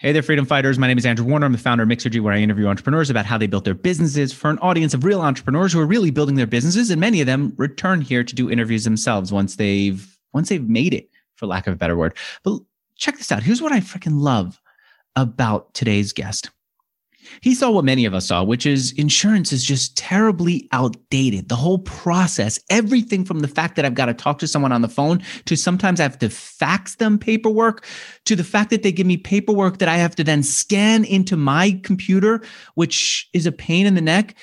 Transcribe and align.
Hey 0.00 0.12
there, 0.12 0.22
freedom 0.22 0.46
fighters. 0.46 0.78
My 0.78 0.86
name 0.86 0.96
is 0.96 1.04
Andrew 1.04 1.26
Warner. 1.26 1.44
I'm 1.44 1.50
the 1.50 1.58
founder 1.58 1.82
of 1.82 1.88
Mixergy, 1.88 2.20
where 2.20 2.32
I 2.32 2.38
interview 2.38 2.68
entrepreneurs 2.68 3.10
about 3.10 3.26
how 3.26 3.36
they 3.36 3.48
built 3.48 3.64
their 3.64 3.74
businesses 3.74 4.32
for 4.32 4.48
an 4.48 4.60
audience 4.60 4.94
of 4.94 5.02
real 5.02 5.20
entrepreneurs 5.20 5.72
who 5.72 5.80
are 5.80 5.86
really 5.86 6.12
building 6.12 6.36
their 6.36 6.46
businesses. 6.46 6.92
And 6.92 7.00
many 7.00 7.20
of 7.20 7.26
them 7.26 7.52
return 7.56 8.00
here 8.00 8.22
to 8.22 8.32
do 8.32 8.48
interviews 8.48 8.84
themselves 8.84 9.32
once 9.32 9.56
they've 9.56 10.16
once 10.32 10.50
they've 10.50 10.68
made 10.68 10.94
it, 10.94 11.10
for 11.34 11.46
lack 11.46 11.66
of 11.66 11.72
a 11.72 11.76
better 11.76 11.96
word. 11.96 12.16
But 12.44 12.60
check 12.94 13.18
this 13.18 13.32
out. 13.32 13.42
Here's 13.42 13.60
what 13.60 13.72
I 13.72 13.80
freaking 13.80 14.20
love 14.20 14.60
about 15.16 15.74
today's 15.74 16.12
guest. 16.12 16.50
He 17.40 17.54
saw 17.54 17.70
what 17.70 17.84
many 17.84 18.04
of 18.04 18.14
us 18.14 18.26
saw, 18.26 18.42
which 18.42 18.66
is 18.66 18.92
insurance 18.92 19.52
is 19.52 19.64
just 19.64 19.96
terribly 19.96 20.68
outdated. 20.72 21.48
The 21.48 21.56
whole 21.56 21.78
process, 21.80 22.58
everything 22.70 23.24
from 23.24 23.40
the 23.40 23.48
fact 23.48 23.76
that 23.76 23.84
I've 23.84 23.94
got 23.94 24.06
to 24.06 24.14
talk 24.14 24.38
to 24.40 24.48
someone 24.48 24.72
on 24.72 24.82
the 24.82 24.88
phone 24.88 25.22
to 25.46 25.56
sometimes 25.56 26.00
I 26.00 26.04
have 26.04 26.18
to 26.18 26.30
fax 26.30 26.96
them 26.96 27.18
paperwork 27.18 27.86
to 28.24 28.36
the 28.36 28.44
fact 28.44 28.70
that 28.70 28.82
they 28.82 28.92
give 28.92 29.06
me 29.06 29.16
paperwork 29.16 29.78
that 29.78 29.88
I 29.88 29.96
have 29.96 30.16
to 30.16 30.24
then 30.24 30.42
scan 30.42 31.04
into 31.04 31.36
my 31.36 31.80
computer, 31.82 32.42
which 32.74 33.28
is 33.32 33.46
a 33.46 33.52
pain 33.52 33.86
in 33.86 33.94
the 33.94 34.00
neck. 34.00 34.34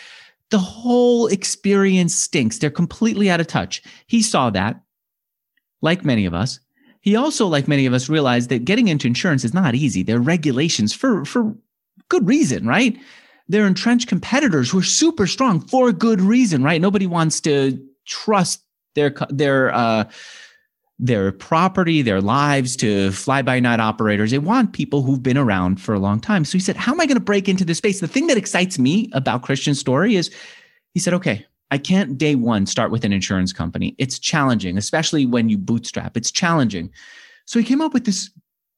The 0.51 0.59
whole 0.59 1.27
experience 1.27 2.13
stinks. 2.15 2.59
They're 2.59 2.69
completely 2.69 3.29
out 3.29 3.39
of 3.39 3.47
touch. 3.47 3.81
He 4.07 4.21
saw 4.21 4.49
that, 4.51 4.79
like 5.81 6.05
many 6.05 6.25
of 6.25 6.33
us. 6.33 6.59
He 7.01 7.15
also, 7.15 7.45
like 7.45 7.67
many 7.67 7.85
of 7.85 7.93
us, 7.93 8.09
realized 8.09 8.49
that 8.49 8.65
getting 8.65 8.87
into 8.87 9.07
insurance 9.07 9.43
is 9.43 9.53
not 9.53 9.75
easy. 9.75 10.01
There 10.01 10.17
are 10.17 10.21
regulations 10.21 10.91
for, 10.91 11.23
for 11.23 11.55
good 12.09 12.27
reason, 12.27 12.67
right? 12.67 12.97
They're 13.47 13.67
entrenched 13.67 14.07
competitors 14.07 14.71
who 14.71 14.79
are 14.79 14.83
super 14.83 15.27
strong 15.27 15.61
for 15.61 15.91
good 15.91 16.21
reason, 16.21 16.63
right? 16.63 16.81
Nobody 16.81 17.07
wants 17.07 17.39
to 17.41 17.79
trust 18.05 18.61
their 18.95 19.13
their 19.29 19.73
uh, 19.73 20.05
their 20.97 21.31
property, 21.31 22.01
their 22.01 22.21
lives 22.21 22.75
to 22.77 23.11
fly 23.11 23.41
by 23.41 23.59
night 23.59 23.79
operators. 23.79 24.31
They 24.31 24.39
want 24.39 24.73
people 24.73 25.01
who've 25.01 25.21
been 25.21 25.37
around 25.37 25.81
for 25.81 25.93
a 25.93 25.99
long 25.99 26.19
time. 26.19 26.45
So 26.45 26.53
he 26.53 26.59
said, 26.59 26.77
How 26.77 26.93
am 26.93 27.01
I 27.01 27.05
going 27.05 27.17
to 27.17 27.23
break 27.23 27.49
into 27.49 27.65
this 27.65 27.79
space? 27.79 27.99
The 27.99 28.07
thing 28.07 28.27
that 28.27 28.37
excites 28.37 28.79
me 28.79 29.09
about 29.11 29.43
Christian's 29.43 29.79
story 29.79 30.15
is 30.15 30.33
he 30.93 30.99
said, 30.99 31.13
Okay, 31.13 31.45
I 31.71 31.77
can't 31.77 32.17
day 32.17 32.35
one 32.35 32.65
start 32.65 32.91
with 32.91 33.03
an 33.03 33.11
insurance 33.11 33.51
company. 33.51 33.95
It's 33.97 34.19
challenging, 34.19 34.77
especially 34.77 35.25
when 35.25 35.49
you 35.49 35.57
bootstrap. 35.57 36.15
It's 36.15 36.31
challenging. 36.31 36.91
So 37.45 37.59
he 37.59 37.65
came 37.65 37.81
up 37.81 37.93
with 37.93 38.05
this 38.05 38.29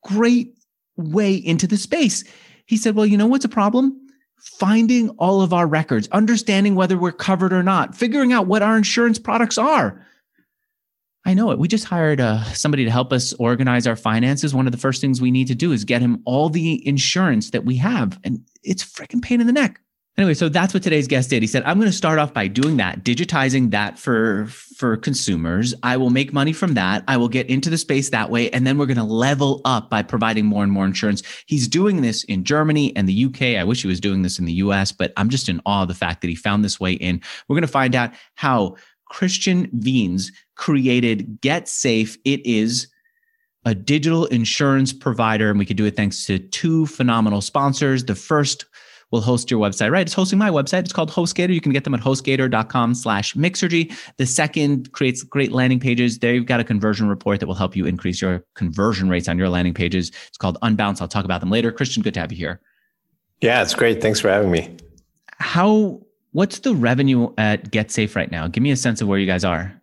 great 0.03 0.57
way 0.95 1.35
into 1.35 1.67
the 1.67 1.77
space. 1.77 2.23
He 2.67 2.77
said, 2.77 2.95
Well, 2.95 3.05
you 3.05 3.17
know 3.17 3.25
what's 3.25 3.45
a 3.45 3.49
problem? 3.49 3.99
Finding 4.37 5.09
all 5.11 5.41
of 5.41 5.51
our 5.51 5.65
records, 5.65 6.07
understanding 6.11 6.75
whether 6.75 6.97
we're 6.97 7.11
covered 7.11 7.51
or 7.51 7.63
not, 7.63 7.95
figuring 7.95 8.31
out 8.31 8.45
what 8.45 8.61
our 8.61 8.77
insurance 8.77 9.17
products 9.17 9.57
are. 9.57 10.05
I 11.25 11.33
know 11.33 11.51
it. 11.51 11.59
We 11.59 11.67
just 11.67 11.85
hired 11.85 12.21
uh, 12.21 12.43
somebody 12.53 12.85
to 12.85 12.91
help 12.91 13.11
us 13.11 13.33
organize 13.33 13.87
our 13.87 13.97
finances. 13.97 14.53
One 14.53 14.65
of 14.65 14.71
the 14.71 14.77
first 14.77 15.01
things 15.01 15.19
we 15.19 15.31
need 15.31 15.47
to 15.47 15.55
do 15.55 15.71
is 15.71 15.83
get 15.83 16.01
him 16.01 16.21
all 16.23 16.49
the 16.49 16.87
insurance 16.87 17.49
that 17.51 17.65
we 17.65 17.75
have. 17.77 18.19
And 18.23 18.45
it's 18.63 18.83
freaking 18.83 19.21
pain 19.21 19.41
in 19.41 19.47
the 19.47 19.53
neck. 19.53 19.81
Anyway, 20.17 20.33
so 20.33 20.49
that's 20.49 20.73
what 20.73 20.81
today's 20.81 21.07
guest 21.07 21.29
did. 21.29 21.43
He 21.43 21.47
said, 21.47 21.61
I'm 21.63 21.77
going 21.77 21.91
to 21.91 21.95
start 21.95 22.17
off 22.17 22.33
by 22.33 22.47
doing 22.47 22.77
that, 22.77 23.03
digitizing 23.03 23.69
that 23.69 23.99
for, 23.99 24.47
for 24.47 24.97
consumers. 24.97 25.75
I 25.83 25.97
will 25.97 26.09
make 26.09 26.33
money 26.33 26.53
from 26.53 26.73
that. 26.73 27.03
I 27.07 27.17
will 27.17 27.27
get 27.27 27.47
into 27.51 27.69
the 27.69 27.77
space 27.77 28.09
that 28.09 28.31
way. 28.31 28.49
And 28.49 28.65
then 28.65 28.79
we're 28.79 28.87
going 28.87 28.97
to 28.97 29.03
level 29.03 29.61
up 29.63 29.91
by 29.91 30.01
providing 30.01 30.47
more 30.47 30.63
and 30.63 30.71
more 30.71 30.85
insurance. 30.85 31.21
He's 31.45 31.67
doing 31.67 32.01
this 32.01 32.23
in 32.23 32.43
Germany 32.43 32.95
and 32.95 33.07
the 33.07 33.25
UK. 33.25 33.41
I 33.59 33.63
wish 33.63 33.83
he 33.83 33.87
was 33.87 33.99
doing 33.99 34.23
this 34.23 34.39
in 34.39 34.45
the 34.45 34.53
US, 34.53 34.91
but 34.91 35.13
I'm 35.17 35.29
just 35.29 35.49
in 35.49 35.61
awe 35.67 35.83
of 35.83 35.87
the 35.87 35.93
fact 35.93 36.21
that 36.21 36.29
he 36.29 36.35
found 36.35 36.65
this 36.65 36.79
way 36.79 36.93
in. 36.93 37.21
We're 37.47 37.55
going 37.55 37.61
to 37.61 37.67
find 37.67 37.93
out 37.93 38.11
how 38.33 38.75
Christian 39.05 39.67
Wiens 39.67 40.31
created 40.55 41.41
Get 41.41 41.69
Safe. 41.69 42.17
It 42.25 42.43
is 42.43 42.87
a 43.65 43.75
digital 43.75 44.25
insurance 44.25 44.93
provider, 44.93 45.51
and 45.51 45.59
we 45.59 45.65
could 45.65 45.77
do 45.77 45.85
it 45.85 45.95
thanks 45.95 46.25
to 46.25 46.39
two 46.39 46.87
phenomenal 46.87 47.41
sponsors. 47.41 48.05
The 48.05 48.15
first 48.15 48.65
will 49.11 49.21
host 49.21 49.49
your 49.49 49.59
website, 49.59 49.91
right? 49.91 50.05
It's 50.05 50.13
hosting 50.13 50.37
my 50.37 50.49
website. 50.49 50.79
It's 50.79 50.93
called 50.93 51.11
HostGator. 51.11 51.53
You 51.53 51.61
can 51.61 51.71
get 51.71 51.83
them 51.83 51.93
at 51.93 52.01
hostgator.com 52.01 52.93
slash 52.93 53.33
Mixergy. 53.35 53.93
The 54.17 54.25
second 54.25 54.91
creates 54.91 55.23
great 55.23 55.51
landing 55.51 55.79
pages. 55.79 56.19
There 56.19 56.33
you've 56.33 56.45
got 56.45 56.59
a 56.59 56.63
conversion 56.63 57.07
report 57.07 57.39
that 57.39 57.47
will 57.47 57.55
help 57.55 57.75
you 57.75 57.85
increase 57.85 58.21
your 58.21 58.43
conversion 58.55 59.09
rates 59.09 59.27
on 59.27 59.37
your 59.37 59.49
landing 59.49 59.73
pages. 59.73 60.11
It's 60.27 60.37
called 60.37 60.57
Unbounce. 60.61 61.01
I'll 61.01 61.07
talk 61.07 61.25
about 61.25 61.39
them 61.39 61.49
later. 61.49 61.71
Christian, 61.71 62.03
good 62.03 62.13
to 62.15 62.19
have 62.19 62.31
you 62.31 62.37
here. 62.37 62.59
Yeah, 63.41 63.61
it's 63.61 63.75
great. 63.75 64.01
Thanks 64.01 64.19
for 64.19 64.29
having 64.29 64.51
me. 64.51 64.75
How, 65.37 66.01
what's 66.31 66.59
the 66.59 66.75
revenue 66.75 67.31
at 67.37 67.71
GetSafe 67.71 68.15
right 68.15 68.31
now? 68.31 68.47
Give 68.47 68.63
me 68.63 68.71
a 68.71 68.75
sense 68.75 69.01
of 69.01 69.07
where 69.07 69.19
you 69.19 69.27
guys 69.27 69.45
are. 69.45 69.79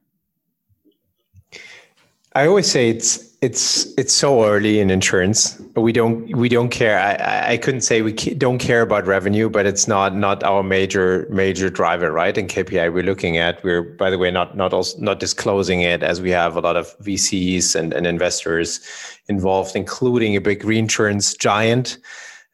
I 2.34 2.46
always 2.46 2.68
say 2.68 2.90
it's 2.90 3.23
it's 3.44 3.92
it's 3.98 4.12
so 4.14 4.44
early 4.46 4.80
in 4.80 4.90
insurance. 4.90 5.60
We 5.76 5.92
don't 5.92 6.34
we 6.34 6.48
don't 6.48 6.70
care. 6.70 6.98
I 6.98 7.52
I 7.52 7.56
couldn't 7.58 7.82
say 7.82 8.00
we 8.00 8.12
don't 8.12 8.58
care 8.58 8.80
about 8.80 9.06
revenue, 9.06 9.50
but 9.50 9.66
it's 9.66 9.86
not 9.86 10.16
not 10.16 10.42
our 10.42 10.62
major 10.62 11.26
major 11.30 11.68
driver, 11.68 12.10
right? 12.10 12.36
And 12.38 12.48
KPI 12.48 12.92
we're 12.92 13.04
looking 13.04 13.36
at. 13.36 13.62
We're 13.62 13.82
by 13.82 14.08
the 14.08 14.16
way 14.16 14.30
not 14.30 14.56
not 14.56 14.72
also 14.72 14.98
not 14.98 15.20
disclosing 15.20 15.82
it 15.82 16.02
as 16.02 16.22
we 16.22 16.30
have 16.30 16.56
a 16.56 16.60
lot 16.60 16.76
of 16.76 16.98
VCs 17.00 17.76
and, 17.76 17.92
and 17.92 18.06
investors 18.06 18.80
involved, 19.28 19.76
including 19.76 20.36
a 20.36 20.40
big 20.40 20.64
reinsurance 20.64 21.34
giant 21.34 21.98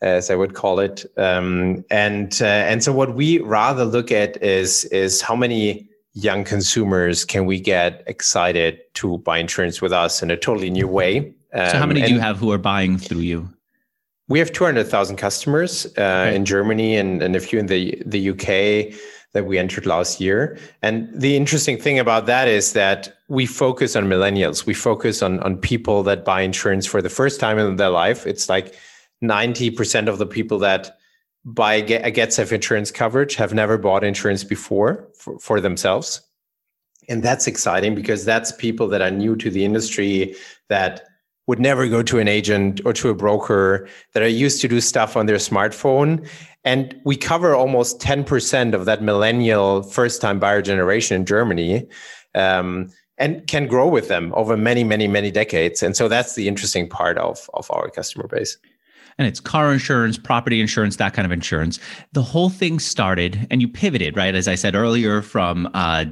as 0.03 0.31
I 0.31 0.35
would 0.35 0.55
call 0.55 0.81
it. 0.81 1.05
Um, 1.17 1.85
and 1.91 2.37
uh, 2.43 2.71
and 2.71 2.83
so 2.83 2.93
what 2.93 3.15
we 3.15 3.39
rather 3.39 3.85
look 3.85 4.11
at 4.11 4.43
is 4.43 4.85
is 4.87 5.21
how 5.21 5.37
many 5.37 5.90
young 6.15 6.45
consumers 6.45 7.25
can 7.25 7.47
we 7.47 7.61
get 7.61 8.03
excited 8.07 8.81
to 8.95 9.19
buy 9.19 9.39
insurance 9.39 9.81
with 9.81 9.93
us 9.93 10.23
in 10.23 10.31
a 10.31 10.37
totally 10.37 10.71
new 10.71 10.89
way? 10.89 11.35
Um, 11.53 11.71
so, 11.71 11.79
how 11.79 11.87
many 11.87 12.03
um, 12.03 12.09
do 12.09 12.15
you 12.15 12.21
have 12.21 12.39
who 12.39 12.51
are 12.53 12.59
buying 12.59 12.99
through 12.99 13.21
you? 13.21 13.49
We 14.29 14.39
have 14.39 14.53
200,000 14.53 15.17
customers 15.17 15.87
uh, 15.87 15.91
okay. 16.01 16.37
in 16.37 16.45
Germany 16.45 16.97
and, 16.97 17.21
and 17.21 17.35
a 17.35 17.41
few 17.41 17.59
in 17.59 17.67
the, 17.67 18.01
the 18.07 18.31
UK 18.31 18.95
that 19.33 19.47
we 19.47 19.59
entered 19.59 19.87
last 19.87 20.21
year. 20.21 20.57
And 20.83 21.09
the 21.13 21.37
interesting 21.37 21.79
thing 21.79 21.99
about 21.99 22.27
that 22.27 22.47
is 22.47 22.73
that 22.73 23.13
we 23.29 23.47
focus 23.47 23.97
on 23.97 24.05
millennials. 24.07 24.67
We 24.67 24.75
focus 24.75 25.23
on, 25.23 25.41
on 25.41 25.57
people 25.57 26.05
that 26.05 26.25
buy 26.25 26.43
insurance 26.43 26.87
for 26.87 27.03
the 27.03 27.09
first 27.09 27.41
time 27.41 27.59
in 27.59 27.77
their 27.77 27.91
life. 27.91 28.27
It's 28.27 28.49
like 28.49 28.75
90% 29.23 30.09
of 30.09 30.19
the 30.19 30.27
people 30.27 30.59
that 30.61 31.00
buy 31.45 31.75
a 31.75 32.11
get 32.11 32.33
safe 32.33 32.53
insurance 32.53 32.91
coverage 32.91 33.35
have 33.35 33.55
never 33.55 33.79
bought 33.79 34.05
insurance 34.05 34.45
before 34.45 35.09
for, 35.17 35.39
for 35.39 35.61
themselves. 35.61 36.21
And 37.09 37.23
that's 37.23 37.47
exciting 37.47 37.95
because 37.95 38.25
that's 38.25 38.53
people 38.53 38.87
that 38.89 39.03
are 39.03 39.11
new 39.11 39.35
to 39.37 39.51
the 39.51 39.65
industry 39.65 40.35
that 40.69 41.03
would 41.47 41.59
never 41.59 41.89
go 41.89 42.03
to 42.03 42.19
an 42.19 42.29
agent 42.29 42.81
or 42.85 42.93
to 42.93 43.09
a 43.09 43.15
broker 43.15 43.89
that 44.13 44.23
are 44.23 44.29
used 44.29 44.61
to 44.61 44.69
do 44.69 44.81
stuff 44.81 45.17
on 45.17 45.27
their 45.27 45.37
smartphone. 45.37 46.25
And 46.63 46.95
we 47.05 47.17
cover 47.17 47.55
almost 47.55 47.99
10% 48.01 48.75
of 48.75 48.85
that 48.85 49.03
millennial 49.03 49.83
first 49.83 50.21
time 50.21 50.39
buyer 50.39 50.63
generation 50.63 51.17
in 51.17 51.27
germany 51.27 51.89
um, 52.35 52.91
and 53.19 53.47
can 53.49 53.67
grow 53.67 53.89
with 53.89 54.09
them 54.09 54.33
over 54.37 54.57
many 54.57 54.85
many 54.85 55.09
many 55.09 55.31
decades. 55.31 55.83
And 55.83 55.97
so 55.97 56.07
that's 56.07 56.35
the 56.35 56.47
interesting 56.47 56.89
part 56.89 57.19
of, 57.19 57.51
of 57.55 57.69
our 57.71 57.91
customer 57.91 58.29
base 58.29 58.57
and 59.21 59.29
it's 59.29 59.39
car 59.39 59.71
insurance, 59.71 60.17
property 60.17 60.63
insurance, 60.63 60.97
that 60.97 61.13
kind 61.13 61.27
of 61.27 61.31
insurance. 61.31 61.79
The 62.15 62.23
whole 62.23 62.49
thing 62.49 62.79
started, 62.79 63.47
and 63.51 63.61
you 63.61 63.69
pivoted, 63.69 64.17
right? 64.17 64.35
As 64.35 64.49
I 64.49 64.55
said 64.55 64.75
earlier, 64.75 65.21
from 65.21 65.69
uh, 65.75 66.07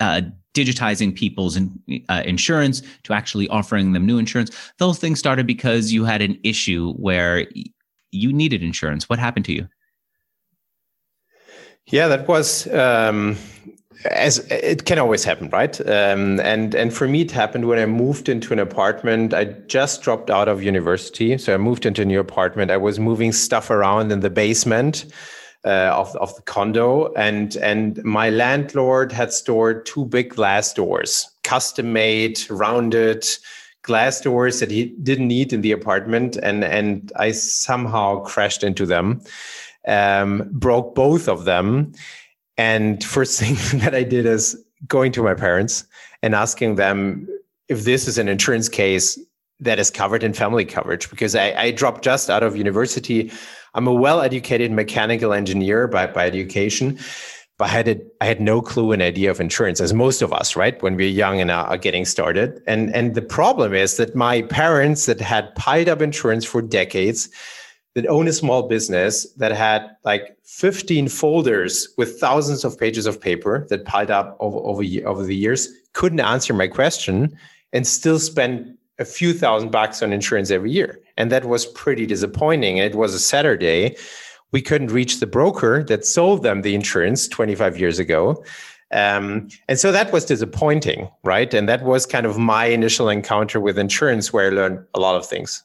uh, 0.00 0.22
digitizing 0.54 1.14
people's 1.14 1.58
in, 1.58 1.78
uh, 2.08 2.22
insurance 2.24 2.80
to 3.02 3.12
actually 3.12 3.48
offering 3.48 3.92
them 3.92 4.06
new 4.06 4.16
insurance. 4.16 4.50
Those 4.78 4.98
things 4.98 5.18
started 5.18 5.46
because 5.46 5.92
you 5.92 6.06
had 6.06 6.22
an 6.22 6.38
issue 6.42 6.94
where 6.94 7.46
you 8.12 8.32
needed 8.32 8.62
insurance. 8.62 9.10
What 9.10 9.18
happened 9.18 9.44
to 9.44 9.52
you? 9.52 9.68
Yeah, 11.88 12.08
that 12.08 12.26
was 12.28 12.66
um, 12.72 13.36
as 14.06 14.38
it 14.50 14.84
can 14.84 14.98
always 14.98 15.24
happen, 15.24 15.48
right? 15.50 15.80
Um, 15.80 16.40
and 16.40 16.74
and 16.74 16.92
for 16.92 17.06
me, 17.08 17.22
it 17.22 17.30
happened 17.30 17.66
when 17.66 17.78
I 17.78 17.86
moved 17.86 18.28
into 18.28 18.52
an 18.52 18.58
apartment. 18.58 19.34
I 19.34 19.44
just 19.44 20.02
dropped 20.02 20.30
out 20.30 20.48
of 20.48 20.62
university, 20.62 21.36
so 21.38 21.54
I 21.54 21.56
moved 21.56 21.86
into 21.86 22.02
a 22.02 22.04
new 22.04 22.20
apartment. 22.20 22.70
I 22.70 22.76
was 22.76 22.98
moving 22.98 23.32
stuff 23.32 23.70
around 23.70 24.12
in 24.12 24.20
the 24.20 24.30
basement 24.30 25.06
uh, 25.64 25.92
of 25.94 26.14
of 26.16 26.34
the 26.36 26.42
condo, 26.42 27.12
and 27.14 27.56
and 27.56 28.02
my 28.04 28.30
landlord 28.30 29.12
had 29.12 29.32
stored 29.32 29.86
two 29.86 30.04
big 30.06 30.30
glass 30.30 30.72
doors, 30.72 31.30
custom 31.44 31.92
made, 31.92 32.40
rounded 32.50 33.26
glass 33.82 34.20
doors 34.20 34.60
that 34.60 34.70
he 34.70 34.86
didn't 35.02 35.28
need 35.28 35.52
in 35.52 35.60
the 35.60 35.72
apartment, 35.72 36.36
and 36.36 36.64
and 36.64 37.12
I 37.16 37.32
somehow 37.32 38.20
crashed 38.20 38.64
into 38.64 38.86
them, 38.86 39.20
um, 39.86 40.48
broke 40.52 40.94
both 40.94 41.28
of 41.28 41.44
them 41.44 41.92
and 42.62 43.02
first 43.02 43.40
thing 43.42 43.56
that 43.80 43.94
I 43.94 44.04
did 44.04 44.24
is 44.24 44.56
going 44.86 45.10
to 45.12 45.22
my 45.22 45.34
parents 45.34 45.84
and 46.22 46.34
asking 46.34 46.76
them 46.76 47.28
if 47.68 47.84
this 47.84 48.06
is 48.06 48.18
an 48.18 48.28
insurance 48.28 48.68
case 48.68 49.18
that 49.58 49.78
is 49.78 49.90
covered 49.90 50.22
in 50.22 50.32
family 50.32 50.64
coverage 50.64 51.10
because 51.10 51.34
I, 51.34 51.52
I 51.64 51.70
dropped 51.72 52.04
just 52.04 52.30
out 52.30 52.42
of 52.42 52.56
university. 52.56 53.32
I'm 53.74 53.86
a 53.88 53.92
well 53.92 54.20
educated 54.20 54.70
mechanical 54.70 55.32
engineer 55.32 55.88
by, 55.88 56.06
by 56.06 56.26
education, 56.26 56.98
but 57.58 57.64
I 57.64 57.68
had 57.68 57.88
a, 57.88 58.00
I 58.20 58.26
had 58.26 58.40
no 58.40 58.60
clue 58.60 58.92
and 58.92 59.02
idea 59.02 59.30
of 59.30 59.40
insurance, 59.40 59.80
as 59.80 59.92
most 59.92 60.22
of 60.22 60.32
us, 60.32 60.56
right? 60.56 60.80
When 60.82 60.96
we're 60.96 61.08
young 61.08 61.40
and 61.40 61.50
are 61.50 61.78
getting 61.78 62.04
started. 62.04 62.60
And 62.66 62.94
and 62.94 63.14
the 63.14 63.22
problem 63.22 63.72
is 63.72 63.96
that 63.96 64.14
my 64.14 64.42
parents 64.42 65.06
that 65.06 65.20
had 65.20 65.54
piled 65.54 65.88
up 65.88 66.02
insurance 66.02 66.44
for 66.44 66.60
decades, 66.60 67.28
that 67.94 68.06
own 68.06 68.26
a 68.26 68.32
small 68.32 68.68
business 68.68 69.30
that 69.34 69.52
had 69.52 69.96
like 70.04 70.36
15 70.44 71.08
folders 71.08 71.88
with 71.98 72.18
thousands 72.18 72.64
of 72.64 72.78
pages 72.78 73.06
of 73.06 73.20
paper 73.20 73.66
that 73.68 73.84
piled 73.84 74.10
up 74.10 74.36
over 74.40 74.58
over, 74.58 74.82
over 75.06 75.24
the 75.24 75.36
years, 75.36 75.68
couldn't 75.92 76.20
answer 76.20 76.54
my 76.54 76.68
question, 76.68 77.36
and 77.72 77.86
still 77.86 78.18
spend 78.18 78.76
a 78.98 79.04
few 79.04 79.32
thousand 79.32 79.70
bucks 79.70 80.02
on 80.02 80.12
insurance 80.12 80.50
every 80.50 80.70
year. 80.70 81.00
And 81.16 81.30
that 81.32 81.44
was 81.44 81.66
pretty 81.66 82.06
disappointing. 82.06 82.78
It 82.78 82.94
was 82.94 83.14
a 83.14 83.18
Saturday 83.18 83.96
we 84.52 84.62
couldn't 84.62 84.88
reach 84.88 85.18
the 85.18 85.26
broker 85.26 85.82
that 85.84 86.06
sold 86.06 86.42
them 86.42 86.62
the 86.62 86.74
insurance 86.74 87.26
25 87.26 87.78
years 87.78 87.98
ago. 87.98 88.44
Um, 88.92 89.48
and 89.68 89.78
so 89.78 89.90
that 89.90 90.12
was 90.12 90.26
disappointing, 90.26 91.08
right? 91.24 91.52
And 91.52 91.68
that 91.68 91.82
was 91.82 92.04
kind 92.04 92.26
of 92.26 92.38
my 92.38 92.66
initial 92.66 93.08
encounter 93.08 93.58
with 93.58 93.78
insurance 93.78 94.32
where 94.32 94.48
I 94.48 94.54
learned 94.54 94.84
a 94.94 95.00
lot 95.00 95.16
of 95.16 95.26
things. 95.26 95.64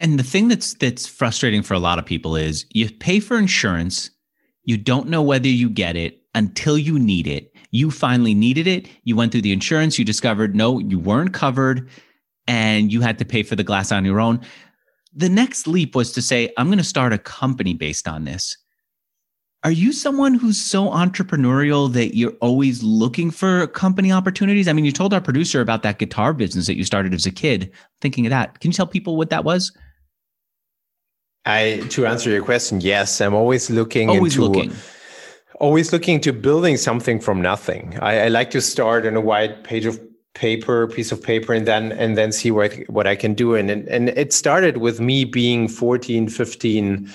And 0.00 0.18
the 0.18 0.24
thing 0.24 0.48
that's 0.48 0.74
that's 0.74 1.06
frustrating 1.06 1.62
for 1.62 1.74
a 1.74 1.78
lot 1.78 1.98
of 1.98 2.06
people 2.06 2.36
is 2.36 2.66
you 2.70 2.90
pay 2.90 3.20
for 3.20 3.38
insurance, 3.38 4.10
you 4.64 4.76
don't 4.76 5.08
know 5.08 5.22
whether 5.22 5.48
you 5.48 5.70
get 5.70 5.96
it 5.96 6.22
until 6.34 6.76
you 6.76 6.98
need 6.98 7.26
it. 7.26 7.52
You 7.70 7.90
finally 7.90 8.34
needed 8.34 8.66
it, 8.66 8.88
you 9.04 9.16
went 9.16 9.32
through 9.32 9.42
the 9.42 9.52
insurance, 9.52 9.98
you 9.98 10.04
discovered 10.04 10.54
no, 10.54 10.78
you 10.78 10.98
weren't 10.98 11.32
covered 11.32 11.88
and 12.46 12.92
you 12.92 13.00
had 13.00 13.18
to 13.18 13.24
pay 13.24 13.42
for 13.42 13.56
the 13.56 13.64
glass 13.64 13.90
on 13.90 14.04
your 14.04 14.20
own 14.20 14.40
the 15.14 15.28
next 15.28 15.66
leap 15.66 15.94
was 15.94 16.12
to 16.12 16.22
say, 16.22 16.52
I'm 16.56 16.66
going 16.66 16.78
to 16.78 16.84
start 16.84 17.12
a 17.12 17.18
company 17.18 17.74
based 17.74 18.08
on 18.08 18.24
this. 18.24 18.56
Are 19.62 19.70
you 19.70 19.92
someone 19.92 20.34
who's 20.34 20.60
so 20.60 20.90
entrepreneurial 20.90 21.90
that 21.92 22.16
you're 22.16 22.34
always 22.42 22.82
looking 22.82 23.30
for 23.30 23.66
company 23.68 24.12
opportunities? 24.12 24.68
I 24.68 24.74
mean, 24.74 24.84
you 24.84 24.92
told 24.92 25.14
our 25.14 25.22
producer 25.22 25.62
about 25.62 25.82
that 25.84 25.98
guitar 25.98 26.34
business 26.34 26.66
that 26.66 26.76
you 26.76 26.84
started 26.84 27.14
as 27.14 27.24
a 27.24 27.30
kid. 27.30 27.72
Thinking 28.02 28.26
of 28.26 28.30
that, 28.30 28.60
can 28.60 28.70
you 28.70 28.74
tell 28.74 28.86
people 28.86 29.16
what 29.16 29.30
that 29.30 29.44
was? 29.44 29.72
I 31.46 31.82
to 31.90 32.06
answer 32.06 32.30
your 32.30 32.42
question, 32.42 32.80
yes, 32.80 33.20
I'm 33.20 33.34
always 33.34 33.70
looking 33.70 34.08
always 34.08 34.34
into 34.34 34.46
looking. 34.46 34.72
always 35.60 35.92
looking 35.92 36.20
to 36.20 36.32
building 36.32 36.76
something 36.76 37.20
from 37.20 37.42
nothing. 37.42 37.98
I, 38.00 38.24
I 38.24 38.28
like 38.28 38.50
to 38.52 38.60
start 38.60 39.06
on 39.06 39.14
a 39.16 39.20
white 39.20 39.64
page 39.64 39.84
of 39.84 40.00
paper 40.34 40.88
piece 40.88 41.12
of 41.12 41.22
paper 41.22 41.52
and 41.52 41.66
then 41.66 41.92
and 41.92 42.18
then 42.18 42.32
see 42.32 42.50
what 42.50 42.74
what 42.88 43.06
I 43.06 43.14
can 43.14 43.34
do. 43.34 43.54
And 43.54 43.70
and 43.70 43.86
and 43.88 44.08
it 44.10 44.32
started 44.32 44.78
with 44.78 45.00
me 45.00 45.24
being 45.24 45.68
14 45.68 46.28
15 46.28 47.10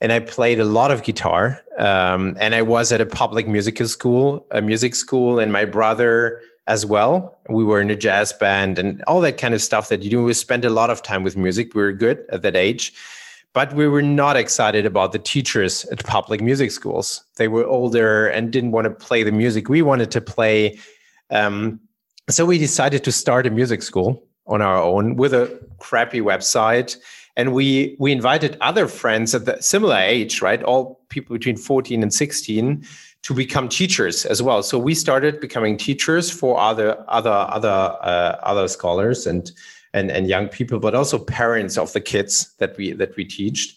and 0.00 0.12
I 0.12 0.18
played 0.20 0.58
a 0.58 0.64
lot 0.64 0.90
of 0.90 1.02
guitar. 1.02 1.60
Um, 1.78 2.36
and 2.40 2.54
I 2.54 2.62
was 2.62 2.92
at 2.92 3.00
a 3.00 3.06
public 3.06 3.48
musical 3.48 3.88
school 3.88 4.46
a 4.52 4.62
music 4.62 4.94
school 4.94 5.40
and 5.40 5.52
my 5.52 5.64
brother 5.64 6.40
as 6.68 6.86
well. 6.86 7.36
We 7.48 7.64
were 7.64 7.80
in 7.80 7.90
a 7.90 7.96
jazz 7.96 8.32
band 8.32 8.78
and 8.78 9.02
all 9.08 9.20
that 9.22 9.38
kind 9.38 9.54
of 9.54 9.60
stuff 9.60 9.88
that 9.88 10.02
you 10.02 10.10
do. 10.10 10.22
We 10.22 10.34
spent 10.34 10.64
a 10.64 10.70
lot 10.70 10.90
of 10.90 11.02
time 11.02 11.24
with 11.24 11.36
music. 11.36 11.74
We 11.74 11.82
were 11.82 11.92
good 11.92 12.24
at 12.30 12.42
that 12.42 12.54
age 12.54 12.94
but 13.54 13.74
we 13.74 13.86
were 13.86 14.02
not 14.02 14.36
excited 14.36 14.86
about 14.86 15.12
the 15.12 15.18
teachers 15.18 15.84
at 15.86 16.04
public 16.04 16.40
music 16.40 16.70
schools. 16.70 17.22
They 17.36 17.48
were 17.48 17.66
older 17.66 18.26
and 18.28 18.50
didn't 18.50 18.70
want 18.70 18.86
to 18.86 18.90
play 18.90 19.22
the 19.22 19.32
music 19.32 19.68
we 19.68 19.82
wanted 19.82 20.10
to 20.12 20.20
play. 20.20 20.78
Um, 21.30 21.80
so 22.30 22.46
we 22.46 22.58
decided 22.58 23.04
to 23.04 23.12
start 23.12 23.46
a 23.46 23.50
music 23.50 23.82
school 23.82 24.24
on 24.46 24.62
our 24.62 24.76
own 24.76 25.16
with 25.16 25.34
a 25.34 25.60
crappy 25.78 26.20
website. 26.20 26.96
And 27.36 27.52
we 27.52 27.96
we 27.98 28.12
invited 28.12 28.56
other 28.60 28.86
friends 28.86 29.34
at 29.34 29.44
the 29.44 29.60
similar 29.60 29.96
age 29.96 30.42
right? 30.42 30.62
All 30.62 31.00
people 31.08 31.34
between 31.36 31.56
14 31.56 32.02
and 32.02 32.12
16 32.12 32.86
to 33.22 33.34
become 33.34 33.68
teachers 33.68 34.26
as 34.26 34.42
well. 34.42 34.62
So 34.62 34.78
we 34.78 34.94
started 34.94 35.40
becoming 35.40 35.76
teachers 35.76 36.30
for 36.30 36.58
other 36.58 37.02
other 37.08 37.30
other 37.30 37.96
uh, 38.02 38.38
other 38.42 38.68
scholars 38.68 39.26
and 39.26 39.50
and 39.94 40.10
and 40.10 40.28
young 40.28 40.48
people 40.48 40.78
but 40.78 40.94
also 40.94 41.18
parents 41.18 41.76
of 41.76 41.92
the 41.92 42.00
kids 42.00 42.54
that 42.58 42.76
we 42.76 42.92
that 42.92 43.14
we 43.16 43.24
teach 43.24 43.76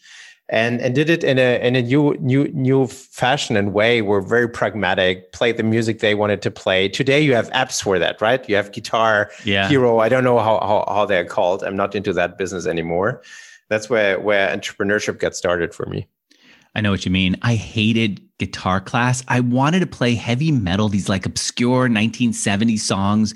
and 0.49 0.79
and 0.79 0.93
did 0.93 1.09
it 1.09 1.23
in 1.23 1.39
a 1.39 1.59
in 1.65 1.75
a 1.75 1.81
new 1.81 2.15
new 2.19 2.47
new 2.49 2.87
fashion 2.87 3.55
and 3.55 3.73
way. 3.73 4.01
We're 4.01 4.21
very 4.21 4.47
pragmatic. 4.47 5.31
Played 5.31 5.57
the 5.57 5.63
music 5.63 5.99
they 5.99 6.13
wanted 6.13 6.41
to 6.43 6.51
play. 6.51 6.87
Today 6.87 7.21
you 7.21 7.33
have 7.33 7.49
apps 7.49 7.81
for 7.81 7.97
that, 7.97 8.21
right? 8.21 8.47
You 8.47 8.55
have 8.55 8.71
Guitar 8.71 9.31
yeah. 9.43 9.67
Hero. 9.67 9.99
I 9.99 10.09
don't 10.09 10.23
know 10.23 10.39
how, 10.39 10.59
how 10.59 10.85
how 10.87 11.05
they're 11.05 11.25
called. 11.25 11.63
I'm 11.63 11.75
not 11.75 11.95
into 11.95 12.13
that 12.13 12.37
business 12.37 12.67
anymore. 12.67 13.23
That's 13.69 13.89
where 13.89 14.19
where 14.19 14.55
entrepreneurship 14.55 15.17
got 15.17 15.35
started 15.35 15.73
for 15.73 15.87
me. 15.87 16.07
I 16.75 16.81
know 16.81 16.91
what 16.91 17.05
you 17.05 17.11
mean. 17.11 17.37
I 17.41 17.55
hated 17.55 18.21
guitar 18.37 18.81
class. 18.81 19.23
I 19.29 19.39
wanted 19.39 19.79
to 19.79 19.87
play 19.87 20.13
heavy 20.13 20.51
metal, 20.51 20.89
these 20.89 21.07
like 21.07 21.25
obscure 21.25 21.87
1970s 21.87 22.79
songs. 22.79 23.33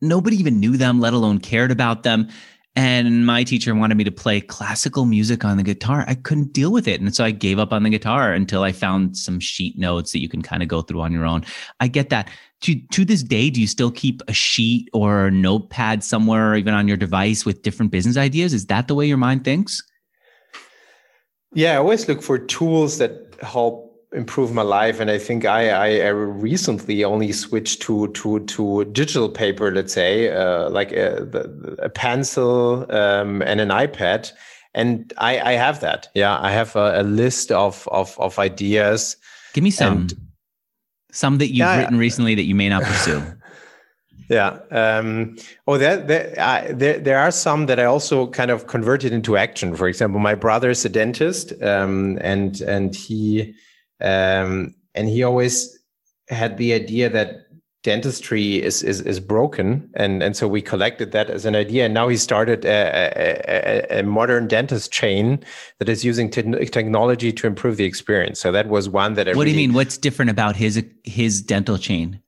Nobody 0.00 0.36
even 0.36 0.60
knew 0.60 0.76
them, 0.76 1.00
let 1.00 1.12
alone 1.12 1.38
cared 1.38 1.70
about 1.70 2.02
them. 2.02 2.28
And 2.76 3.26
my 3.26 3.42
teacher 3.42 3.74
wanted 3.74 3.96
me 3.96 4.04
to 4.04 4.12
play 4.12 4.40
classical 4.40 5.04
music 5.04 5.44
on 5.44 5.56
the 5.56 5.64
guitar. 5.64 6.04
I 6.06 6.14
couldn't 6.14 6.52
deal 6.52 6.70
with 6.70 6.86
it. 6.86 7.00
And 7.00 7.12
so 7.12 7.24
I 7.24 7.32
gave 7.32 7.58
up 7.58 7.72
on 7.72 7.82
the 7.82 7.90
guitar 7.90 8.32
until 8.32 8.62
I 8.62 8.70
found 8.70 9.16
some 9.16 9.40
sheet 9.40 9.76
notes 9.76 10.12
that 10.12 10.20
you 10.20 10.28
can 10.28 10.42
kind 10.42 10.62
of 10.62 10.68
go 10.68 10.82
through 10.82 11.00
on 11.00 11.10
your 11.10 11.26
own. 11.26 11.44
I 11.80 11.88
get 11.88 12.10
that. 12.10 12.30
To, 12.62 12.74
to 12.92 13.04
this 13.04 13.22
day, 13.22 13.50
do 13.50 13.60
you 13.60 13.66
still 13.66 13.90
keep 13.90 14.20
a 14.28 14.32
sheet 14.32 14.88
or 14.92 15.26
a 15.26 15.30
notepad 15.30 16.02
somewhere, 16.04 16.52
or 16.52 16.56
even 16.56 16.74
on 16.74 16.88
your 16.88 16.96
device 16.96 17.44
with 17.44 17.62
different 17.62 17.92
business 17.92 18.16
ideas? 18.16 18.52
Is 18.52 18.66
that 18.66 18.88
the 18.88 18.94
way 18.94 19.06
your 19.06 19.16
mind 19.16 19.44
thinks? 19.44 19.82
Yeah, 21.54 21.74
I 21.74 21.76
always 21.76 22.08
look 22.08 22.20
for 22.20 22.38
tools 22.38 22.98
that 22.98 23.36
help 23.42 23.87
improve 24.12 24.52
my 24.52 24.62
life. 24.62 25.00
And 25.00 25.10
i 25.10 25.18
think 25.18 25.44
i 25.44 25.70
i 25.70 26.08
recently 26.08 27.04
only 27.04 27.32
switched 27.32 27.82
to 27.82 28.08
to 28.08 28.40
to 28.40 28.84
digital 28.86 29.28
paper 29.28 29.70
let's 29.72 29.92
say 29.92 30.30
uh, 30.30 30.70
like 30.70 30.92
a, 30.92 31.28
a 31.78 31.88
pencil 31.88 32.86
um, 32.90 33.42
and 33.42 33.60
an 33.60 33.68
ipad. 33.68 34.32
And 34.74 35.12
i 35.18 35.40
i 35.40 35.52
have 35.52 35.80
that. 35.80 36.08
Yeah 36.14 36.38
i 36.40 36.50
have 36.50 36.74
a, 36.76 37.00
a 37.00 37.02
list 37.02 37.52
of 37.52 37.86
of 37.88 38.18
of 38.18 38.38
ideas. 38.38 39.16
Give 39.52 39.64
me 39.64 39.70
some. 39.70 39.98
And, 39.98 40.14
some 41.10 41.38
that 41.38 41.48
you've 41.48 41.58
yeah, 41.58 41.78
written 41.78 41.98
recently 41.98 42.34
that 42.34 42.44
you 42.44 42.54
may 42.54 42.68
not 42.68 42.82
pursue. 42.82 43.22
Yeah 44.30 44.58
um, 44.70 45.36
oh 45.66 45.78
there 45.78 45.96
there, 45.96 46.34
uh, 46.36 46.66
there 46.70 46.98
there 46.98 47.18
are 47.18 47.30
some 47.30 47.64
that 47.64 47.80
i 47.80 47.84
also 47.84 48.26
kind 48.26 48.50
of 48.50 48.66
converted 48.66 49.10
into 49.10 49.38
action. 49.38 49.74
For 49.74 49.88
example 49.88 50.20
my 50.20 50.34
brother 50.34 50.68
is 50.68 50.84
a 50.84 50.90
dentist 50.90 51.54
um, 51.62 52.18
and 52.20 52.60
and 52.60 52.94
he 52.94 53.54
um, 54.00 54.74
and 54.94 55.08
he 55.08 55.22
always 55.22 55.78
had 56.28 56.58
the 56.58 56.72
idea 56.72 57.08
that 57.08 57.48
dentistry 57.84 58.62
is, 58.62 58.82
is 58.82 59.00
is 59.02 59.20
broken. 59.20 59.88
And 59.94 60.22
and 60.22 60.36
so 60.36 60.48
we 60.48 60.60
collected 60.60 61.12
that 61.12 61.30
as 61.30 61.44
an 61.44 61.54
idea. 61.54 61.84
And 61.86 61.94
now 61.94 62.08
he 62.08 62.16
started 62.16 62.64
a, 62.64 63.90
a, 63.90 64.00
a 64.00 64.02
modern 64.02 64.48
dentist 64.48 64.92
chain 64.92 65.42
that 65.78 65.88
is 65.88 66.04
using 66.04 66.28
te- 66.30 66.66
technology 66.66 67.32
to 67.32 67.46
improve 67.46 67.76
the 67.76 67.84
experience. 67.84 68.40
So 68.40 68.52
that 68.52 68.68
was 68.68 68.88
one 68.88 69.14
that 69.14 69.28
I 69.28 69.30
what 69.30 69.44
really, 69.44 69.52
do 69.52 69.60
you 69.60 69.68
mean? 69.68 69.74
What's 69.74 69.96
different 69.96 70.30
about 70.30 70.56
his 70.56 70.84
his 71.04 71.40
dental 71.40 71.78
chain? 71.78 72.20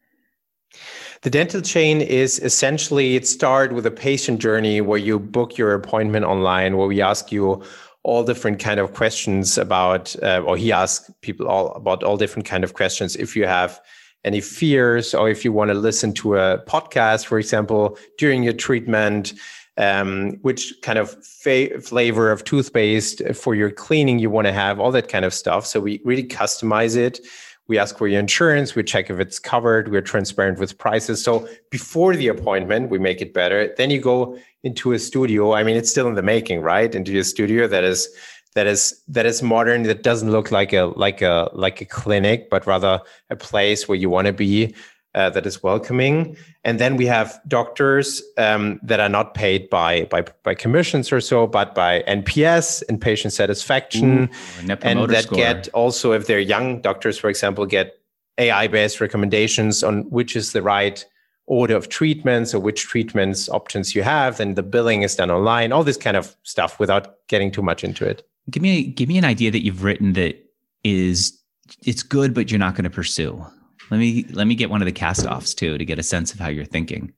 The 1.22 1.30
dental 1.30 1.60
chain 1.60 2.00
is 2.00 2.38
essentially 2.38 3.14
it 3.14 3.26
started 3.26 3.74
with 3.74 3.84
a 3.84 3.90
patient 3.90 4.40
journey 4.40 4.80
where 4.80 4.98
you 4.98 5.18
book 5.18 5.58
your 5.58 5.74
appointment 5.74 6.24
online 6.24 6.78
where 6.78 6.88
we 6.88 7.02
ask 7.02 7.30
you 7.30 7.62
all 8.02 8.25
different 8.25 8.59
kind 8.59 8.80
of 8.80 8.95
questions 8.95 9.59
about, 9.59 10.16
uh, 10.23 10.42
or 10.47 10.57
he 10.57 10.73
asks 10.73 11.11
people 11.21 11.47
all 11.47 11.73
about 11.73 12.02
all 12.02 12.16
different 12.16 12.49
kind 12.49 12.64
of 12.64 12.75
questions. 12.75 13.16
If 13.16 13.37
you 13.37 13.47
have 13.47 13.80
any 14.25 14.40
fears, 14.40 15.14
or 15.14 15.28
if 15.28 15.45
you 15.45 15.52
want 15.52 15.71
to 15.71 15.75
listen 15.75 16.12
to 16.14 16.37
a 16.37 16.59
podcast, 16.66 17.26
for 17.26 17.38
example, 17.38 17.99
during 18.19 18.42
your 18.42 18.52
treatment, 18.52 19.35
um, 19.76 20.33
which 20.42 20.75
kind 20.83 20.99
of 20.99 21.11
fa- 21.25 21.80
flavor 21.80 22.30
of 22.30 22.45
toothpaste 22.45 23.23
for 23.35 23.54
your 23.54 23.71
cleaning 23.71 24.19
you 24.19 24.28
want 24.28 24.47
to 24.47 24.52
have, 24.52 24.78
all 24.78 24.92
that 24.92 25.09
kind 25.09 25.25
of 25.25 25.33
stuff. 25.33 25.66
So 25.66 25.80
we 25.80 26.00
really 26.04 26.25
customize 26.25 26.97
it. 26.97 27.21
We 27.70 27.78
ask 27.78 27.96
for 27.96 28.08
your 28.08 28.18
insurance. 28.18 28.74
We 28.74 28.82
check 28.82 29.10
if 29.10 29.20
it's 29.20 29.38
covered. 29.38 29.92
We're 29.92 30.00
transparent 30.00 30.58
with 30.58 30.76
prices. 30.76 31.22
So 31.22 31.48
before 31.70 32.16
the 32.16 32.26
appointment, 32.26 32.90
we 32.90 32.98
make 32.98 33.22
it 33.22 33.32
better. 33.32 33.72
Then 33.76 33.90
you 33.90 34.00
go 34.00 34.36
into 34.64 34.90
a 34.90 34.98
studio. 34.98 35.54
I 35.54 35.62
mean, 35.62 35.76
it's 35.76 35.88
still 35.88 36.08
in 36.08 36.16
the 36.16 36.22
making, 36.22 36.62
right? 36.62 36.92
Into 36.92 37.16
a 37.16 37.22
studio 37.22 37.68
that 37.68 37.84
is 37.84 38.08
that 38.56 38.66
is 38.66 39.00
that 39.06 39.24
is 39.24 39.40
modern. 39.40 39.84
That 39.84 40.02
doesn't 40.02 40.32
look 40.32 40.50
like 40.50 40.72
a 40.72 40.92
like 40.96 41.22
a 41.22 41.48
like 41.52 41.80
a 41.80 41.84
clinic, 41.84 42.50
but 42.50 42.66
rather 42.66 43.00
a 43.30 43.36
place 43.36 43.86
where 43.86 43.96
you 43.96 44.10
want 44.10 44.26
to 44.26 44.32
be. 44.32 44.74
Uh, 45.12 45.28
that 45.28 45.44
is 45.44 45.60
welcoming, 45.60 46.36
and 46.62 46.78
then 46.78 46.96
we 46.96 47.04
have 47.04 47.40
doctors 47.48 48.22
um, 48.38 48.78
that 48.80 49.00
are 49.00 49.08
not 49.08 49.34
paid 49.34 49.68
by 49.68 50.04
by 50.04 50.22
by 50.44 50.54
commissions 50.54 51.10
or 51.10 51.20
so, 51.20 51.48
but 51.48 51.74
by 51.74 52.04
NPS 52.06 52.84
and 52.88 53.00
patient 53.00 53.32
satisfaction, 53.32 54.30
Ooh, 54.30 54.76
and 54.82 55.10
that 55.10 55.24
score. 55.24 55.36
get 55.36 55.68
also 55.74 56.12
if 56.12 56.28
they're 56.28 56.38
young 56.38 56.80
doctors, 56.80 57.18
for 57.18 57.28
example, 57.28 57.66
get 57.66 57.98
AI 58.38 58.68
based 58.68 59.00
recommendations 59.00 59.82
on 59.82 60.08
which 60.10 60.36
is 60.36 60.52
the 60.52 60.62
right 60.62 61.04
order 61.46 61.74
of 61.74 61.88
treatments 61.88 62.54
or 62.54 62.60
which 62.60 62.82
treatments 62.82 63.48
options 63.48 63.96
you 63.96 64.04
have 64.04 64.36
then 64.36 64.54
the 64.54 64.62
billing 64.62 65.02
is 65.02 65.16
done 65.16 65.32
online 65.32 65.72
all 65.72 65.82
this 65.82 65.96
kind 65.96 66.16
of 66.16 66.36
stuff 66.44 66.78
without 66.78 67.26
getting 67.26 67.50
too 67.50 67.60
much 67.60 67.82
into 67.82 68.06
it 68.06 68.24
give 68.48 68.62
me 68.62 68.84
give 68.84 69.08
me 69.08 69.18
an 69.18 69.24
idea 69.24 69.50
that 69.50 69.64
you've 69.64 69.82
written 69.82 70.12
that 70.12 70.38
is 70.84 71.40
it's 71.84 72.02
good, 72.02 72.34
but 72.34 72.50
you're 72.50 72.58
not 72.58 72.74
going 72.74 72.84
to 72.84 72.90
pursue? 72.90 73.44
Let 73.90 73.99
me 73.99 74.25
let 74.30 74.47
me 74.47 74.54
get 74.54 74.70
one 74.70 74.82
of 74.82 74.87
the 74.87 74.92
cast 74.92 75.26
offs 75.26 75.54
too 75.54 75.78
to 75.78 75.85
get 75.85 75.99
a 75.99 76.02
sense 76.02 76.32
of 76.32 76.38
how 76.38 76.49
you're 76.49 76.64
thinking. 76.64 77.12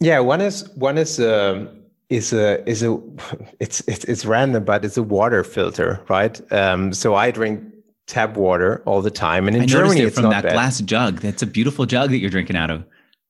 Yeah, 0.00 0.20
one 0.20 0.40
is 0.40 0.68
one 0.74 0.98
is 0.98 1.20
uh, 1.20 1.66
is 2.08 2.32
a 2.32 2.68
is 2.68 2.82
a 2.82 2.98
it's 3.60 3.80
it's 3.86 4.04
it's 4.04 4.24
random, 4.24 4.64
but 4.64 4.84
it's 4.84 4.96
a 4.96 5.02
water 5.02 5.44
filter, 5.44 6.04
right? 6.08 6.40
Um, 6.52 6.92
so 6.92 7.14
I 7.14 7.30
drink 7.30 7.62
tap 8.06 8.36
water 8.36 8.82
all 8.86 9.02
the 9.02 9.10
time, 9.10 9.46
and 9.46 9.56
in 9.56 9.62
I 9.62 9.66
Germany, 9.66 10.00
it 10.00 10.06
it's 10.08 10.20
from 10.20 10.30
that 10.30 10.44
bad. 10.44 10.52
glass 10.52 10.80
jug. 10.80 11.20
That's 11.20 11.42
a 11.42 11.46
beautiful 11.46 11.86
jug 11.86 12.10
that 12.10 12.18
you're 12.18 12.30
drinking 12.30 12.56
out 12.56 12.70
of. 12.70 12.84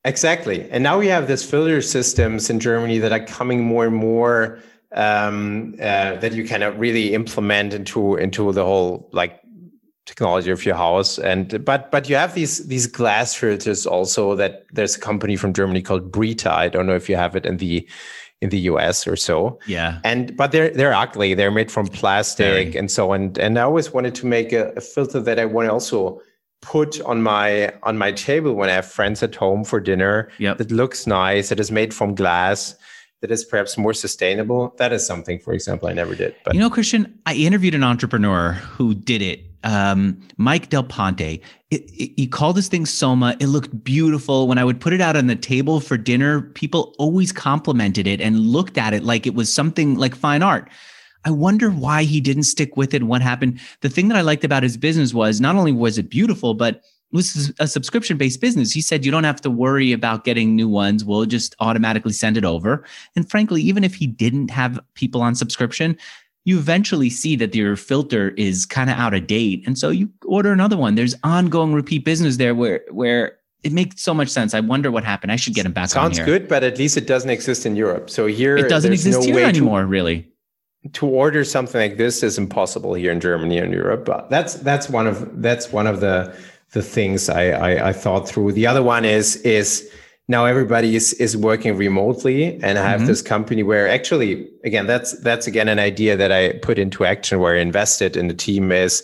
Exactly, 0.04 0.70
and 0.70 0.82
now 0.82 0.98
we 0.98 1.08
have 1.08 1.28
this 1.28 1.48
filter 1.48 1.82
systems 1.82 2.48
in 2.48 2.60
Germany 2.60 2.98
that 2.98 3.12
are 3.12 3.24
coming 3.24 3.64
more 3.64 3.86
and 3.86 3.94
more 3.94 4.60
um, 4.92 5.74
uh, 5.74 6.16
that 6.16 6.32
you 6.32 6.46
kind 6.46 6.62
of 6.62 6.78
really 6.78 7.14
implement 7.14 7.74
into 7.74 8.16
into 8.16 8.52
the 8.52 8.64
whole 8.64 9.08
like 9.12 9.40
technology 10.06 10.50
of 10.50 10.64
your 10.64 10.76
house 10.76 11.18
and 11.18 11.64
but 11.64 11.90
but 11.90 12.08
you 12.08 12.14
have 12.16 12.34
these 12.34 12.66
these 12.68 12.86
glass 12.86 13.34
filters 13.34 13.86
also 13.86 14.34
that 14.36 14.64
there's 14.72 14.96
a 14.96 15.00
company 15.00 15.34
from 15.36 15.52
germany 15.52 15.82
called 15.82 16.10
brita 16.12 16.50
i 16.52 16.68
don't 16.68 16.86
know 16.86 16.94
if 16.94 17.08
you 17.08 17.16
have 17.16 17.34
it 17.36 17.44
in 17.44 17.56
the 17.56 17.86
in 18.40 18.50
the 18.50 18.58
us 18.58 19.06
or 19.06 19.16
so 19.16 19.58
Yeah. 19.66 19.98
and 20.04 20.36
but 20.36 20.52
they're 20.52 20.70
they're 20.70 20.94
ugly 20.94 21.34
they're 21.34 21.50
made 21.50 21.70
from 21.72 21.86
plastic 21.88 22.68
Very. 22.68 22.76
and 22.78 22.88
so 22.90 23.12
on 23.12 23.32
and 23.40 23.58
i 23.58 23.62
always 23.62 23.92
wanted 23.92 24.14
to 24.16 24.26
make 24.26 24.52
a, 24.52 24.70
a 24.76 24.80
filter 24.80 25.20
that 25.20 25.38
i 25.40 25.44
want 25.44 25.66
to 25.68 25.72
also 25.72 26.20
put 26.62 27.00
on 27.02 27.22
my 27.22 27.72
on 27.82 27.98
my 27.98 28.12
table 28.12 28.52
when 28.54 28.68
i 28.68 28.72
have 28.74 28.86
friends 28.86 29.22
at 29.22 29.34
home 29.34 29.64
for 29.64 29.80
dinner 29.80 30.28
Yep. 30.38 30.58
that 30.58 30.70
looks 30.70 31.06
nice 31.06 31.48
that 31.48 31.58
is 31.58 31.70
made 31.72 31.92
from 31.92 32.14
glass 32.14 32.76
that 33.22 33.30
is 33.30 33.44
perhaps 33.44 33.76
more 33.78 33.94
sustainable 33.94 34.72
that 34.78 34.92
is 34.92 35.04
something 35.06 35.38
for 35.40 35.52
example 35.52 35.88
i 35.88 35.92
never 35.92 36.14
did 36.14 36.34
but 36.44 36.54
You 36.54 36.60
know, 36.60 36.70
Christian, 36.70 37.18
I 37.26 37.34
interviewed 37.34 37.74
an 37.74 37.82
entrepreneur 37.82 38.52
who 38.52 38.94
did 38.94 39.22
it. 39.22 39.40
Um, 39.66 40.18
Mike 40.36 40.70
Del 40.70 40.84
Ponte. 40.84 41.20
It, 41.20 41.42
it- 41.70 42.12
he 42.16 42.26
called 42.26 42.56
this 42.56 42.68
thing 42.68 42.86
Soma. 42.86 43.36
It 43.40 43.48
looked 43.48 43.82
beautiful. 43.84 44.46
When 44.48 44.58
I 44.58 44.64
would 44.64 44.80
put 44.80 44.92
it 44.92 45.00
out 45.00 45.16
on 45.16 45.26
the 45.26 45.36
table 45.36 45.80
for 45.80 45.96
dinner, 45.96 46.40
people 46.40 46.94
always 46.98 47.32
complimented 47.32 48.06
it 48.06 48.20
and 48.20 48.38
looked 48.40 48.78
at 48.78 48.94
it 48.94 49.02
like 49.02 49.26
it 49.26 49.34
was 49.34 49.52
something 49.52 49.96
like 49.96 50.14
fine 50.14 50.42
art. 50.42 50.70
I 51.24 51.30
wonder 51.30 51.70
why 51.70 52.04
he 52.04 52.20
didn't 52.20 52.44
stick 52.44 52.76
with 52.76 52.94
it 52.94 52.98
and 53.02 53.08
what 53.08 53.20
happened. 53.20 53.58
The 53.80 53.88
thing 53.88 54.06
that 54.08 54.16
I 54.16 54.20
liked 54.20 54.44
about 54.44 54.62
his 54.62 54.76
business 54.76 55.12
was 55.12 55.40
not 55.40 55.56
only 55.56 55.72
was 55.72 55.98
it 55.98 56.08
beautiful, 56.08 56.54
but 56.54 56.76
it 56.76 57.16
was 57.16 57.52
a 57.58 57.66
subscription 57.66 58.16
based 58.16 58.40
business. 58.40 58.70
He 58.70 58.80
said, 58.80 59.04
you 59.04 59.10
don't 59.10 59.24
have 59.24 59.40
to 59.40 59.50
worry 59.50 59.90
about 59.92 60.24
getting 60.24 60.54
new 60.54 60.68
ones. 60.68 61.04
We'll 61.04 61.26
just 61.26 61.56
automatically 61.58 62.12
send 62.12 62.36
it 62.36 62.44
over. 62.44 62.84
And 63.16 63.28
frankly, 63.28 63.60
even 63.62 63.82
if 63.82 63.96
he 63.96 64.06
didn't 64.06 64.50
have 64.50 64.78
people 64.94 65.20
on 65.22 65.34
subscription, 65.34 65.98
you 66.46 66.58
eventually 66.58 67.10
see 67.10 67.34
that 67.36 67.54
your 67.54 67.74
filter 67.76 68.30
is 68.36 68.64
kind 68.64 68.88
of 68.88 68.96
out 68.96 69.12
of 69.12 69.26
date. 69.26 69.64
And 69.66 69.76
so 69.76 69.90
you 69.90 70.08
order 70.24 70.52
another 70.52 70.76
one. 70.76 70.94
There's 70.94 71.14
ongoing 71.24 71.72
repeat 71.74 72.04
business 72.04 72.36
there 72.38 72.54
where, 72.54 72.82
where 72.90 73.36
it 73.64 73.72
makes 73.72 74.00
so 74.00 74.14
much 74.14 74.28
sense. 74.28 74.54
I 74.54 74.60
wonder 74.60 74.92
what 74.92 75.02
happened. 75.02 75.32
I 75.32 75.36
should 75.36 75.54
get 75.54 75.66
him 75.66 75.72
back 75.72 75.90
on 75.96 76.14
sounds 76.14 76.20
good 76.20 76.46
but 76.48 76.62
at 76.62 76.78
least 76.78 76.96
it 76.96 77.06
doesn't 77.08 77.30
exist 77.30 77.66
in 77.66 77.74
europe 77.74 78.08
so 78.08 78.26
here 78.26 78.56
It 78.56 78.68
doesn't 78.68 78.92
exist 78.92 79.18
no 79.18 79.26
here 79.26 79.34
way 79.34 79.42
to- 79.42 79.48
anymore, 79.48 79.84
really. 79.86 80.18
to 80.92 81.04
order 81.06 81.42
something 81.44 81.80
like 81.80 81.96
this 81.98 82.22
is 82.22 82.38
impossible 82.38 82.94
here 82.94 83.10
in 83.10 83.18
Germany 83.18 83.58
and 83.58 83.72
Europe. 83.72 84.04
But 84.04 84.30
that's 84.30 84.54
that's 84.68 84.88
one 84.88 85.08
of 85.08 85.42
that's 85.42 85.72
one 85.72 85.88
of 85.88 85.98
the 85.98 86.32
the 86.76 86.82
things 86.82 87.28
I, 87.28 87.44
I, 87.68 87.88
I 87.88 87.92
thought 87.92 88.28
through. 88.28 88.52
The 88.52 88.68
other 88.68 88.84
one 88.84 89.04
is 89.04 89.36
is 89.42 89.90
now 90.28 90.44
everybody 90.44 90.96
is 90.96 91.12
is 91.14 91.36
working 91.36 91.76
remotely, 91.76 92.58
and 92.62 92.78
I 92.78 92.88
have 92.88 93.02
Mhm. 93.02 93.06
this 93.06 93.22
company 93.22 93.62
where 93.62 93.88
actually 93.88 94.48
again 94.64 94.86
that's 94.86 95.12
that's 95.20 95.46
again 95.46 95.68
an 95.68 95.78
idea 95.78 96.16
that 96.16 96.32
I 96.32 96.54
put 96.62 96.78
into 96.78 97.04
action 97.04 97.38
where 97.40 97.56
I 97.56 97.60
invested 97.60 98.16
in 98.16 98.28
the 98.28 98.34
team 98.34 98.72
is 98.72 99.02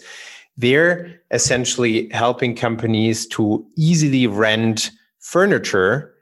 they're 0.57 1.21
essentially 1.31 2.09
helping 2.13 2.55
companies 2.55 3.27
to 3.29 3.65
easily 3.77 4.27
rent 4.27 4.91
furniture 5.21 6.13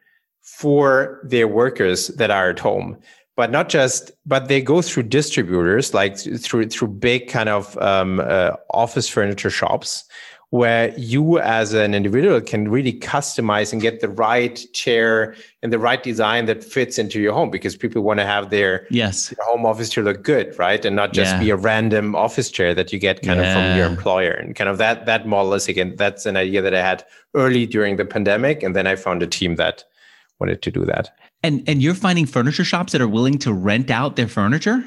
for 0.42 1.19
their 1.25 1.49
workers 1.49 2.09
that 2.09 2.30
are 2.30 2.50
at 2.50 2.59
home 2.59 2.97
but 3.37 3.50
not 3.50 3.71
just 3.71 4.12
but 4.26 4.49
they 4.49 4.61
go 4.61 4.83
through 4.83 5.02
distributors 5.04 5.95
like 5.95 6.16
through 6.19 6.66
through 6.69 6.88
big 6.88 7.28
kind 7.28 7.49
of 7.49 7.76
um, 7.78 8.21
uh, 8.21 8.50
office 8.75 9.09
furniture 9.09 9.50
shops 9.50 10.04
where 10.50 10.92
you 10.99 11.38
as 11.38 11.73
an 11.75 11.95
individual 11.95 12.40
can 12.40 12.69
really 12.69 12.92
customize 12.92 13.73
and 13.73 13.80
get 13.80 14.00
the 14.00 14.09
right 14.09 14.64
chair 14.73 15.35
and 15.62 15.73
the 15.73 15.78
right 15.78 16.02
design 16.02 16.47
that 16.47 16.64
fits 16.64 16.99
into 16.99 17.21
your 17.21 17.33
home 17.33 17.50
because 17.50 17.76
people 17.76 18.02
want 18.02 18.19
to 18.19 18.26
have 18.26 18.50
their 18.50 18.85
Yes. 18.90 19.33
home 19.40 19.64
office 19.64 19.88
to 19.90 20.02
look 20.02 20.23
good 20.25 20.59
right 20.59 20.85
and 20.85 20.97
not 20.97 21.12
just 21.12 21.35
Yeah. 21.35 21.40
be 21.40 21.50
a 21.50 21.57
random 21.57 22.16
office 22.16 22.50
chair 22.50 22.75
that 22.75 22.92
you 22.92 22.99
get 22.99 23.23
kind 23.23 23.40
of 23.40 23.47
from 23.52 23.76
your 23.76 23.87
employer 23.87 24.33
and 24.33 24.57
kind 24.57 24.69
of 24.69 24.78
that 24.78 25.07
that 25.07 25.26
model 25.26 25.54
is 25.54 25.69
again 25.69 25.95
that's 25.97 26.26
an 26.26 26.37
idea 26.37 26.61
that 26.62 26.75
i 26.75 26.83
had 26.83 27.04
early 27.35 27.64
during 27.66 27.97
the 27.97 28.04
pandemic 28.04 28.62
and 28.64 28.75
then 28.75 28.87
i 28.88 28.97
found 28.97 29.23
a 29.23 29.26
team 29.28 29.54
that 29.57 29.85
wanted 30.40 30.62
to 30.62 30.71
do 30.73 30.85
that 30.85 31.11
And 31.45 31.62
and 31.69 31.80
you're 31.83 31.95
finding 31.95 32.26
furniture 32.26 32.64
shops 32.64 32.92
that 32.92 33.00
are 33.00 33.09
willing 33.09 33.38
to 33.38 33.52
rent 33.52 33.88
out 33.90 34.16
their 34.16 34.28
furniture? 34.28 34.83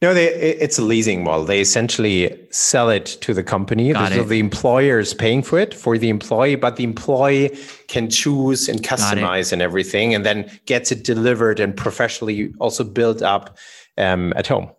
No, 0.00 0.14
they, 0.14 0.28
it's 0.28 0.78
a 0.78 0.82
leasing 0.82 1.24
model. 1.24 1.44
They 1.44 1.60
essentially 1.60 2.38
sell 2.50 2.88
it 2.88 3.06
to 3.20 3.34
the 3.34 3.42
company. 3.42 3.92
Got 3.92 4.12
so 4.12 4.20
it. 4.20 4.28
the 4.28 4.38
employer 4.38 5.00
is 5.00 5.12
paying 5.12 5.42
for 5.42 5.58
it 5.58 5.74
for 5.74 5.98
the 5.98 6.08
employee, 6.08 6.54
but 6.54 6.76
the 6.76 6.84
employee 6.84 7.58
can 7.88 8.08
choose 8.08 8.68
and 8.68 8.80
customize 8.80 9.52
and 9.52 9.60
everything, 9.60 10.14
and 10.14 10.24
then 10.24 10.48
gets 10.66 10.92
it 10.92 11.02
delivered 11.02 11.58
and 11.58 11.76
professionally 11.76 12.52
also 12.60 12.84
built 12.84 13.22
up 13.22 13.58
um, 13.96 14.32
at 14.36 14.46
home. 14.46 14.70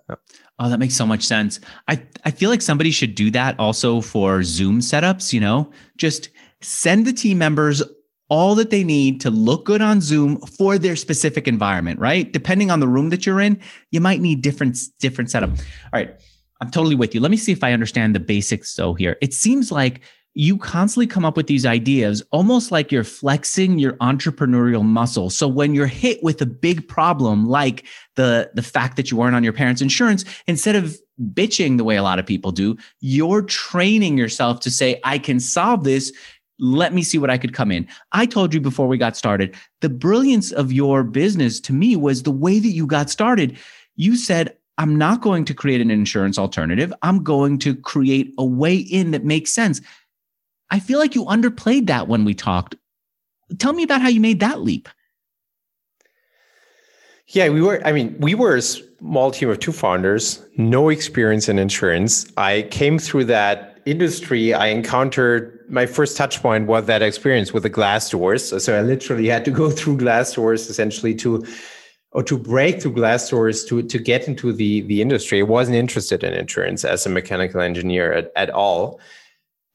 Oh, 0.58 0.70
that 0.70 0.80
makes 0.80 0.96
so 0.96 1.06
much 1.06 1.24
sense. 1.24 1.60
I, 1.90 2.02
I 2.24 2.32
feel 2.32 2.50
like 2.50 2.62
somebody 2.62 2.92
should 2.92 3.16
do 3.16 3.30
that 3.32 3.60
also 3.60 4.00
for 4.00 4.42
Zoom 4.44 4.80
setups, 4.80 5.34
you 5.34 5.42
know, 5.42 5.70
just 5.98 6.30
send 6.62 7.06
the 7.06 7.14
team 7.14 7.38
members 7.38 7.84
all 8.30 8.56
that 8.56 8.70
they 8.70 8.84
need 8.84 9.20
to 9.22 9.30
look 9.30 9.66
good 9.66 9.82
on 9.82 10.02
Zoom 10.02 10.38
for 10.42 10.78
their 10.78 10.96
specific 10.96 11.48
environment, 11.48 12.00
right? 12.00 12.32
Depending 12.32 12.72
on 12.72 12.80
the 12.80 12.88
room 12.88 13.10
that 13.10 13.26
you're 13.26 13.42
in, 13.42 13.60
you 13.92 14.00
might 14.00 14.22
need 14.22 14.42
different 14.42 14.78
different 15.00 15.30
setup. 15.30 15.50
All 15.50 15.58
right. 15.94 16.16
I'm 16.62 16.72
totally 16.72 16.96
with 16.96 17.16
you. 17.16 17.22
Let 17.22 17.32
me 17.32 17.38
see 17.38 17.52
if 17.54 17.64
I 17.64 17.72
understand 17.72 18.14
the 18.14 18.20
basics 18.20 18.70
so 18.70 18.94
here. 18.94 19.18
It 19.22 19.34
seems 19.34 19.72
like 19.72 20.02
you 20.36 20.58
constantly 20.58 21.08
come 21.08 21.26
up 21.26 21.36
with 21.36 21.48
these 21.48 21.66
ideas 21.66 22.22
almost 22.32 22.72
like 22.72 22.92
you're 22.92 23.04
flexing 23.04 23.80
your 23.80 23.94
entrepreneurial 23.94 24.84
muscle. 24.84 25.30
So 25.30 25.48
when 25.48 25.74
you're 25.74 25.88
hit 25.88 26.22
with 26.22 26.42
a 26.42 26.46
big 26.46 26.88
problem 26.88 27.48
like 27.48 27.86
the 28.16 28.52
the 28.54 28.62
fact 28.62 28.96
that 28.98 29.10
you 29.10 29.18
weren't 29.18 29.36
on 29.36 29.44
your 29.44 29.54
parents' 29.54 29.82
insurance, 29.82 30.24
instead 30.48 30.76
of 30.76 30.98
bitching 31.34 31.78
the 31.78 31.84
way 31.84 31.96
a 31.96 32.04
lot 32.04 32.20
of 32.20 32.26
people 32.26 32.52
do, 32.52 32.78
you're 33.00 33.42
training 33.42 34.18
yourself 34.18 34.60
to 34.62 34.72
say, 34.72 35.00
I 35.04 35.18
can 35.18 35.40
solve 35.40 35.84
this. 35.84 36.14
Let 36.60 36.94
me 36.94 37.04
see 37.04 37.18
what 37.18 37.30
I 37.30 37.38
could 37.38 37.54
come 37.54 37.72
in. 37.72 37.88
I 38.12 38.26
told 38.26 38.54
you 38.54 38.60
before 38.60 38.88
we 38.88 38.98
got 38.98 39.16
started, 39.16 39.56
the 39.82 39.90
brilliance 39.90 40.52
of 40.52 40.72
your 40.72 41.04
business 41.04 41.60
to 41.62 41.74
me 41.74 41.96
was 41.96 42.24
the 42.24 42.32
way 42.32 42.60
that 42.60 42.70
you 42.70 42.86
got 42.86 43.10
started. 43.10 43.58
You 43.96 44.16
said, 44.16 44.56
I'm 44.78 44.98
not 44.98 45.22
going 45.22 45.46
to 45.46 45.54
create 45.54 45.82
an 45.82 45.92
insurance 45.92 46.38
alternative. 46.38 46.94
I'm 47.02 47.24
going 47.24 47.60
to 47.60 47.76
create 47.76 48.34
a 48.38 48.46
way 48.46 48.76
in 48.78 49.12
that 49.12 49.26
makes 49.26 49.52
sense. 49.52 49.82
I 50.70 50.80
feel 50.80 51.00
like 51.00 51.16
you 51.16 51.26
underplayed 51.26 51.88
that 51.88 52.08
when 52.08 52.24
we 52.24 52.34
talked. 52.34 52.76
Tell 53.58 53.74
me 53.74 53.84
about 53.84 54.02
how 54.02 54.08
you 54.10 54.22
made 54.22 54.40
that 54.40 54.62
leap. 54.62 54.88
Yeah, 57.28 57.50
we 57.50 57.62
were. 57.62 57.86
I 57.86 57.92
mean, 57.92 58.16
we 58.20 58.34
were 58.34 58.56
a 58.56 58.62
small 58.62 59.32
team 59.32 59.50
of 59.50 59.60
two 59.60 59.72
founders, 59.72 60.44
no 60.58 60.90
experience 60.90 61.48
in 61.48 61.60
insurance. 61.60 62.26
I 62.38 62.64
came 62.72 62.98
through 62.98 63.26
that 63.26 63.79
industry. 63.90 64.54
I 64.54 64.68
encountered 64.68 65.66
my 65.70 65.86
first 65.86 66.18
touch 66.18 66.42
point 66.42 66.68
was 66.68 66.86
that 66.86 67.02
experience 67.02 67.54
with 67.54 67.64
the 67.64 67.70
glass 67.70 68.10
doors. 68.10 68.64
So 68.64 68.78
I 68.78 68.82
literally 68.82 69.28
had 69.28 69.46
to 69.46 69.52
go 69.52 69.70
through 69.78 69.98
glass 69.98 70.34
doors 70.34 70.70
essentially 70.70 71.16
to 71.16 71.46
or 72.12 72.24
to 72.24 72.38
break 72.40 72.82
through 72.82 72.94
glass 72.94 73.30
doors 73.30 73.64
to 73.66 73.84
to 73.84 74.00
get 74.00 74.28
into 74.28 74.52
the 74.52 74.82
the 74.82 75.02
industry. 75.02 75.40
I 75.40 75.44
wasn't 75.44 75.78
interested 75.78 76.24
in 76.24 76.34
insurance 76.34 76.84
as 76.84 77.06
a 77.06 77.10
mechanical 77.10 77.62
engineer 77.62 78.12
at, 78.14 78.32
at 78.36 78.50
all. 78.50 79.00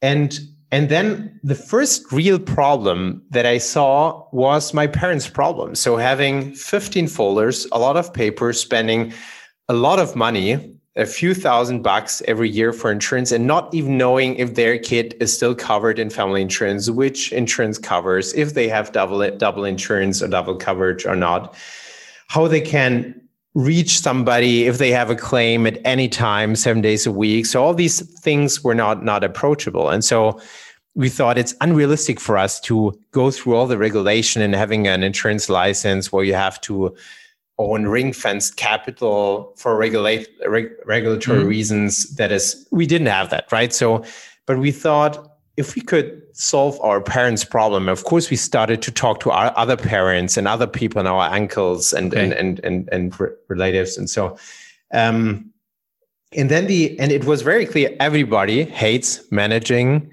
And 0.01 0.39
and 0.71 0.89
then 0.89 1.39
the 1.43 1.55
first 1.55 2.11
real 2.11 2.39
problem 2.39 3.23
that 3.29 3.45
I 3.45 3.59
saw 3.59 4.27
was 4.31 4.73
my 4.73 4.87
parents' 4.87 5.29
problem. 5.29 5.75
So 5.75 5.95
having 5.95 6.53
15 6.53 7.07
folders, 7.07 7.67
a 7.71 7.79
lot 7.79 7.95
of 7.95 8.13
paper, 8.13 8.51
spending 8.51 9.13
a 9.69 9.73
lot 9.73 9.99
of 9.99 10.15
money, 10.15 10.74
a 10.97 11.05
few 11.05 11.33
thousand 11.33 11.81
bucks 11.81 12.21
every 12.27 12.49
year 12.49 12.71
for 12.71 12.89
insurance, 12.89 13.31
and 13.31 13.45
not 13.45 13.73
even 13.73 13.97
knowing 13.97 14.35
if 14.35 14.55
their 14.55 14.77
kid 14.77 15.15
is 15.19 15.33
still 15.33 15.53
covered 15.53 15.99
in 15.99 16.09
family 16.09 16.41
insurance, 16.41 16.89
which 16.89 17.33
insurance 17.33 17.77
covers, 17.77 18.33
if 18.33 18.53
they 18.53 18.69
have 18.69 18.91
double 18.93 19.29
double 19.37 19.65
insurance 19.65 20.21
or 20.21 20.27
double 20.27 20.55
coverage 20.55 21.05
or 21.05 21.15
not, 21.15 21.53
how 22.27 22.47
they 22.47 22.61
can 22.61 23.21
reach 23.55 23.99
somebody 23.99 24.65
if 24.65 24.77
they 24.77 24.91
have 24.91 25.09
a 25.09 25.15
claim 25.15 25.65
at 25.67 25.79
any 25.85 26.07
time, 26.07 26.55
seven 26.55 26.81
days 26.81 27.05
a 27.05 27.11
week. 27.11 27.45
So 27.45 27.63
all 27.63 27.73
these 27.73 28.01
things 28.21 28.63
were 28.63 28.75
not 28.75 29.03
not 29.03 29.23
approachable, 29.23 29.89
and 29.89 30.03
so 30.03 30.39
we 30.95 31.09
thought 31.09 31.37
it's 31.37 31.53
unrealistic 31.59 32.21
for 32.21 32.37
us 32.37 32.61
to 32.61 32.97
go 33.11 33.29
through 33.29 33.55
all 33.55 33.67
the 33.67 33.77
regulation 33.77 34.41
and 34.41 34.55
having 34.55 34.87
an 34.87 35.03
insurance 35.03 35.49
license 35.49 36.09
where 36.09 36.23
you 36.23 36.33
have 36.33 36.61
to 36.61 36.95
own 37.57 37.85
ring 37.85 38.11
fenced 38.13 38.57
capital 38.57 39.53
for 39.55 39.77
regulate 39.77 40.27
reg, 40.45 40.71
regulatory 40.85 41.43
Mhm. 41.43 41.47
reasons. 41.47 42.15
That 42.15 42.31
is, 42.31 42.67
we 42.71 42.85
didn't 42.85 43.07
have 43.07 43.29
that, 43.29 43.51
right? 43.51 43.73
So 43.73 44.03
but 44.45 44.59
we 44.59 44.71
thought 44.71 45.31
if 45.57 45.73
we 45.75 45.81
could 45.81 46.21
solve 46.33 46.79
our 46.81 46.99
parents' 47.01 47.45
problem, 47.45 47.87
of 47.87 48.03
course, 48.03 48.29
we 48.29 48.35
started 48.35 48.81
to 48.81 48.91
talk 48.91 49.21
to 49.21 49.31
our 49.31 49.53
other 49.55 49.77
parents 49.77 50.37
and 50.37 50.47
other 50.47 50.67
people 50.67 50.99
and 50.99 51.07
our 51.07 51.31
uncles 51.31 51.93
and 51.93 52.13
okay. 52.13 52.23
and, 52.23 52.33
and 52.33 52.59
and 52.63 52.89
and 52.91 53.15
relatives 53.47 53.97
and 53.97 54.09
so. 54.09 54.37
Um, 54.93 55.49
and 56.33 56.49
then 56.49 56.67
the 56.67 56.99
and 56.99 57.11
it 57.11 57.23
was 57.25 57.41
very 57.41 57.65
clear 57.65 57.95
everybody 57.99 58.65
hates 58.65 59.21
managing 59.31 60.11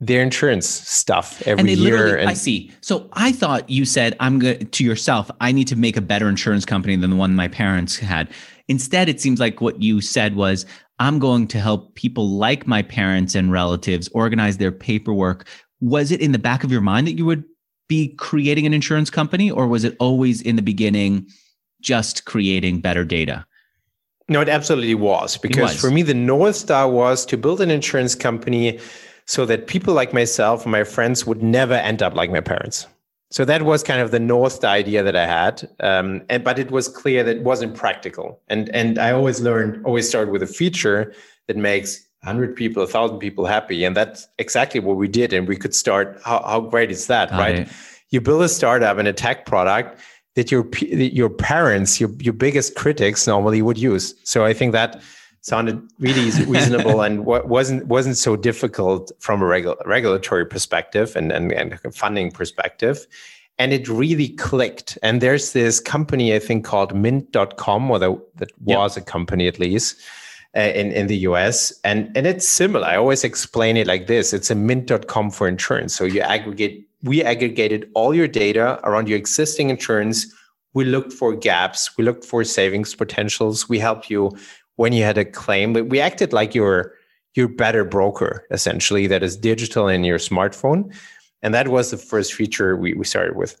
their 0.00 0.22
insurance 0.22 0.66
stuff 0.68 1.42
every 1.46 1.60
and 1.60 1.68
they 1.68 1.74
year. 1.74 2.16
And 2.16 2.28
I 2.28 2.34
see. 2.34 2.70
So 2.80 3.08
I 3.14 3.32
thought 3.32 3.68
you 3.70 3.84
said 3.84 4.14
I'm 4.20 4.38
good 4.38 4.72
to 4.72 4.84
yourself. 4.84 5.30
I 5.40 5.52
need 5.52 5.68
to 5.68 5.76
make 5.76 5.96
a 5.96 6.02
better 6.02 6.28
insurance 6.28 6.64
company 6.64 6.96
than 6.96 7.10
the 7.10 7.16
one 7.16 7.34
my 7.34 7.48
parents 7.48 7.96
had. 7.96 8.28
Instead, 8.68 9.08
it 9.08 9.20
seems 9.20 9.40
like 9.40 9.60
what 9.60 9.80
you 9.80 10.00
said 10.00 10.36
was 10.36 10.66
I'm 10.98 11.18
going 11.18 11.46
to 11.48 11.60
help 11.60 11.94
people 11.94 12.28
like 12.28 12.66
my 12.66 12.82
parents 12.82 13.34
and 13.34 13.52
relatives 13.52 14.08
organize 14.08 14.58
their 14.58 14.72
paperwork. 14.72 15.46
Was 15.80 16.10
it 16.10 16.20
in 16.20 16.32
the 16.32 16.38
back 16.38 16.64
of 16.64 16.72
your 16.72 16.80
mind 16.80 17.06
that 17.06 17.16
you 17.16 17.24
would 17.24 17.44
be 17.88 18.08
creating 18.16 18.66
an 18.66 18.74
insurance 18.74 19.10
company, 19.10 19.50
or 19.50 19.68
was 19.68 19.84
it 19.84 19.96
always 20.00 20.42
in 20.42 20.56
the 20.56 20.62
beginning 20.62 21.26
just 21.80 22.24
creating 22.24 22.80
better 22.80 23.04
data? 23.04 23.46
No, 24.28 24.40
it 24.40 24.48
absolutely 24.48 24.94
was. 24.94 25.36
Because 25.36 25.74
was. 25.74 25.80
for 25.80 25.90
me, 25.90 26.02
the 26.02 26.14
North 26.14 26.56
Star 26.56 26.90
was 26.90 27.24
to 27.26 27.36
build 27.36 27.60
an 27.60 27.70
insurance 27.70 28.14
company 28.14 28.80
so 29.26 29.44
that 29.46 29.66
people 29.66 29.92
like 29.92 30.12
myself 30.12 30.62
and 30.62 30.72
my 30.72 30.84
friends 30.84 31.26
would 31.26 31.42
never 31.42 31.74
end 31.74 32.02
up 32.02 32.14
like 32.14 32.30
my 32.30 32.40
parents. 32.40 32.86
So 33.30 33.44
that 33.44 33.62
was 33.62 33.82
kind 33.82 34.00
of 34.00 34.12
the 34.12 34.20
north 34.20 34.64
idea 34.64 35.02
that 35.02 35.16
I 35.16 35.26
had, 35.26 35.68
um, 35.80 36.22
and 36.28 36.44
but 36.44 36.60
it 36.60 36.70
was 36.70 36.86
clear 36.86 37.24
that 37.24 37.36
it 37.38 37.42
wasn't 37.42 37.74
practical. 37.74 38.40
And 38.46 38.68
and 38.68 38.98
I 38.98 39.10
always 39.10 39.40
learned, 39.40 39.84
always 39.84 40.08
start 40.08 40.30
with 40.30 40.42
a 40.42 40.46
feature 40.46 41.12
that 41.48 41.56
makes 41.56 42.06
hundred 42.22 42.54
people, 42.54 42.82
a 42.84 42.86
thousand 42.86 43.18
people 43.18 43.44
happy, 43.44 43.84
and 43.84 43.96
that's 43.96 44.28
exactly 44.38 44.78
what 44.78 44.96
we 44.96 45.08
did. 45.08 45.32
And 45.32 45.48
we 45.48 45.56
could 45.56 45.74
start. 45.74 46.20
How 46.24 46.40
how 46.46 46.60
great 46.60 46.92
is 46.92 47.08
that, 47.08 47.32
right? 47.32 47.68
You 48.10 48.20
build 48.20 48.42
a 48.42 48.48
startup 48.48 48.96
and 48.96 49.08
a 49.08 49.12
tech 49.12 49.44
product 49.44 50.00
that 50.36 50.52
your 50.52 50.68
your 50.78 51.28
parents, 51.28 52.00
your 52.00 52.10
your 52.20 52.34
biggest 52.34 52.76
critics 52.76 53.26
normally 53.26 53.60
would 53.60 53.78
use. 53.78 54.14
So 54.22 54.44
I 54.44 54.52
think 54.52 54.70
that 54.72 55.02
sounded 55.46 55.80
really 56.00 56.30
reasonable 56.46 57.02
and 57.02 57.24
wasn't 57.24 57.86
wasn't 57.86 58.16
so 58.16 58.34
difficult 58.34 59.12
from 59.20 59.40
a 59.40 59.44
regu- 59.44 59.86
regulatory 59.86 60.44
perspective 60.44 61.14
and, 61.14 61.30
and, 61.30 61.52
and 61.52 61.94
funding 61.94 62.32
perspective. 62.32 63.06
And 63.58 63.72
it 63.72 63.88
really 63.88 64.30
clicked. 64.30 64.98
And 65.02 65.22
there's 65.22 65.52
this 65.52 65.80
company 65.80 66.34
i 66.34 66.40
think 66.40 66.64
called 66.64 66.94
mint.com 66.94 67.90
or 67.90 67.98
the, 67.98 68.20
that 68.36 68.50
was 68.60 68.96
yep. 68.96 69.06
a 69.06 69.10
company 69.10 69.46
at 69.46 69.58
least 69.60 69.96
uh, 70.56 70.72
in, 70.80 70.90
in 70.92 71.06
the 71.06 71.18
us 71.18 71.72
and, 71.84 72.10
and 72.16 72.26
it's 72.26 72.48
similar. 72.48 72.86
I 72.86 72.96
always 72.96 73.22
explain 73.22 73.76
it 73.76 73.86
like 73.86 74.08
this. 74.08 74.32
It's 74.32 74.50
a 74.50 74.56
mint.com 74.56 75.30
for 75.30 75.46
insurance. 75.46 75.94
So 75.94 76.04
you 76.04 76.22
aggregate 76.22 76.88
we 77.02 77.22
aggregated 77.22 77.88
all 77.94 78.14
your 78.14 78.26
data 78.26 78.80
around 78.82 79.08
your 79.08 79.18
existing 79.18 79.70
insurance. 79.70 80.26
We 80.74 80.84
looked 80.84 81.12
for 81.12 81.36
gaps. 81.36 81.96
We 81.96 82.02
looked 82.02 82.24
for 82.24 82.42
savings 82.42 82.96
potentials. 82.96 83.68
We 83.68 83.78
help 83.78 84.10
you 84.10 84.36
when 84.76 84.92
you 84.92 85.02
had 85.02 85.18
a 85.18 85.24
claim. 85.24 85.72
We 85.72 86.00
acted 86.00 86.32
like 86.32 86.54
your 86.54 86.94
your 87.34 87.48
better 87.48 87.84
broker 87.84 88.46
essentially 88.50 89.06
that 89.08 89.22
is 89.22 89.36
digital 89.36 89.88
in 89.88 90.04
your 90.04 90.18
smartphone, 90.18 90.94
and 91.42 91.52
that 91.52 91.68
was 91.68 91.90
the 91.90 91.98
first 91.98 92.32
feature 92.32 92.76
we, 92.76 92.94
we 92.94 93.04
started 93.04 93.36
with. 93.36 93.60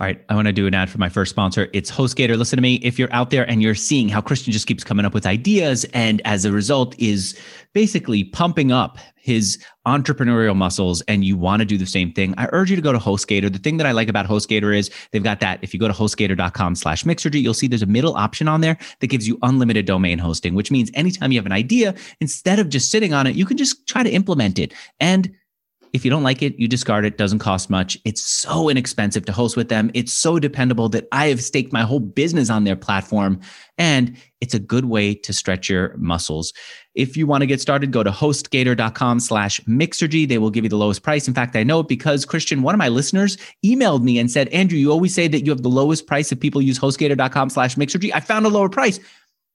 All 0.00 0.06
right, 0.06 0.20
I 0.28 0.34
want 0.34 0.46
to 0.46 0.52
do 0.52 0.66
an 0.66 0.74
ad 0.74 0.90
for 0.90 0.98
my 0.98 1.08
first 1.08 1.30
sponsor. 1.30 1.68
It's 1.72 1.90
HostGator. 1.90 2.36
Listen 2.36 2.56
to 2.56 2.62
me. 2.62 2.76
If 2.76 2.98
you're 2.98 3.12
out 3.12 3.30
there 3.30 3.48
and 3.48 3.62
you're 3.62 3.74
seeing 3.74 4.08
how 4.08 4.20
Christian 4.20 4.52
just 4.52 4.66
keeps 4.66 4.82
coming 4.82 5.06
up 5.06 5.14
with 5.14 5.26
ideas 5.26 5.84
and 5.94 6.20
as 6.24 6.44
a 6.44 6.52
result 6.52 6.98
is 6.98 7.38
basically 7.72 8.24
pumping 8.24 8.72
up 8.72 8.98
his 9.16 9.58
entrepreneurial 9.86 10.54
muscles 10.54 11.00
and 11.02 11.24
you 11.24 11.36
want 11.36 11.60
to 11.60 11.64
do 11.64 11.78
the 11.78 11.86
same 11.86 12.12
thing, 12.12 12.34
I 12.36 12.48
urge 12.52 12.70
you 12.70 12.76
to 12.76 12.82
go 12.82 12.92
to 12.92 12.98
HostGator. 12.98 13.52
The 13.52 13.58
thing 13.58 13.78
that 13.78 13.86
I 13.86 13.92
like 13.92 14.08
about 14.08 14.26
HostGator 14.26 14.76
is 14.76 14.90
they've 15.12 15.22
got 15.22 15.40
that. 15.40 15.60
If 15.62 15.72
you 15.72 15.80
go 15.80 15.88
to 15.88 15.94
hostgator.com 15.94 16.74
slash 16.74 17.04
mixergy, 17.04 17.40
you'll 17.40 17.54
see 17.54 17.66
there's 17.66 17.82
a 17.82 17.86
middle 17.86 18.16
option 18.16 18.48
on 18.48 18.60
there 18.60 18.76
that 19.00 19.06
gives 19.06 19.26
you 19.26 19.38
unlimited 19.42 19.86
domain 19.86 20.18
hosting, 20.18 20.54
which 20.54 20.70
means 20.70 20.90
anytime 20.94 21.32
you 21.32 21.38
have 21.38 21.46
an 21.46 21.52
idea, 21.52 21.94
instead 22.20 22.58
of 22.58 22.68
just 22.68 22.90
sitting 22.90 23.14
on 23.14 23.26
it, 23.26 23.34
you 23.34 23.46
can 23.46 23.56
just 23.56 23.86
try 23.86 24.02
to 24.02 24.10
implement 24.10 24.58
it. 24.58 24.74
And 25.00 25.34
if 25.94 26.04
you 26.04 26.10
don't 26.10 26.24
like 26.24 26.42
it, 26.42 26.58
you 26.58 26.66
discard 26.66 27.04
it. 27.04 27.16
Doesn't 27.16 27.38
cost 27.38 27.70
much. 27.70 27.96
It's 28.04 28.20
so 28.20 28.68
inexpensive 28.68 29.24
to 29.26 29.32
host 29.32 29.56
with 29.56 29.68
them. 29.68 29.92
It's 29.94 30.12
so 30.12 30.40
dependable 30.40 30.88
that 30.88 31.06
I 31.12 31.28
have 31.28 31.40
staked 31.40 31.72
my 31.72 31.82
whole 31.82 32.00
business 32.00 32.50
on 32.50 32.64
their 32.64 32.74
platform. 32.74 33.40
And 33.78 34.16
it's 34.40 34.54
a 34.54 34.58
good 34.58 34.86
way 34.86 35.14
to 35.14 35.32
stretch 35.32 35.70
your 35.70 35.96
muscles. 35.96 36.52
If 36.96 37.16
you 37.16 37.28
want 37.28 37.42
to 37.42 37.46
get 37.46 37.60
started, 37.60 37.92
go 37.92 38.02
to 38.02 38.10
hostgator.com 38.10 39.20
slash 39.20 39.60
mixergy. 39.60 40.26
They 40.26 40.38
will 40.38 40.50
give 40.50 40.64
you 40.64 40.70
the 40.70 40.76
lowest 40.76 41.04
price. 41.04 41.28
In 41.28 41.34
fact, 41.34 41.54
I 41.54 41.62
know 41.62 41.80
it 41.80 41.88
because 41.88 42.24
Christian, 42.24 42.62
one 42.62 42.74
of 42.74 42.78
my 42.80 42.88
listeners 42.88 43.38
emailed 43.64 44.02
me 44.02 44.18
and 44.18 44.28
said, 44.28 44.48
Andrew, 44.48 44.76
you 44.76 44.90
always 44.90 45.14
say 45.14 45.28
that 45.28 45.44
you 45.44 45.52
have 45.52 45.62
the 45.62 45.68
lowest 45.68 46.08
price 46.08 46.32
if 46.32 46.40
people 46.40 46.60
use 46.60 46.76
hostgator.com 46.76 47.50
slash 47.50 47.76
mixergy. 47.76 48.10
I 48.12 48.18
found 48.18 48.46
a 48.46 48.48
lower 48.48 48.68
price. 48.68 48.98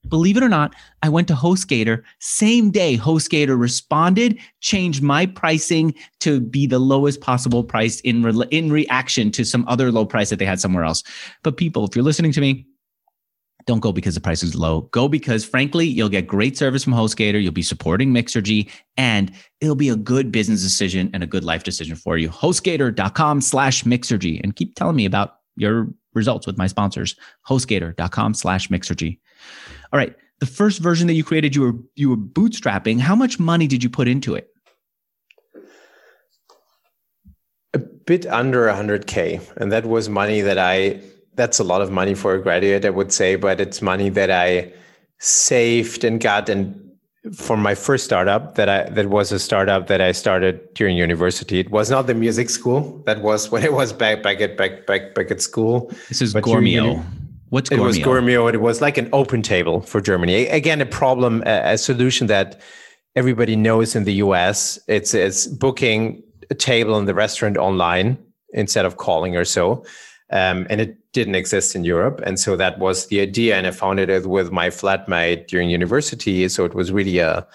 Believe 0.08 0.38
it 0.38 0.44
or 0.44 0.50
not, 0.50 0.74
I 1.04 1.10
went 1.10 1.28
to 1.28 1.34
HostGator. 1.34 2.04
Same 2.20 2.72
day, 2.72 2.98
HostGator 2.98 3.60
responded, 3.60 4.40
changed 4.62 5.04
my 5.04 5.26
pricing 5.26 5.94
to 6.22 6.40
be 6.40 6.66
the 6.66 6.80
lowest 6.80 7.20
possible 7.20 7.64
price 7.64 8.00
in 8.02 8.24
re- 8.24 8.48
in 8.50 8.72
reaction 8.72 9.30
to 9.32 9.44
some 9.44 9.66
other 9.68 9.92
low 9.92 10.06
price 10.06 10.30
that 10.30 10.40
they 10.40 10.46
had 10.46 10.60
somewhere 10.60 10.86
else. 10.86 11.04
But 11.44 11.58
people, 11.58 11.86
if 11.86 11.96
you're 11.96 12.06
listening 12.06 12.32
to 12.32 12.42
me, 12.42 12.66
don't 13.66 13.82
go 13.82 13.92
because 13.92 14.16
the 14.16 14.22
price 14.22 14.42
is 14.42 14.56
low. 14.56 14.82
Go 14.92 15.08
because, 15.08 15.46
frankly, 15.46 15.86
you'll 15.86 16.10
get 16.10 16.26
great 16.26 16.58
service 16.58 16.84
from 16.84 16.94
HostGator. 16.94 17.42
You'll 17.42 17.52
be 17.52 17.62
supporting 17.62 18.12
Mixergy, 18.12 18.68
and 18.98 19.32
it'll 19.60 19.76
be 19.76 19.90
a 19.90 19.96
good 19.96 20.32
business 20.32 20.64
decision 20.64 21.10
and 21.14 21.22
a 21.22 21.28
good 21.28 21.44
life 21.44 21.64
decision 21.64 21.96
for 21.96 22.18
you. 22.18 22.30
HostGator.com 22.30 23.42
slash 23.42 23.84
Mixergy. 23.84 24.42
And 24.44 24.56
keep 24.56 24.76
telling 24.76 24.96
me 24.96 25.06
about 25.06 25.40
your 25.56 25.88
results 26.14 26.48
with 26.48 26.58
my 26.58 26.68
sponsors. 26.68 27.16
HostGator.com 27.48 28.34
slash 28.34 28.70
Mixergy. 28.70 29.20
All 29.92 29.98
right. 29.98 30.16
The 30.40 30.46
first 30.46 30.80
version 30.80 31.08
that 31.08 31.14
you 31.14 31.24
created, 31.24 31.56
you 31.56 31.62
were 31.62 31.74
you 31.96 32.10
were 32.10 32.18
bootstrapping. 32.18 33.00
How 33.00 33.16
much 33.16 33.40
money 33.40 33.68
did 33.68 33.84
you 33.84 33.90
put 33.90 34.08
into 34.08 34.36
it? 34.36 34.48
A 37.74 37.80
bit 37.80 38.26
under 38.26 38.68
100k, 38.68 39.58
and 39.58 39.72
that 39.72 39.86
was 39.86 40.08
money 40.08 40.42
that 40.42 40.58
I. 40.58 41.02
That's 41.36 41.60
a 41.60 41.64
lot 41.64 41.82
of 41.82 41.92
money 41.92 42.16
for 42.16 42.36
a 42.36 42.42
graduate, 42.42 42.86
I 42.86 42.90
would 42.90 43.12
say, 43.12 43.36
but 43.36 43.62
it's 43.62 43.82
money 43.82 44.10
that 44.10 44.32
I 44.32 44.74
saved 45.20 46.04
and 46.04 46.20
got 46.20 46.50
and 46.50 46.90
for 47.34 47.58
my 47.58 47.76
first 47.76 48.06
startup 48.06 48.56
that 48.56 48.70
I 48.70 48.90
that 48.90 49.10
was 49.10 49.32
a 49.32 49.40
startup 49.40 49.88
that 49.88 50.00
I 50.00 50.14
started 50.14 50.74
during 50.74 50.96
university. 50.96 51.60
It 51.60 51.70
was 51.70 51.90
not 51.90 52.08
the 52.08 52.14
music 52.14 52.50
school. 52.50 53.04
That 53.06 53.22
was 53.22 53.52
when 53.52 53.64
it 53.64 53.74
was 53.74 53.92
back 53.92 54.24
back 54.24 54.40
at 54.40 54.56
back 54.58 54.86
back 54.86 55.16
back 55.16 55.32
at 55.32 55.42
school. 55.42 55.92
This 56.08 56.22
is 56.22 56.34
Gourmio. 56.34 57.04
What's? 57.50 57.72
It 57.72 57.80
was 57.80 57.98
Gourmio. 57.98 58.52
It 58.54 58.62
was 58.62 58.82
like 58.82 58.98
an 58.98 59.10
open 59.14 59.42
table 59.42 59.82
for 59.82 60.02
Germany. 60.02 60.48
Again, 60.48 60.82
a 60.82 60.86
problem, 60.86 61.44
a, 61.46 61.74
a 61.74 61.78
solution 61.78 62.28
that 62.28 62.62
everybody 63.16 63.56
knows 63.56 63.96
in 63.96 64.04
the 64.04 64.14
US. 64.14 64.80
It's 64.88 65.14
it's 65.14 65.48
booking 65.48 66.24
a 66.50 66.56
table 66.56 66.98
in 66.98 67.06
the 67.06 67.14
restaurant 67.14 67.58
online 67.58 68.18
instead 68.54 68.86
of 68.86 68.98
calling 68.98 69.36
or 69.36 69.46
so. 69.46 69.84
Um, 70.32 70.68
and 70.70 70.80
it 70.80 70.98
didn't 71.12 71.36
exist 71.36 71.76
in 71.76 71.84
Europe. 71.84 72.22
And 72.24 72.40
so 72.40 72.56
that 72.56 72.78
was 72.80 73.08
the 73.08 73.20
idea. 73.20 73.56
And 73.56 73.66
I 73.66 73.72
founded 73.72 74.10
it 74.10 74.28
with 74.28 74.52
my 74.52 74.70
flatmate 74.70 75.48
during 75.48 75.70
university. 75.70 76.48
So 76.50 76.66
it 76.66 76.76
was 76.76 76.92
really 76.92 77.18
a, 77.18 77.48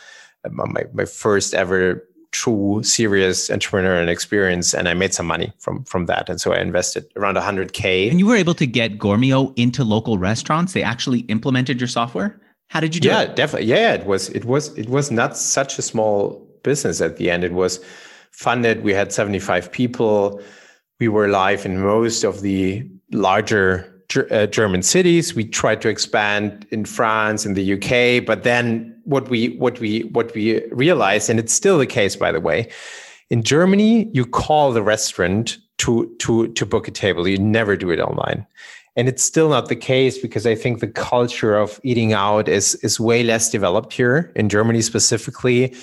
my, 0.50 0.85
my 0.92 1.04
first 1.04 1.54
ever 1.54 2.02
true 2.35 2.83
serious 2.83 3.49
entrepreneurial 3.49 4.09
experience 4.09 4.75
and 4.75 4.88
i 4.88 4.94
made 5.03 5.14
some 5.14 5.29
money 5.35 5.53
from 5.64 5.85
from 5.85 6.07
that. 6.07 6.29
And 6.29 6.40
so 6.42 6.53
i 6.53 6.59
invested 6.59 7.05
around 7.16 7.37
100k 7.37 8.11
and 8.11 8.18
you 8.18 8.27
were 8.27 8.40
able 8.44 8.55
to 8.62 8.66
get 8.66 8.99
gourmio 8.99 9.53
into 9.57 9.85
local 9.85 10.18
restaurants? 10.18 10.73
They 10.73 10.83
actually 10.83 11.20
implemented 11.37 11.81
your 11.81 11.88
software? 11.99 12.31
How 12.73 12.81
did 12.81 12.94
you 12.94 13.01
do 13.01 13.09
yeah 13.09 13.23
it? 13.23 13.37
definitely. 13.37 13.68
Yeah 13.68 13.94
it 13.94 14.05
was 14.07 14.31
it 14.31 14.44
was 14.44 14.77
it 14.77 14.88
was 14.88 15.11
not 15.11 15.37
such 15.37 15.79
a 15.79 15.83
small 15.83 16.18
business 16.64 17.01
at 17.01 17.16
the 17.18 17.31
end. 17.31 17.44
It 17.44 17.53
was 17.53 17.79
funded. 18.33 18.83
We 18.83 18.92
had 18.92 19.12
75 19.12 19.70
people. 19.70 20.42
We 20.99 21.09
were 21.09 21.29
live 21.29 21.64
in 21.64 21.81
most 21.81 22.25
of 22.25 22.40
the 22.40 22.83
larger 23.12 23.93
uh, 24.16 24.46
German 24.46 24.83
cities. 24.83 25.35
We 25.35 25.44
tried 25.44 25.81
to 25.83 25.88
expand 25.88 26.66
in 26.70 26.85
France, 26.85 27.46
in 27.46 27.55
the 27.55 27.74
UK, 27.74 28.24
but 28.24 28.42
then 28.42 28.94
what 29.05 29.29
we 29.29 29.57
what 29.59 29.81
we 29.81 30.03
what 30.05 30.35
we 30.35 30.64
realized, 30.66 31.31
and 31.31 31.38
it's 31.38 31.53
still 31.53 31.79
the 31.79 31.87
case, 31.87 32.16
by 32.16 32.33
the 32.33 32.40
way, 32.40 32.68
in 33.31 33.42
Germany, 33.42 34.11
you 34.12 34.27
call 34.27 34.72
the 34.72 34.83
restaurant 34.83 35.59
to 35.79 36.14
to 36.18 36.48
to 36.48 36.66
book 36.66 36.88
a 36.88 36.90
table. 36.90 37.27
You 37.29 37.38
never 37.38 37.77
do 37.77 37.90
it 37.90 38.00
online. 38.00 38.46
And 38.96 39.09
it's 39.09 39.24
still 39.24 39.48
not 39.48 39.68
the 39.68 39.77
case 39.77 40.18
because 40.18 40.46
I 40.46 40.55
think 40.55 40.79
the 40.79 40.87
culture 40.87 41.57
of 41.57 41.81
eating 41.83 42.12
out 42.12 42.48
is 42.48 42.77
is 42.77 43.00
way 43.00 43.22
less 43.22 43.50
developed 43.50 43.92
here 43.92 44.33
in 44.37 44.48
Germany 44.48 44.83
specifically 44.83 45.74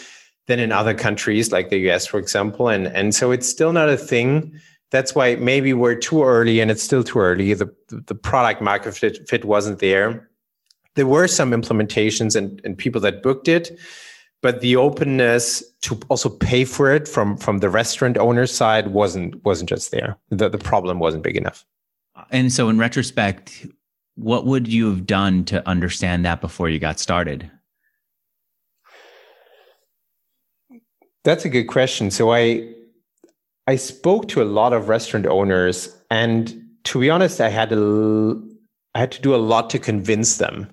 than 0.47 0.59
in 0.59 0.71
other 0.71 0.93
countries 0.93 1.51
like 1.51 1.69
the 1.69 1.89
US, 1.89 2.05
for 2.05 2.19
example. 2.19 2.69
And 2.69 2.87
and 2.87 3.13
so 3.13 3.31
it's 3.31 3.47
still 3.47 3.73
not 3.73 3.89
a 3.89 3.97
thing 3.97 4.59
that's 4.91 5.15
why 5.15 5.35
maybe 5.35 5.73
we're 5.73 5.95
too 5.95 6.23
early 6.23 6.59
and 6.59 6.69
it's 6.69 6.83
still 6.83 7.03
too 7.03 7.19
early. 7.19 7.53
The, 7.53 7.73
the 7.89 8.15
product 8.15 8.61
market 8.61 8.95
fit, 8.95 9.27
fit 9.27 9.45
wasn't 9.45 9.79
there. 9.79 10.29
There 10.95 11.07
were 11.07 11.27
some 11.27 11.51
implementations 11.51 12.35
and, 12.35 12.61
and 12.65 12.77
people 12.77 12.99
that 13.01 13.23
booked 13.23 13.47
it, 13.47 13.71
but 14.41 14.59
the 14.59 14.75
openness 14.75 15.63
to 15.83 15.97
also 16.09 16.29
pay 16.29 16.65
for 16.65 16.91
it 16.91 17.07
from 17.07 17.37
from 17.37 17.59
the 17.59 17.69
restaurant 17.69 18.17
owner 18.17 18.45
side 18.45 18.87
wasn't 18.87 19.41
wasn't 19.45 19.69
just 19.69 19.91
there. 19.91 20.17
The 20.29 20.49
the 20.49 20.57
problem 20.57 20.99
wasn't 20.99 21.23
big 21.23 21.37
enough. 21.37 21.65
And 22.29 22.51
so, 22.51 22.67
in 22.67 22.77
retrospect, 22.77 23.67
what 24.15 24.45
would 24.45 24.67
you 24.67 24.89
have 24.89 25.05
done 25.05 25.45
to 25.45 25.67
understand 25.67 26.25
that 26.25 26.41
before 26.41 26.69
you 26.69 26.79
got 26.79 26.99
started? 26.99 27.49
That's 31.23 31.45
a 31.45 31.49
good 31.49 31.65
question. 31.65 32.11
So 32.11 32.33
I 32.33 32.67
I 33.71 33.77
spoke 33.77 34.27
to 34.27 34.41
a 34.41 34.51
lot 34.59 34.73
of 34.73 34.89
restaurant 34.89 35.25
owners, 35.25 35.97
and 36.09 36.61
to 36.83 36.99
be 36.99 37.09
honest, 37.09 37.39
I 37.39 37.47
had 37.47 37.69
had 37.69 39.11
to 39.13 39.21
do 39.21 39.33
a 39.33 39.37
lot 39.37 39.69
to 39.69 39.79
convince 39.79 40.39
them 40.39 40.67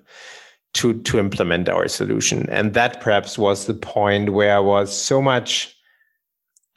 to 0.73 1.01
to 1.03 1.17
implement 1.17 1.69
our 1.69 1.87
solution, 1.87 2.49
and 2.49 2.73
that 2.73 2.99
perhaps 2.99 3.37
was 3.37 3.67
the 3.67 3.73
point 3.73 4.33
where 4.33 4.53
I 4.53 4.59
was 4.59 4.91
so 4.91 5.21
much. 5.21 5.73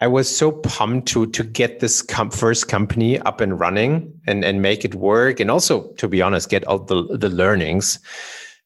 I 0.01 0.07
was 0.07 0.29
so 0.29 0.53
pumped 0.53 1.09
to 1.09 1.27
to 1.27 1.43
get 1.43 1.81
this 1.81 2.03
com- 2.03 2.31
first 2.31 2.69
company 2.69 3.19
up 3.19 3.41
and 3.41 3.59
running 3.59 4.13
and 4.29 4.45
and 4.45 4.63
make 4.63 4.85
it 4.85 4.95
work, 4.95 5.41
and 5.41 5.51
also 5.51 5.91
to 5.95 6.07
be 6.07 6.23
honest, 6.23 6.49
get 6.49 6.65
all 6.69 6.79
the 6.79 7.19
the 7.19 7.31
learnings 7.31 7.99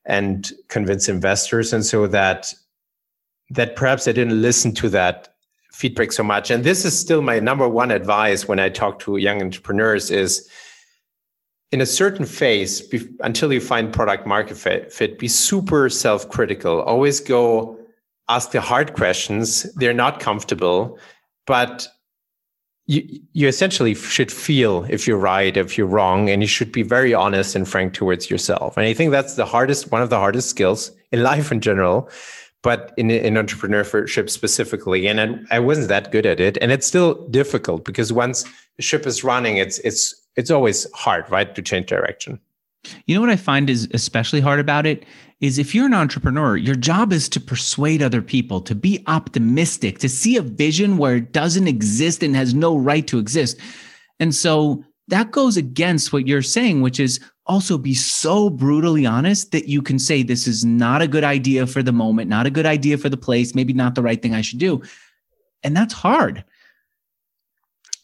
and 0.04 0.52
convince 0.68 1.08
investors, 1.08 1.72
and 1.72 1.86
so 1.86 2.06
that 2.06 2.52
that 3.48 3.76
perhaps 3.76 4.06
I 4.06 4.12
didn't 4.12 4.42
listen 4.42 4.74
to 4.74 4.90
that 4.90 5.35
feedback 5.76 6.10
so 6.10 6.22
much. 6.22 6.50
And 6.50 6.64
this 6.64 6.86
is 6.86 6.98
still 6.98 7.20
my 7.20 7.38
number 7.38 7.68
one 7.68 7.90
advice 7.90 8.48
when 8.48 8.58
I 8.58 8.70
talk 8.70 8.98
to 9.00 9.18
young 9.18 9.42
entrepreneurs 9.42 10.10
is 10.10 10.48
in 11.70 11.82
a 11.82 11.86
certain 11.86 12.24
phase 12.24 12.80
be, 12.80 13.06
until 13.20 13.52
you 13.52 13.60
find 13.60 13.92
product 13.92 14.26
market 14.26 14.56
fit, 14.56 14.90
fit 14.90 15.18
be 15.18 15.28
super 15.28 15.90
self-critical. 15.90 16.80
Always 16.80 17.20
go 17.20 17.78
ask 18.30 18.52
the 18.52 18.60
hard 18.62 18.94
questions. 18.94 19.64
They're 19.74 19.92
not 19.92 20.18
comfortable, 20.18 20.98
but 21.46 21.86
you, 22.86 23.20
you 23.34 23.46
essentially 23.46 23.94
should 23.94 24.32
feel 24.32 24.86
if 24.88 25.06
you're 25.06 25.18
right, 25.18 25.58
if 25.58 25.76
you're 25.76 25.86
wrong, 25.86 26.30
and 26.30 26.40
you 26.40 26.48
should 26.48 26.72
be 26.72 26.84
very 26.84 27.12
honest 27.12 27.54
and 27.54 27.68
frank 27.68 27.92
towards 27.92 28.30
yourself. 28.30 28.78
And 28.78 28.86
I 28.86 28.94
think 28.94 29.10
that's 29.10 29.34
the 29.34 29.44
hardest, 29.44 29.92
one 29.92 30.00
of 30.00 30.08
the 30.08 30.18
hardest 30.18 30.48
skills 30.48 30.90
in 31.12 31.22
life 31.30 31.52
in 31.52 31.60
general 31.60 32.08
but 32.66 32.92
in, 32.96 33.12
in 33.12 33.34
entrepreneurship 33.34 34.28
specifically. 34.28 35.06
And 35.06 35.20
I, 35.20 35.56
I 35.56 35.58
wasn't 35.60 35.86
that 35.86 36.10
good 36.10 36.26
at 36.26 36.40
it. 36.40 36.58
And 36.60 36.72
it's 36.72 36.84
still 36.84 37.14
difficult 37.28 37.84
because 37.84 38.12
once 38.12 38.44
the 38.74 38.82
ship 38.82 39.06
is 39.06 39.22
running, 39.22 39.58
it's, 39.58 39.78
it's, 39.90 40.12
it's 40.34 40.50
always 40.50 40.90
hard, 40.92 41.30
right? 41.30 41.54
To 41.54 41.62
change 41.62 41.86
direction. 41.86 42.40
You 43.04 43.14
know 43.14 43.20
what 43.20 43.30
I 43.30 43.36
find 43.36 43.70
is 43.70 43.88
especially 43.94 44.40
hard 44.40 44.58
about 44.58 44.84
it 44.84 45.04
is 45.40 45.60
if 45.60 45.76
you're 45.76 45.86
an 45.86 45.94
entrepreneur, 45.94 46.56
your 46.56 46.74
job 46.74 47.12
is 47.12 47.28
to 47.28 47.40
persuade 47.40 48.02
other 48.02 48.20
people, 48.20 48.60
to 48.62 48.74
be 48.74 49.00
optimistic, 49.06 50.00
to 50.00 50.08
see 50.08 50.36
a 50.36 50.42
vision 50.42 50.98
where 50.98 51.14
it 51.14 51.30
doesn't 51.30 51.68
exist 51.68 52.24
and 52.24 52.34
has 52.34 52.52
no 52.52 52.76
right 52.76 53.06
to 53.06 53.20
exist. 53.20 53.60
And 54.18 54.34
so 54.34 54.82
that 55.06 55.30
goes 55.30 55.56
against 55.56 56.12
what 56.12 56.26
you're 56.26 56.42
saying, 56.42 56.82
which 56.82 56.98
is 56.98 57.20
also 57.46 57.78
be 57.78 57.94
so 57.94 58.50
brutally 58.50 59.06
honest 59.06 59.52
that 59.52 59.68
you 59.68 59.82
can 59.82 59.98
say 59.98 60.22
this 60.22 60.46
is 60.46 60.64
not 60.64 61.02
a 61.02 61.08
good 61.08 61.24
idea 61.24 61.66
for 61.66 61.82
the 61.82 61.92
moment, 61.92 62.28
not 62.28 62.46
a 62.46 62.50
good 62.50 62.66
idea 62.66 62.98
for 62.98 63.08
the 63.08 63.16
place, 63.16 63.54
maybe 63.54 63.72
not 63.72 63.94
the 63.94 64.02
right 64.02 64.20
thing 64.20 64.34
I 64.34 64.40
should 64.40 64.58
do. 64.58 64.82
And 65.62 65.76
that's 65.76 65.94
hard. 65.94 66.44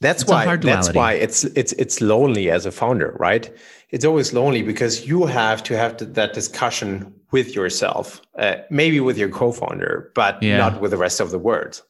That's 0.01 0.23
it's 0.23 0.31
why 0.31 0.57
that's 0.57 0.93
why 0.93 1.13
it's 1.13 1.45
it's 1.45 1.73
it's 1.75 2.01
lonely 2.01 2.51
as 2.51 2.67
a 2.67 2.73
founder, 2.73 3.17
right? 3.21 3.49
It's 3.91 4.05
always 4.05 4.33
lonely 4.33 4.63
because 4.63 5.07
you 5.07 5.27
have 5.27 5.63
to 5.65 5.77
have 5.77 5.97
to, 5.99 6.05
that 6.07 6.33
discussion 6.33 7.15
with 7.31 7.55
yourself, 7.55 8.21
uh, 8.37 8.57
maybe 8.69 8.99
with 8.99 9.17
your 9.17 9.29
co-founder, 9.29 10.11
but 10.15 10.43
yeah. 10.43 10.57
not 10.57 10.81
with 10.81 10.91
the 10.91 10.97
rest 10.97 11.21
of 11.21 11.31
the 11.31 11.39
world. 11.39 11.83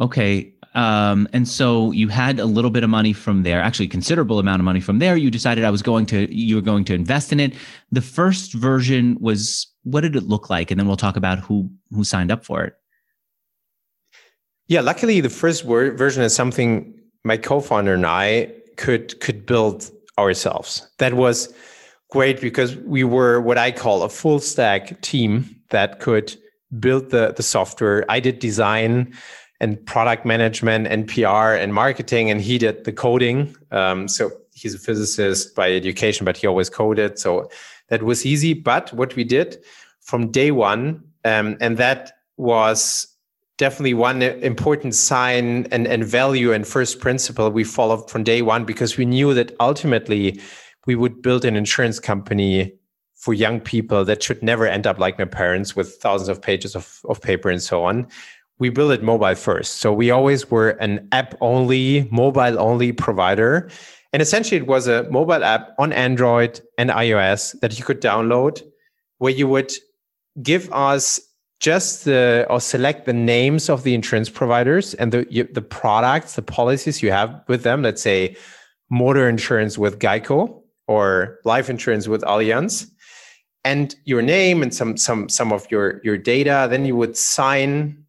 Okay, 0.00 0.51
um, 0.74 1.28
and 1.32 1.46
so 1.46 1.92
you 1.92 2.08
had 2.08 2.38
a 2.38 2.46
little 2.46 2.70
bit 2.70 2.82
of 2.82 2.90
money 2.90 3.12
from 3.12 3.42
there, 3.42 3.60
actually 3.60 3.88
considerable 3.88 4.38
amount 4.38 4.60
of 4.60 4.64
money 4.64 4.80
from 4.80 4.98
there. 4.98 5.16
You 5.16 5.30
decided 5.30 5.64
I 5.64 5.70
was 5.70 5.82
going 5.82 6.06
to, 6.06 6.34
you 6.34 6.56
were 6.56 6.62
going 6.62 6.84
to 6.86 6.94
invest 6.94 7.32
in 7.32 7.40
it. 7.40 7.54
The 7.90 8.00
first 8.00 8.54
version 8.54 9.18
was, 9.20 9.66
what 9.82 10.00
did 10.00 10.16
it 10.16 10.24
look 10.24 10.48
like? 10.48 10.70
And 10.70 10.80
then 10.80 10.86
we'll 10.86 10.96
talk 10.96 11.16
about 11.16 11.40
who, 11.40 11.70
who 11.90 12.04
signed 12.04 12.30
up 12.30 12.44
for 12.44 12.64
it. 12.64 12.74
Yeah. 14.68 14.80
Luckily 14.80 15.20
the 15.20 15.30
first 15.30 15.64
word, 15.64 15.98
version 15.98 16.22
is 16.22 16.34
something 16.34 16.98
my 17.24 17.36
co-founder 17.36 17.94
and 17.94 18.06
I 18.06 18.52
could, 18.76 19.20
could 19.20 19.44
build 19.44 19.90
ourselves. 20.18 20.88
That 20.98 21.14
was 21.14 21.52
great 22.10 22.40
because 22.40 22.76
we 22.76 23.04
were 23.04 23.40
what 23.40 23.58
I 23.58 23.72
call 23.72 24.02
a 24.02 24.08
full 24.08 24.38
stack 24.38 25.00
team 25.02 25.56
that 25.70 26.00
could 26.00 26.36
build 26.78 27.10
the, 27.10 27.34
the 27.36 27.42
software. 27.42 28.04
I 28.08 28.20
did 28.20 28.38
design, 28.38 29.12
and 29.62 29.86
product 29.86 30.26
management 30.26 30.88
and 30.88 31.06
PR 31.06 31.54
and 31.54 31.72
marketing, 31.72 32.30
and 32.30 32.40
he 32.40 32.58
did 32.58 32.82
the 32.84 32.92
coding. 32.92 33.56
Um, 33.70 34.08
so 34.08 34.32
he's 34.52 34.74
a 34.74 34.78
physicist 34.78 35.54
by 35.54 35.72
education, 35.72 36.24
but 36.24 36.36
he 36.36 36.48
always 36.48 36.68
coded. 36.68 37.16
So 37.16 37.48
that 37.88 38.02
was 38.02 38.26
easy. 38.26 38.54
But 38.54 38.92
what 38.92 39.14
we 39.14 39.22
did 39.22 39.62
from 40.00 40.32
day 40.32 40.50
one, 40.50 41.04
um, 41.24 41.56
and 41.60 41.78
that 41.78 42.12
was 42.36 43.06
definitely 43.56 43.94
one 43.94 44.20
important 44.22 44.96
sign 44.96 45.66
and, 45.70 45.86
and 45.86 46.04
value 46.04 46.52
and 46.52 46.66
first 46.66 46.98
principle 46.98 47.48
we 47.50 47.62
followed 47.62 48.10
from 48.10 48.24
day 48.24 48.42
one 48.42 48.64
because 48.64 48.96
we 48.96 49.04
knew 49.04 49.32
that 49.34 49.54
ultimately 49.60 50.40
we 50.86 50.96
would 50.96 51.22
build 51.22 51.44
an 51.44 51.54
insurance 51.54 52.00
company 52.00 52.72
for 53.14 53.32
young 53.32 53.60
people 53.60 54.04
that 54.04 54.20
should 54.20 54.42
never 54.42 54.66
end 54.66 54.84
up 54.84 54.98
like 54.98 55.16
my 55.16 55.24
parents 55.24 55.76
with 55.76 55.94
thousands 55.96 56.28
of 56.28 56.42
pages 56.42 56.74
of, 56.74 57.00
of 57.04 57.20
paper 57.20 57.50
and 57.50 57.62
so 57.62 57.84
on 57.84 58.08
we 58.62 58.70
built 58.70 58.92
it 58.92 59.02
mobile 59.02 59.34
first. 59.34 59.80
So 59.80 59.92
we 59.92 60.12
always 60.12 60.48
were 60.48 60.70
an 60.86 61.08
app 61.10 61.34
only, 61.40 62.08
mobile 62.12 62.60
only 62.60 62.92
provider. 62.92 63.68
And 64.12 64.22
essentially, 64.22 64.60
it 64.60 64.68
was 64.68 64.86
a 64.86 65.02
mobile 65.10 65.42
app 65.42 65.70
on 65.80 65.92
Android 65.92 66.60
and 66.78 66.88
iOS 66.90 67.58
that 67.60 67.76
you 67.76 67.84
could 67.84 68.00
download 68.00 68.62
where 69.18 69.32
you 69.32 69.48
would 69.48 69.72
give 70.44 70.72
us 70.72 71.18
just 71.58 72.04
the 72.04 72.46
or 72.48 72.60
select 72.60 73.04
the 73.06 73.12
names 73.12 73.68
of 73.68 73.82
the 73.82 73.94
insurance 73.94 74.30
providers 74.30 74.94
and 74.94 75.10
the 75.10 75.26
you, 75.28 75.42
the 75.42 75.62
products, 75.62 76.36
the 76.36 76.42
policies 76.42 77.02
you 77.02 77.10
have 77.10 77.42
with 77.48 77.64
them. 77.64 77.82
Let's 77.82 78.02
say 78.02 78.36
motor 78.90 79.28
insurance 79.28 79.76
with 79.76 79.98
Geico 79.98 80.62
or 80.86 81.40
life 81.44 81.68
insurance 81.68 82.06
with 82.06 82.22
Allianz, 82.22 82.86
and 83.64 83.96
your 84.04 84.22
name 84.22 84.62
and 84.62 84.72
some 84.72 84.96
some 84.96 85.28
some 85.28 85.52
of 85.52 85.66
your 85.68 86.00
your 86.04 86.16
data. 86.16 86.68
Then 86.70 86.84
you 86.84 86.94
would 86.94 87.16
sign 87.16 88.01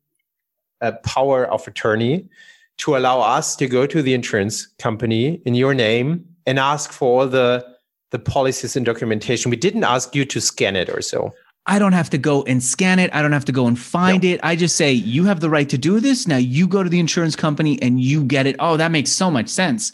a 0.84 0.92
power 0.92 1.46
of 1.46 1.68
attorney 1.68 2.30
to 2.78 2.98
allow 2.98 3.22
us 3.22 3.56
to 3.56 3.68
go 3.68 3.88
to 3.88 4.02
the 4.02 4.14
insurance 4.14 4.68
company 4.78 5.42
in 5.46 5.56
your 5.56 5.74
name 5.74 6.26
and 6.46 6.60
ask 6.60 6.92
for 6.92 7.22
all 7.22 7.28
the 7.28 7.66
the 8.12 8.20
policies 8.20 8.76
and 8.76 8.86
documentation. 8.86 9.50
We 9.50 9.58
didn't 9.58 9.84
ask 9.84 10.16
you 10.16 10.24
to 10.24 10.40
scan 10.40 10.76
it 10.76 10.88
or 10.88 11.02
so. 11.02 11.34
I 11.66 11.80
don't 11.80 11.94
have 11.94 12.12
to 12.12 12.18
go 12.20 12.44
and 12.44 12.62
scan 12.62 13.00
it. 13.00 13.12
I 13.12 13.24
don't 13.24 13.32
have 13.32 13.46
to 13.46 13.52
go 13.52 13.66
and 13.66 13.80
find 13.80 14.22
no. 14.22 14.30
it. 14.30 14.40
I 14.44 14.56
just 14.56 14.76
say, 14.76 14.92
you 14.92 15.24
have 15.24 15.40
the 15.40 15.50
right 15.50 15.68
to 15.70 15.80
do 15.80 16.00
this. 16.00 16.28
Now 16.28 16.38
you 16.38 16.68
go 16.68 16.84
to 16.84 16.90
the 16.90 17.00
insurance 17.00 17.36
company 17.36 17.82
and 17.82 18.00
you 18.00 18.24
get 18.24 18.46
it. 18.46 18.56
Oh, 18.60 18.78
that 18.78 18.92
makes 18.92 19.12
so 19.12 19.32
much 19.32 19.50
sense. 19.50 19.92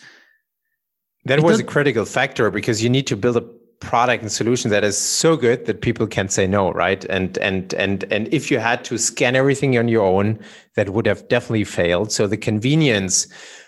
That 1.25 1.39
it 1.39 1.45
was 1.45 1.53
does- 1.53 1.61
a 1.61 1.63
critical 1.63 2.03
factor 2.03 2.51
because 2.51 2.83
you 2.83 2.89
need 2.89 3.07
to 3.07 3.15
build 3.15 3.37
a 3.37 3.45
product 3.79 4.21
and 4.21 4.31
solution 4.31 4.69
that 4.71 4.83
is 4.83 4.97
so 4.97 5.37
good 5.37 5.65
that 5.65 5.81
people 5.81 6.05
can't 6.05 6.31
say 6.31 6.45
no 6.47 6.71
right? 6.71 7.05
And 7.05 7.37
and 7.37 7.73
and 7.73 8.03
and 8.11 8.27
if 8.33 8.51
you 8.51 8.59
had 8.59 8.83
to 8.85 8.97
scan 8.97 9.35
everything 9.35 9.77
on 9.77 9.87
your 9.87 10.05
own 10.05 10.39
that 10.75 10.89
would 10.89 11.05
have 11.05 11.27
definitely 11.29 11.63
failed. 11.63 12.11
So 12.11 12.27
the 12.27 12.37
convenience 12.37 13.27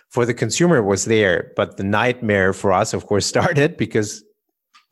for 0.10 0.26
the 0.26 0.34
consumer 0.34 0.84
was 0.84 1.06
there 1.06 1.52
but 1.56 1.78
the 1.78 1.84
nightmare 1.84 2.54
for 2.54 2.74
us 2.74 2.94
of 2.94 3.08
course 3.08 3.26
started 3.36 3.78
because 3.78 4.24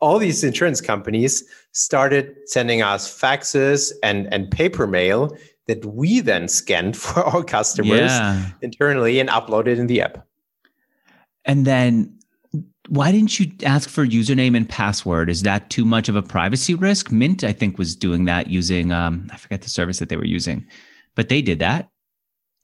all 0.00 0.18
these 0.18 0.42
insurance 0.42 0.80
companies 0.80 1.44
started 1.72 2.34
sending 2.46 2.80
us 2.80 3.06
faxes 3.20 3.92
and 4.02 4.32
and 4.32 4.50
paper 4.50 4.86
mail 4.86 5.36
that 5.70 5.84
we 5.84 6.20
then 6.20 6.48
scanned 6.48 6.96
for 7.04 7.20
our 7.20 7.44
customers 7.44 8.10
yeah. 8.10 8.50
internally 8.62 9.20
and 9.20 9.28
uploaded 9.28 9.78
in 9.78 9.86
the 9.86 10.00
app. 10.00 10.26
And 11.44 11.64
then 11.64 12.19
why 12.90 13.12
didn't 13.12 13.38
you 13.38 13.52
ask 13.62 13.88
for 13.88 14.04
username 14.04 14.56
and 14.56 14.68
password? 14.68 15.30
Is 15.30 15.42
that 15.42 15.70
too 15.70 15.84
much 15.84 16.08
of 16.08 16.16
a 16.16 16.22
privacy 16.22 16.74
risk? 16.74 17.12
Mint, 17.12 17.44
I 17.44 17.52
think, 17.52 17.78
was 17.78 17.94
doing 17.94 18.24
that 18.24 18.48
using, 18.48 18.90
um, 18.90 19.28
I 19.32 19.36
forget 19.36 19.62
the 19.62 19.70
service 19.70 20.00
that 20.00 20.08
they 20.08 20.16
were 20.16 20.24
using, 20.24 20.66
but 21.14 21.28
they 21.28 21.40
did 21.40 21.60
that. 21.60 21.88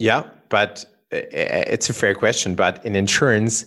Yeah, 0.00 0.24
but 0.48 0.84
uh, 1.12 1.18
it's 1.30 1.88
a 1.88 1.94
fair 1.94 2.12
question. 2.12 2.56
But 2.56 2.84
in 2.84 2.96
insurance, 2.96 3.66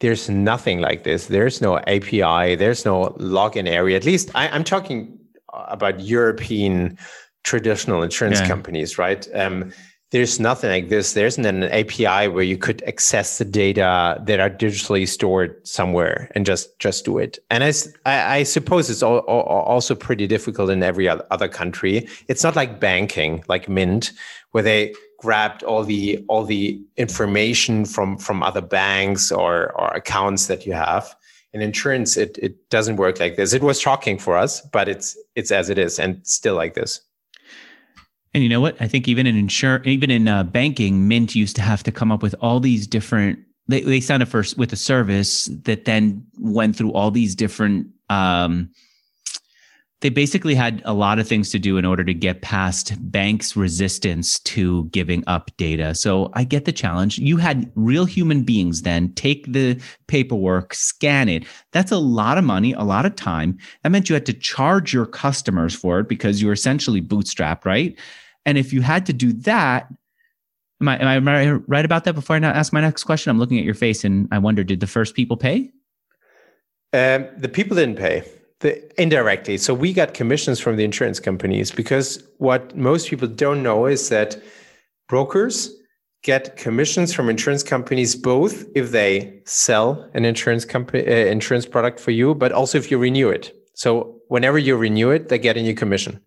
there's 0.00 0.30
nothing 0.30 0.80
like 0.80 1.04
this. 1.04 1.26
There's 1.26 1.60
no 1.60 1.76
API, 1.80 2.54
there's 2.54 2.86
no 2.86 3.10
login 3.18 3.68
area. 3.68 3.94
At 3.94 4.06
least 4.06 4.30
I, 4.34 4.46
am 4.56 4.64
talking 4.64 5.18
about 5.52 6.00
European 6.00 6.96
traditional 7.44 8.02
insurance 8.02 8.40
yeah. 8.40 8.48
companies, 8.48 8.96
right? 8.96 9.28
Um, 9.34 9.74
there's 10.10 10.40
nothing 10.40 10.70
like 10.70 10.88
this. 10.88 11.12
There 11.12 11.26
isn't 11.26 11.44
an 11.44 11.64
API 11.64 12.28
where 12.28 12.44
you 12.44 12.56
could 12.56 12.82
access 12.84 13.38
the 13.38 13.44
data 13.44 14.20
that 14.24 14.40
are 14.40 14.48
digitally 14.48 15.06
stored 15.06 15.66
somewhere 15.66 16.30
and 16.34 16.46
just 16.46 16.78
just 16.78 17.04
do 17.04 17.18
it. 17.18 17.38
And 17.50 17.62
I, 17.62 17.72
I 18.06 18.42
suppose 18.42 18.88
it's 18.88 19.02
all, 19.02 19.18
all, 19.18 19.42
also 19.42 19.94
pretty 19.94 20.26
difficult 20.26 20.70
in 20.70 20.82
every 20.82 21.08
other 21.08 21.48
country. 21.48 22.08
It's 22.26 22.42
not 22.42 22.56
like 22.56 22.80
banking, 22.80 23.44
like 23.48 23.68
Mint, 23.68 24.12
where 24.52 24.62
they 24.62 24.94
grabbed 25.18 25.62
all 25.62 25.84
the 25.84 26.24
all 26.28 26.44
the 26.44 26.80
information 26.96 27.84
from 27.84 28.16
from 28.16 28.42
other 28.42 28.62
banks 28.62 29.30
or 29.30 29.78
or 29.78 29.88
accounts 29.88 30.46
that 30.46 30.64
you 30.64 30.72
have. 30.72 31.14
In 31.52 31.60
insurance, 31.60 32.16
it 32.16 32.38
it 32.38 32.70
doesn't 32.70 32.96
work 32.96 33.20
like 33.20 33.36
this. 33.36 33.52
It 33.52 33.62
was 33.62 33.78
shocking 33.78 34.18
for 34.18 34.38
us, 34.38 34.62
but 34.62 34.88
it's 34.88 35.18
it's 35.34 35.52
as 35.52 35.68
it 35.68 35.76
is, 35.76 35.98
and 35.98 36.26
still 36.26 36.54
like 36.54 36.72
this. 36.72 37.02
And 38.34 38.42
you 38.42 38.48
know 38.48 38.60
what? 38.60 38.80
I 38.80 38.88
think 38.88 39.08
even 39.08 39.26
in 39.26 39.36
insurance, 39.36 39.86
even 39.86 40.10
in 40.10 40.28
uh, 40.28 40.44
banking, 40.44 41.08
Mint 41.08 41.34
used 41.34 41.56
to 41.56 41.62
have 41.62 41.82
to 41.84 41.92
come 41.92 42.12
up 42.12 42.22
with 42.22 42.34
all 42.40 42.60
these 42.60 42.86
different. 42.86 43.38
They 43.68 43.80
they 43.80 44.00
signed 44.00 44.22
up 44.22 44.28
first 44.28 44.58
with 44.58 44.72
a 44.72 44.76
service 44.76 45.46
that 45.64 45.84
then 45.84 46.24
went 46.38 46.76
through 46.76 46.92
all 46.92 47.10
these 47.10 47.34
different. 47.34 47.88
Um, 48.10 48.70
they 50.00 50.10
basically 50.10 50.54
had 50.54 50.80
a 50.84 50.94
lot 50.94 51.18
of 51.18 51.26
things 51.26 51.50
to 51.50 51.58
do 51.58 51.76
in 51.76 51.84
order 51.84 52.04
to 52.04 52.14
get 52.14 52.40
past 52.40 52.94
banks' 53.10 53.56
resistance 53.56 54.38
to 54.40 54.84
giving 54.86 55.24
up 55.26 55.50
data. 55.56 55.92
So 55.94 56.30
I 56.34 56.44
get 56.44 56.66
the 56.66 56.72
challenge. 56.72 57.18
You 57.18 57.36
had 57.36 57.70
real 57.74 58.04
human 58.04 58.44
beings 58.44 58.82
then 58.82 59.12
take 59.14 59.52
the 59.52 59.80
paperwork, 60.06 60.72
scan 60.72 61.28
it. 61.28 61.44
That's 61.72 61.90
a 61.90 61.98
lot 61.98 62.38
of 62.38 62.44
money, 62.44 62.72
a 62.74 62.82
lot 62.82 63.06
of 63.06 63.16
time. 63.16 63.58
That 63.82 63.90
meant 63.90 64.08
you 64.08 64.14
had 64.14 64.26
to 64.26 64.32
charge 64.32 64.92
your 64.92 65.06
customers 65.06 65.74
for 65.74 65.98
it 65.98 66.08
because 66.08 66.40
you 66.40 66.46
were 66.46 66.52
essentially 66.52 67.02
bootstrapped, 67.02 67.64
right? 67.64 67.98
And 68.46 68.56
if 68.56 68.72
you 68.72 68.82
had 68.82 69.04
to 69.06 69.12
do 69.12 69.32
that, 69.32 69.92
am 70.80 70.88
I, 70.88 71.16
am 71.16 71.26
I 71.26 71.50
right 71.50 71.84
about 71.84 72.04
that? 72.04 72.14
Before 72.14 72.36
I 72.36 72.38
ask 72.38 72.72
my 72.72 72.80
next 72.80 73.02
question, 73.02 73.30
I'm 73.30 73.38
looking 73.40 73.58
at 73.58 73.64
your 73.64 73.74
face 73.74 74.04
and 74.04 74.28
I 74.30 74.38
wonder, 74.38 74.62
did 74.62 74.78
the 74.78 74.86
first 74.86 75.16
people 75.16 75.36
pay? 75.36 75.72
Um, 76.92 77.26
the 77.36 77.50
people 77.52 77.76
didn't 77.76 77.96
pay 77.96 78.22
the 78.60 79.00
indirectly. 79.00 79.58
So 79.58 79.74
we 79.74 79.92
got 79.92 80.14
commissions 80.14 80.58
from 80.60 80.76
the 80.76 80.84
insurance 80.84 81.20
companies 81.20 81.70
because 81.70 82.22
what 82.38 82.76
most 82.76 83.08
people 83.08 83.28
don't 83.28 83.62
know 83.62 83.86
is 83.86 84.08
that 84.08 84.40
brokers 85.08 85.70
get 86.24 86.56
commissions 86.56 87.14
from 87.14 87.28
insurance 87.28 87.62
companies 87.62 88.16
both 88.16 88.64
if 88.74 88.90
they 88.90 89.40
sell 89.44 90.08
an 90.14 90.24
insurance 90.24 90.64
company 90.64 91.06
uh, 91.06 91.26
insurance 91.26 91.66
product 91.66 92.00
for 92.00 92.10
you, 92.10 92.34
but 92.34 92.52
also 92.52 92.78
if 92.78 92.90
you 92.90 92.98
renew 92.98 93.28
it. 93.28 93.54
So 93.74 94.20
whenever 94.28 94.58
you 94.58 94.76
renew 94.76 95.10
it, 95.10 95.28
they 95.28 95.38
get 95.38 95.56
a 95.56 95.62
new 95.62 95.74
commission. 95.74 96.20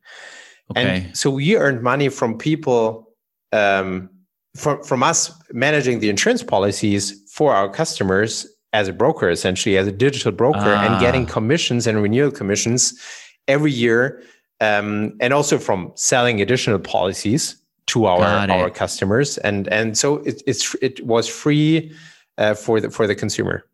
Okay. 0.72 0.82
And 0.82 1.18
so 1.18 1.30
we 1.30 1.58
earned 1.58 1.82
money 1.82 2.08
from 2.08 2.38
people 2.38 3.10
um, 3.52 4.10
from 4.56 4.82
from 4.84 5.04
us 5.04 5.32
managing 5.52 6.00
the 6.00 6.10
insurance 6.10 6.44
policies 6.44 7.22
for 7.34 7.54
our 7.54 7.70
customers 7.70 8.48
as 8.74 8.88
a 8.88 8.94
broker, 8.94 9.30
essentially 9.30 9.78
as 9.78 9.88
a 9.88 9.92
digital 9.92 10.32
broker, 10.32 10.60
ah. 10.60 10.86
and 10.86 11.02
getting 11.02 11.26
commissions 11.26 11.88
and 11.88 12.02
renewal 12.02 12.32
commissions 12.32 13.00
every 13.48 13.72
year, 13.72 14.22
um, 14.60 15.16
and 15.20 15.34
also 15.34 15.58
from 15.58 15.92
selling 15.96 16.42
additional 16.42 16.80
policies 16.80 17.56
to 17.88 18.06
our 18.06 18.22
our 18.50 18.70
customers, 18.70 19.38
and 19.40 19.68
and 19.68 19.98
so 19.98 20.18
it, 20.18 20.42
it's 20.46 20.76
it 20.82 21.06
was 21.06 21.28
free 21.28 21.92
uh, 22.38 22.54
for 22.54 22.80
the 22.80 22.90
for 22.90 23.08
the 23.08 23.16
consumer. 23.16 23.66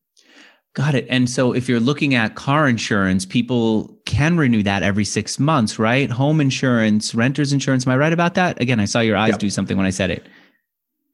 Got 0.73 0.93
it. 0.93 1.07
And 1.09 1.27
so 1.27 1.53
if 1.53 1.67
you're 1.67 1.79
looking 1.79 2.13
at 2.13 2.35
car 2.35 2.67
insurance, 2.67 3.25
people 3.25 3.97
can 4.05 4.37
renew 4.37 4.61
that 4.61 4.83
every 4.83 5.05
six 5.05 5.39
months, 5.39 5.79
right? 5.79 6.07
Home 6.11 6.39
insurance, 6.39 7.15
renter's 7.15 7.51
insurance. 7.51 7.87
Am 7.87 7.93
I 7.93 7.97
right 7.97 8.13
about 8.13 8.35
that? 8.35 8.61
Again, 8.61 8.79
I 8.79 8.85
saw 8.85 8.99
your 8.99 9.17
eyes 9.17 9.31
yep. 9.31 9.39
do 9.39 9.49
something 9.49 9.75
when 9.75 9.87
I 9.87 9.89
said 9.89 10.11
it. 10.11 10.27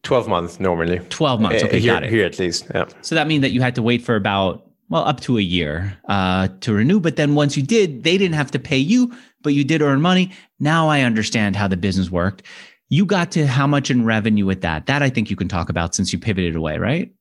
12 0.04 0.28
months 0.28 0.60
normally. 0.60 1.00
12 1.10 1.42
months. 1.42 1.64
Okay, 1.64 1.80
here, 1.80 1.94
got 1.94 2.04
it. 2.04 2.10
Here 2.10 2.26
at 2.26 2.38
least. 2.38 2.68
Yeah. 2.74 2.86
So 3.02 3.16
that 3.16 3.28
means 3.28 3.42
that 3.42 3.52
you 3.52 3.62
had 3.62 3.76
to 3.76 3.82
wait 3.82 4.02
for 4.02 4.16
about, 4.16 4.70
well, 4.90 5.04
up 5.04 5.22
to 5.22 5.38
a 5.38 5.42
year 5.42 5.98
uh, 6.10 6.50
to 6.62 6.74
renew. 6.74 7.00
But 7.00 7.16
then 7.16 7.36
once 7.36 7.56
you 7.56 7.64
did, 7.64 8.04
they 8.04 8.18
didn't 8.18 8.36
have 8.36 8.52
to 8.52 8.60
pay 8.60 8.78
you, 8.78 9.14
but 9.42 9.54
you 9.54 9.64
did 9.64 9.82
earn 9.82 10.02
money. 10.02 10.32
Now 10.60 10.90
I 10.90 11.02
understand 11.02 11.56
how 11.56 11.68
the 11.68 11.78
business 11.78 12.12
worked. 12.12 12.44
You 12.90 13.06
got 13.06 13.32
to 13.32 13.48
how 13.48 13.66
much 13.66 13.90
in 13.90 14.06
revenue 14.06 14.46
with 14.46 14.62
that? 14.62 14.86
That 14.86 15.02
I 15.02 15.10
think 15.10 15.30
you 15.30 15.36
can 15.36 15.48
talk 15.48 15.70
about 15.70 15.96
since 15.96 16.12
you 16.12 16.20
pivoted 16.20 16.56
away, 16.56 16.78
right? 16.78 17.12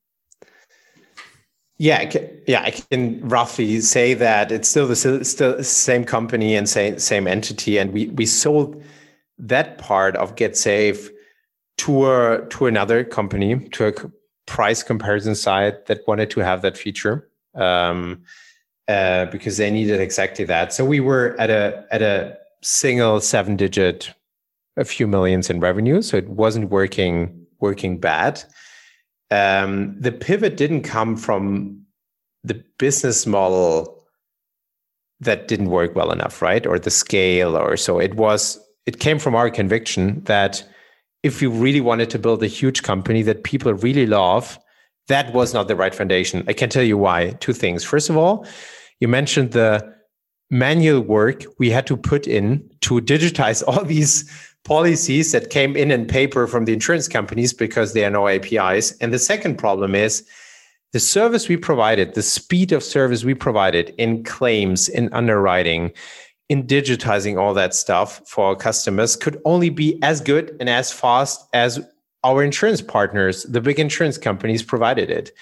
Yeah, 1.79 1.99
I 1.99 2.07
can, 2.07 2.29
yeah, 2.47 2.63
I 2.63 2.71
can 2.71 3.27
roughly 3.27 3.81
say 3.81 4.15
that 4.15 4.53
it's 4.53 4.69
still 4.69 4.87
the 4.87 5.25
still 5.25 5.65
same 5.65 6.05
company 6.05 6.55
and 6.55 6.69
same 6.69 6.99
same 6.99 7.27
entity, 7.27 7.79
and 7.79 7.93
we 7.93 8.07
we 8.09 8.27
sold 8.27 8.83
that 9.39 9.79
part 9.79 10.15
of 10.17 10.37
GetSafe 10.37 11.09
to 11.79 12.11
a, 12.11 12.47
to 12.51 12.67
another 12.67 13.05
company 13.05 13.69
to 13.71 13.89
a 13.89 13.93
price 14.47 14.83
comparison 14.83 15.35
site 15.35 15.87
that 15.87 16.01
wanted 16.07 16.31
to 16.31 16.41
have 16.41 16.63
that 16.63 16.77
feature 16.77 17.29
um, 17.55 18.23
uh, 18.89 19.27
because 19.27 19.57
they 19.57 19.71
needed 19.71 20.01
exactly 20.01 20.45
that. 20.45 20.73
So 20.73 20.85
we 20.85 21.01
were 21.01 21.37
at 21.39 21.51
a 21.51 21.87
at 21.91 22.03
a 22.03 22.37
single 22.63 23.21
seven 23.21 23.57
digit, 23.57 24.13
a 24.77 24.85
few 24.85 25.07
millions 25.07 25.51
in 25.51 25.61
revenue. 25.61 26.03
So 26.03 26.17
it 26.17 26.29
wasn't 26.29 26.71
working 26.71 27.47
working 27.61 27.99
bad. 27.99 28.43
Um, 29.31 29.99
the 29.99 30.13
pivot 30.13 30.57
didn't 30.57 30.83
come 30.83 31.17
from 31.17 31.83
the 32.45 32.63
business 32.79 33.27
model 33.27 34.05
that 35.21 35.49
didn't 35.49 35.71
work 35.71 35.95
well 35.95 36.11
enough, 36.11 36.43
right? 36.43 36.67
Or 36.67 36.79
the 36.79 36.91
scale, 36.91 37.57
or 37.57 37.77
so 37.77 37.99
it 37.99 38.15
was. 38.17 38.59
It 38.85 38.99
came 38.99 39.21
from 39.21 39.37
our 39.37 39.49
conviction 39.49 40.25
that 40.25 40.65
if 41.23 41.41
you 41.41 41.51
really 41.51 41.81
wanted 41.81 42.11
to 42.11 42.19
build 42.19 42.43
a 42.43 42.49
huge 42.49 42.83
company 42.83 43.23
that 43.23 43.45
people 43.45 43.73
really 43.75 44.07
love, 44.07 44.59
that 45.09 45.33
was 45.33 45.55
not 45.55 45.69
the 45.69 45.77
right 45.77 45.95
foundation. 45.95 46.45
I 46.49 46.53
can 46.53 46.69
tell 46.69 46.83
you 46.83 46.99
why. 46.99 47.31
Two 47.41 47.53
things. 47.53 47.85
First 47.85 48.11
of 48.11 48.17
all, 48.17 48.47
you 49.01 49.09
mentioned 49.09 49.53
the 49.53 49.95
manual 50.51 51.01
work 51.01 51.45
we 51.59 51.71
had 51.71 51.87
to 51.87 51.97
put 51.97 52.27
in 52.27 52.69
to 52.83 53.01
digitize 53.01 53.63
all 53.67 53.85
these 53.85 54.31
policies 54.65 55.33
that 55.33 55.51
came 55.51 55.77
in 55.77 55.91
in 55.91 56.07
paper 56.07 56.47
from 56.47 56.67
the 56.67 56.73
insurance 56.73 57.09
companies 57.09 57.53
because 57.53 57.93
there 57.93 58.07
are 58.07 58.11
no 58.11 58.29
APIs. 58.29 58.93
And 58.99 59.13
the 59.13 59.19
second 59.19 59.59
problem 59.59 59.95
is 59.95 60.25
the 60.93 61.01
service 61.01 61.49
we 61.49 61.57
provided, 61.57 62.15
the 62.15 62.23
speed 62.23 62.71
of 62.71 62.85
service 62.85 63.25
we 63.25 63.35
provided 63.35 63.95
in 63.99 64.23
claims, 64.23 64.89
in 64.89 65.13
underwriting, 65.13 65.91
in 66.53 66.65
digitizing 66.65 67.41
all 67.41 67.55
that 67.55 67.75
stuff 67.75 68.21
for 68.27 68.45
our 68.45 68.55
customers 68.55 69.17
could 69.17 69.41
only 69.47 69.71
be 69.71 69.99
as 70.03 70.21
good 70.21 70.55
and 70.61 70.69
as 70.69 70.93
fast 70.93 71.49
as 71.55 71.81
our 72.25 72.45
insurance 72.45 72.83
partners, 72.83 73.45
the 73.45 73.61
big 73.63 73.81
insurance 73.81 74.19
companies 74.19 74.63
provided 74.63 75.09
it. 75.11 75.33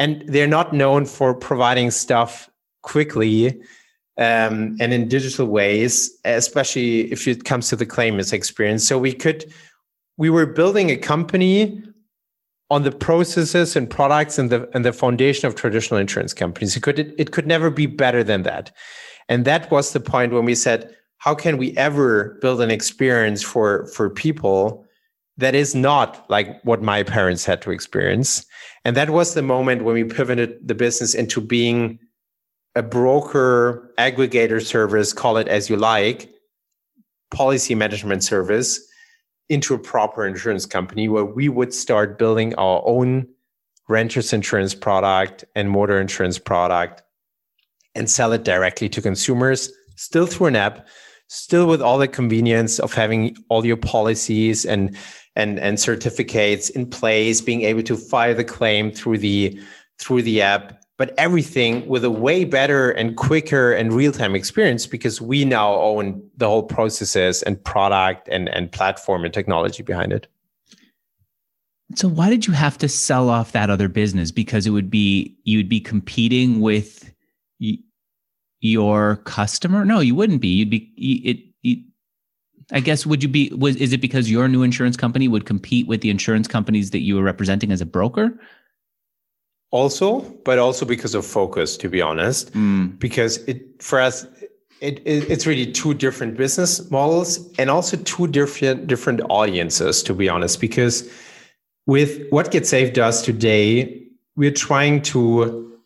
And 0.00 0.24
they're 0.26 0.48
not 0.48 0.72
known 0.72 1.06
for 1.06 1.32
providing 1.32 1.92
stuff 1.92 2.50
quickly 2.82 3.60
um, 4.18 4.76
and 4.80 4.92
in 4.92 5.06
digital 5.06 5.46
ways, 5.46 6.10
especially 6.24 7.12
if 7.12 7.28
it 7.28 7.44
comes 7.44 7.68
to 7.68 7.76
the 7.76 7.86
claimants 7.86 8.32
experience. 8.32 8.84
So 8.84 8.98
we 8.98 9.12
could, 9.12 9.52
we 10.16 10.28
were 10.28 10.44
building 10.44 10.90
a 10.90 10.96
company 10.96 11.80
on 12.68 12.82
the 12.82 12.90
processes 12.90 13.76
and 13.76 13.88
products 13.88 14.38
and 14.38 14.50
the 14.50 14.68
and 14.74 14.84
the 14.84 14.92
foundation 14.92 15.46
of 15.46 15.54
traditional 15.54 15.98
insurance 15.98 16.34
companies. 16.34 16.76
It 16.76 16.82
could 16.82 16.98
it, 16.98 17.14
it 17.16 17.30
could 17.30 17.46
never 17.46 17.70
be 17.70 17.86
better 17.86 18.22
than 18.22 18.42
that. 18.42 18.72
And 19.28 19.44
that 19.44 19.70
was 19.70 19.92
the 19.92 20.00
point 20.00 20.32
when 20.32 20.44
we 20.44 20.54
said, 20.54 20.94
how 21.18 21.34
can 21.34 21.58
we 21.58 21.76
ever 21.76 22.38
build 22.40 22.60
an 22.60 22.70
experience 22.70 23.42
for 23.42 23.86
for 23.88 24.08
people 24.08 24.84
that 25.36 25.54
is 25.54 25.74
not 25.74 26.28
like 26.30 26.62
what 26.64 26.82
my 26.82 27.02
parents 27.02 27.44
had 27.44 27.60
to 27.62 27.70
experience? 27.70 28.46
And 28.84 28.96
that 28.96 29.10
was 29.10 29.34
the 29.34 29.42
moment 29.42 29.84
when 29.84 29.94
we 29.94 30.04
pivoted 30.04 30.66
the 30.66 30.74
business 30.74 31.14
into 31.14 31.40
being 31.40 31.98
a 32.74 32.82
broker 32.82 33.92
aggregator 33.98 34.64
service, 34.64 35.12
call 35.12 35.36
it 35.36 35.48
as 35.48 35.68
you 35.68 35.76
like, 35.76 36.30
policy 37.30 37.74
management 37.74 38.22
service 38.22 38.80
into 39.48 39.74
a 39.74 39.78
proper 39.78 40.26
insurance 40.26 40.66
company 40.66 41.08
where 41.08 41.24
we 41.24 41.48
would 41.48 41.74
start 41.74 42.18
building 42.18 42.54
our 42.54 42.82
own 42.84 43.26
renters 43.88 44.32
insurance 44.32 44.74
product 44.74 45.44
and 45.54 45.70
motor 45.70 46.00
insurance 46.00 46.38
product 46.38 47.02
and 47.98 48.08
sell 48.08 48.32
it 48.32 48.44
directly 48.44 48.88
to 48.88 49.02
consumers, 49.02 49.70
still 49.96 50.26
through 50.26 50.46
an 50.46 50.56
app, 50.56 50.86
still 51.26 51.66
with 51.66 51.82
all 51.82 51.98
the 51.98 52.08
convenience 52.08 52.78
of 52.78 52.94
having 52.94 53.36
all 53.48 53.66
your 53.66 53.76
policies 53.76 54.64
and 54.64 54.96
and 55.36 55.58
and 55.60 55.78
certificates 55.78 56.70
in 56.70 56.88
place, 56.88 57.40
being 57.40 57.62
able 57.62 57.82
to 57.82 57.96
file 57.96 58.34
the 58.34 58.44
claim 58.44 58.90
through 58.90 59.18
the 59.18 59.60
through 59.98 60.22
the 60.22 60.40
app, 60.40 60.80
but 60.96 61.14
everything 61.18 61.86
with 61.88 62.04
a 62.04 62.10
way 62.10 62.44
better 62.44 62.90
and 62.90 63.16
quicker 63.16 63.72
and 63.72 63.92
real-time 63.92 64.34
experience 64.34 64.86
because 64.86 65.20
we 65.20 65.44
now 65.44 65.74
own 65.74 66.22
the 66.36 66.46
whole 66.46 66.62
processes 66.62 67.42
and 67.42 67.62
product 67.64 68.28
and 68.28 68.48
and 68.48 68.72
platform 68.72 69.24
and 69.24 69.34
technology 69.34 69.82
behind 69.82 70.12
it. 70.12 70.26
So 71.94 72.06
why 72.06 72.28
did 72.28 72.46
you 72.46 72.52
have 72.52 72.76
to 72.78 72.88
sell 72.88 73.30
off 73.30 73.52
that 73.52 73.70
other 73.70 73.88
business? 73.88 74.30
Because 74.30 74.66
it 74.66 74.70
would 74.70 74.90
be 74.90 75.36
you'd 75.44 75.68
be 75.68 75.80
competing 75.80 76.60
with 76.60 77.12
your 78.60 79.16
customer? 79.24 79.84
No, 79.84 80.00
you 80.00 80.14
wouldn't 80.14 80.40
be. 80.40 80.48
You'd 80.48 80.70
be 80.70 80.92
it. 80.96 81.38
it 81.62 81.78
I 82.70 82.80
guess 82.80 83.06
would 83.06 83.22
you 83.22 83.28
be 83.28 83.50
was 83.50 83.76
is 83.76 83.92
it 83.92 84.00
because 84.00 84.30
your 84.30 84.46
new 84.46 84.62
insurance 84.62 84.96
company 84.96 85.26
would 85.26 85.46
compete 85.46 85.86
with 85.86 86.02
the 86.02 86.10
insurance 86.10 86.46
companies 86.46 86.90
that 86.90 87.00
you 87.00 87.16
were 87.16 87.22
representing 87.22 87.72
as 87.72 87.80
a 87.80 87.86
broker? 87.86 88.38
Also, 89.70 90.20
but 90.44 90.58
also 90.58 90.86
because 90.86 91.14
of 91.14 91.26
focus, 91.26 91.76
to 91.76 91.88
be 91.88 92.00
honest, 92.00 92.52
mm. 92.52 92.98
because 92.98 93.38
it 93.48 93.82
for 93.82 94.00
us 94.00 94.26
it, 94.80 95.00
it, 95.04 95.28
it's 95.30 95.46
really 95.46 95.70
two 95.70 95.94
different 95.94 96.36
business 96.36 96.90
models 96.90 97.52
and 97.58 97.70
also 97.70 97.96
two 97.98 98.26
different 98.26 98.86
different 98.86 99.20
audiences 99.28 100.02
to 100.04 100.14
be 100.14 100.28
honest 100.28 100.60
because 100.60 101.10
with 101.86 102.28
what 102.30 102.52
GetSafe 102.52 102.92
does 102.92 103.22
today 103.22 104.06
we're 104.36 104.52
trying 104.52 105.02
to 105.02 105.77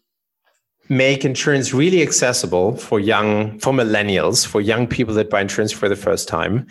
make 0.89 1.25
insurance 1.25 1.73
really 1.73 2.03
accessible 2.03 2.77
for 2.77 3.01
young 3.01 3.59
for 3.61 3.73
millennials 3.73 4.47
for 4.47 4.61
young 4.61 4.87
people 4.87 5.15
that 5.15 5.31
buy 5.31 5.41
insurance 5.41 5.73
for 5.73 5.89
the 5.89 5.97
first 5.97 6.29
time 6.29 6.67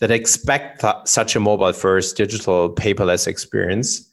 that 0.00 0.10
expect 0.10 0.80
th- 0.80 0.94
such 1.04 1.36
a 1.36 1.40
mobile 1.40 1.72
first 1.72 2.16
digital 2.16 2.74
paperless 2.74 3.26
experience 3.26 4.08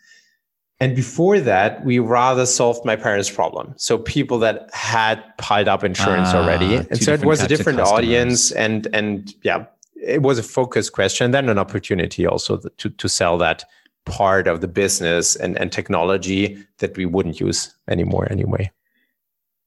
and 0.81 0.95
before 0.95 1.39
that, 1.39 1.85
we 1.85 1.99
rather 1.99 2.47
solved 2.47 2.85
my 2.85 2.95
parents' 2.95 3.29
problem. 3.29 3.75
So 3.77 3.99
people 3.99 4.39
that 4.39 4.67
had 4.73 5.23
piled 5.37 5.67
up 5.67 5.83
insurance 5.83 6.29
ah, 6.31 6.41
already. 6.41 6.77
And 6.77 6.99
so 6.99 7.13
it 7.13 7.23
was 7.23 7.39
a 7.43 7.47
different 7.47 7.79
audience 7.79 8.51
and 8.51 8.87
and 8.91 9.31
yeah, 9.43 9.65
it 9.95 10.23
was 10.23 10.39
a 10.39 10.43
focus 10.43 10.89
question, 10.89 11.29
then 11.29 11.49
an 11.49 11.59
opportunity 11.59 12.25
also 12.25 12.57
to, 12.57 12.89
to 12.89 13.07
sell 13.07 13.37
that 13.37 13.63
part 14.05 14.47
of 14.47 14.61
the 14.61 14.67
business 14.67 15.35
and, 15.35 15.55
and 15.59 15.71
technology 15.71 16.57
that 16.79 16.97
we 16.97 17.05
wouldn't 17.05 17.39
use 17.39 17.75
anymore 17.87 18.27
anyway. 18.31 18.71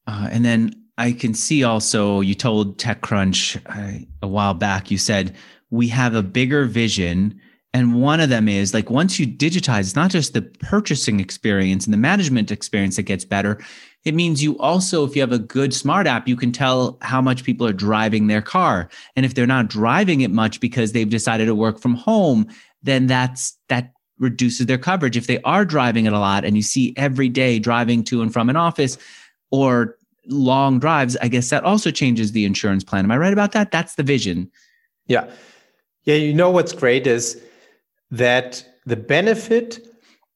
Uh, 0.07 0.29
and 0.31 0.45
then 0.45 0.75
I 0.99 1.13
can 1.13 1.35
see 1.35 1.65
also 1.65 2.21
you 2.21 2.35
told 2.35 2.79
TechCrunch 2.79 3.61
uh, 3.67 4.05
a 4.23 4.29
while 4.29 4.55
back, 4.55 4.91
you 4.91 4.99
said, 4.99 5.35
we 5.71 5.89
have 5.89 6.15
a 6.15 6.23
bigger 6.23 6.67
vision 6.67 7.41
and 7.75 8.01
one 8.01 8.21
of 8.21 8.29
them 8.29 8.49
is 8.49 8.73
like 8.73 8.89
once 8.89 9.19
you 9.19 9.27
digitize, 9.27 9.81
it's 9.81 9.97
not 9.97 10.13
just 10.13 10.33
the 10.33 10.43
purchasing 10.43 11.19
experience 11.19 11.85
and 11.85 11.93
the 11.93 11.99
management 11.99 12.53
experience 12.53 12.95
that 12.95 13.03
gets 13.03 13.25
better. 13.25 13.59
It 14.05 14.15
means 14.15 14.45
you 14.45 14.57
also, 14.59 15.05
if 15.05 15.17
you 15.17 15.23
have 15.23 15.33
a 15.33 15.41
good 15.41 15.75
smart 15.75 16.07
app, 16.07 16.29
you 16.29 16.37
can 16.37 16.53
tell 16.53 16.99
how 17.03 17.21
much 17.21 17.43
people 17.43 17.67
are 17.67 17.73
driving 17.73 18.29
their 18.29 18.43
car. 18.43 18.89
And 19.17 19.27
if 19.27 19.35
they're 19.35 19.47
not 19.47 19.69
driving 19.69 20.21
it 20.21 20.31
much 20.31 20.61
because 20.61 20.93
they've 20.93 21.11
decided 21.11 21.47
to 21.47 21.55
work 21.55 21.81
from 21.81 21.95
home, 21.95 22.47
then 22.85 23.09
that's 23.09 23.59
that 23.69 23.93
reduces 24.21 24.67
their 24.67 24.79
coverage. 24.79 25.17
If 25.17 25.27
they 25.27 25.41
are 25.41 25.65
driving 25.65 26.07
it 26.07 26.13
a 26.13 26.19
lot 26.21 26.45
and 26.45 26.55
you 26.55 26.63
see 26.63 26.95
every 26.97 27.29
day 27.29 27.59
driving 27.59 28.05
to 28.05 28.23
and 28.23 28.33
from 28.33 28.49
an 28.49 28.57
office 28.57 28.99
or 29.55 29.97
long 30.27 30.81
drives, 30.81 31.17
I 31.19 31.29
guess 31.29 31.51
that 31.51 31.63
also 31.63 31.91
changes 31.93 32.33
the 32.33 32.45
insurance 32.45 32.83
plan. 32.83 33.05
Am 33.05 33.11
I 33.13 33.19
right 33.19 33.33
about 33.33 33.53
that? 33.53 33.71
That's 33.71 33.95
the 33.95 34.03
vision. 34.03 34.51
Yeah. 35.07 35.31
Yeah. 36.05 36.17
You 36.17 36.35
know 36.35 36.51
what's 36.51 36.73
great 36.73 37.07
is 37.07 37.41
that 38.11 38.67
the 38.85 38.97
benefit 38.97 39.87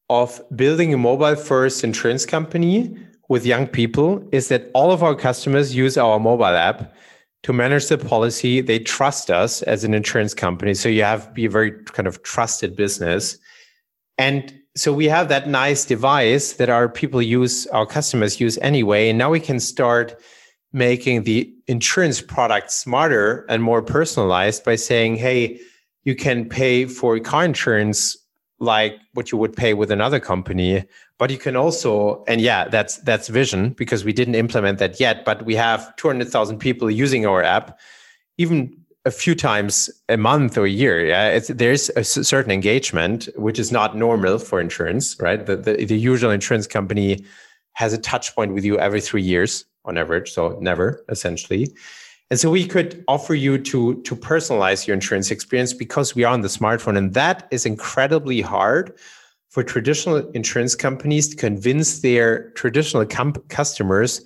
of 0.09 0.41
building 0.55 0.95
a 0.95 0.99
mobile 0.99 1.35
first 1.35 1.83
insurance 1.83 2.25
company 2.25 2.97
with 3.29 3.45
young 3.45 3.67
people 3.67 4.27
is 4.31 4.49
that 4.49 4.71
all 4.73 4.93
of 4.93 5.03
our 5.03 5.17
customers 5.17 5.75
use 5.75 5.99
our 5.99 6.21
mobile 6.21 6.45
app 6.45 6.95
to 7.43 7.53
manage 7.53 7.89
the 7.89 7.99
policy. 7.99 8.61
They 8.61 8.79
trust 8.79 9.31
us 9.31 9.63
as 9.63 9.85
an 9.85 9.95
insurance 9.95 10.33
company. 10.33 10.75
So 10.75 10.89
you 10.89 11.03
have 11.03 11.27
to 11.27 11.33
be 11.33 11.45
a 11.45 11.51
very 11.51 11.73
kind 11.73 12.07
of 12.07 12.23
trusted 12.23 12.77
business. 12.77 13.37
And 14.17 14.58
so 14.79 14.93
we 14.93 15.07
have 15.07 15.29
that 15.29 15.49
nice 15.49 15.85
device 15.85 16.55
that 16.55 16.69
our 16.69 16.89
people 16.89 17.21
use, 17.21 17.67
our 17.69 17.87
customers 17.87 18.41
use 18.41 18.59
anyway. 18.59 19.09
And 19.09 19.19
now 19.19 19.31
we 19.31 19.41
can 19.41 19.61
start 19.61 20.21
making 20.73 21.25
the 21.25 21.53
insurance 21.67 22.21
product 22.21 22.71
smarter 22.71 23.47
and 23.49 23.63
more 23.63 23.83
personalized 23.83 24.65
by 24.65 24.77
saying, 24.77 25.17
hey, 25.17 25.61
you 26.05 26.15
can 26.15 26.49
pay 26.49 26.87
for 26.87 27.19
car 27.21 27.45
insurance 27.45 28.17
like 28.61 28.99
what 29.15 29.31
you 29.31 29.39
would 29.39 29.55
pay 29.55 29.73
with 29.73 29.91
another 29.91 30.19
company 30.19 30.85
but 31.19 31.31
you 31.31 31.39
can 31.39 31.55
also 31.55 32.25
and 32.27 32.41
yeah 32.41 32.67
that's 32.67 32.97
that's 32.99 33.29
vision 33.29 33.71
because 33.71 34.05
we 34.05 34.13
didn't 34.13 34.35
implement 34.35 34.79
that 34.79 34.99
yet 34.99 35.25
but 35.25 35.45
we 35.45 35.55
have 35.55 35.95
200,000 35.97 36.59
people 36.59 36.91
using 36.91 37.25
our 37.25 37.43
app 37.43 37.79
even 38.37 38.77
a 39.05 39.11
few 39.11 39.35
times 39.35 39.89
a 40.09 40.17
month 40.17 40.59
or 40.59 40.67
a 40.67 40.71
year 40.71 41.07
yeah 41.07 41.39
there's 41.49 41.89
a 41.91 42.05
certain 42.05 42.51
engagement 42.51 43.29
which 43.37 43.59
is 43.59 43.73
not 43.73 43.97
normal 43.97 44.39
for 44.39 44.61
insurance 44.61 45.17
right 45.21 45.47
the, 45.47 45.57
the, 45.57 45.85
the 45.85 45.99
usual 45.99 46.31
insurance 46.31 46.67
company 46.67 47.25
has 47.73 47.93
a 47.93 47.99
touch 47.99 48.35
point 48.35 48.53
with 48.53 48.65
you 48.65 48.79
every 48.79 49.01
3 49.01 49.23
years 49.23 49.65
on 49.85 49.97
average 49.97 50.33
so 50.33 50.59
never 50.61 51.05
essentially 51.09 51.69
and 52.31 52.39
so 52.39 52.51
we 52.51 52.67
could 52.67 53.03
offer 53.09 53.35
you 53.35 53.57
to, 53.59 54.03
to 54.03 54.15
personalize 54.15 54.87
your 54.87 54.95
insurance 54.95 55.31
experience 55.31 55.73
because 55.73 56.15
we 56.15 56.25
are 56.25 56.33
on 56.33 56.43
the 56.43 56.49
smartphone. 56.49 56.99
And 56.99 57.15
that 57.15 57.49
is 57.51 57.65
incredibly 57.65 58.43
hard 58.43 58.99
for 59.49 59.63
traditional 59.63 60.19
insurance 60.33 60.75
companies 60.75 61.29
to 61.29 61.37
convince 61.37 62.01
their 62.01 62.51
traditional 62.51 63.07
customers 63.07 64.23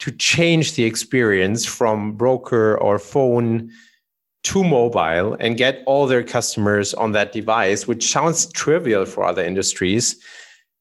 to 0.00 0.10
change 0.10 0.74
the 0.74 0.82
experience 0.82 1.64
from 1.64 2.16
broker 2.16 2.76
or 2.78 2.98
phone 2.98 3.70
to 4.44 4.62
mobile 4.62 5.36
and 5.40 5.56
get 5.56 5.82
all 5.86 6.06
their 6.06 6.22
customers 6.22 6.94
on 6.94 7.12
that 7.12 7.32
device, 7.32 7.86
which 7.86 8.10
sounds 8.10 8.46
trivial 8.52 9.04
for 9.04 9.24
other 9.24 9.42
industries, 9.42 10.16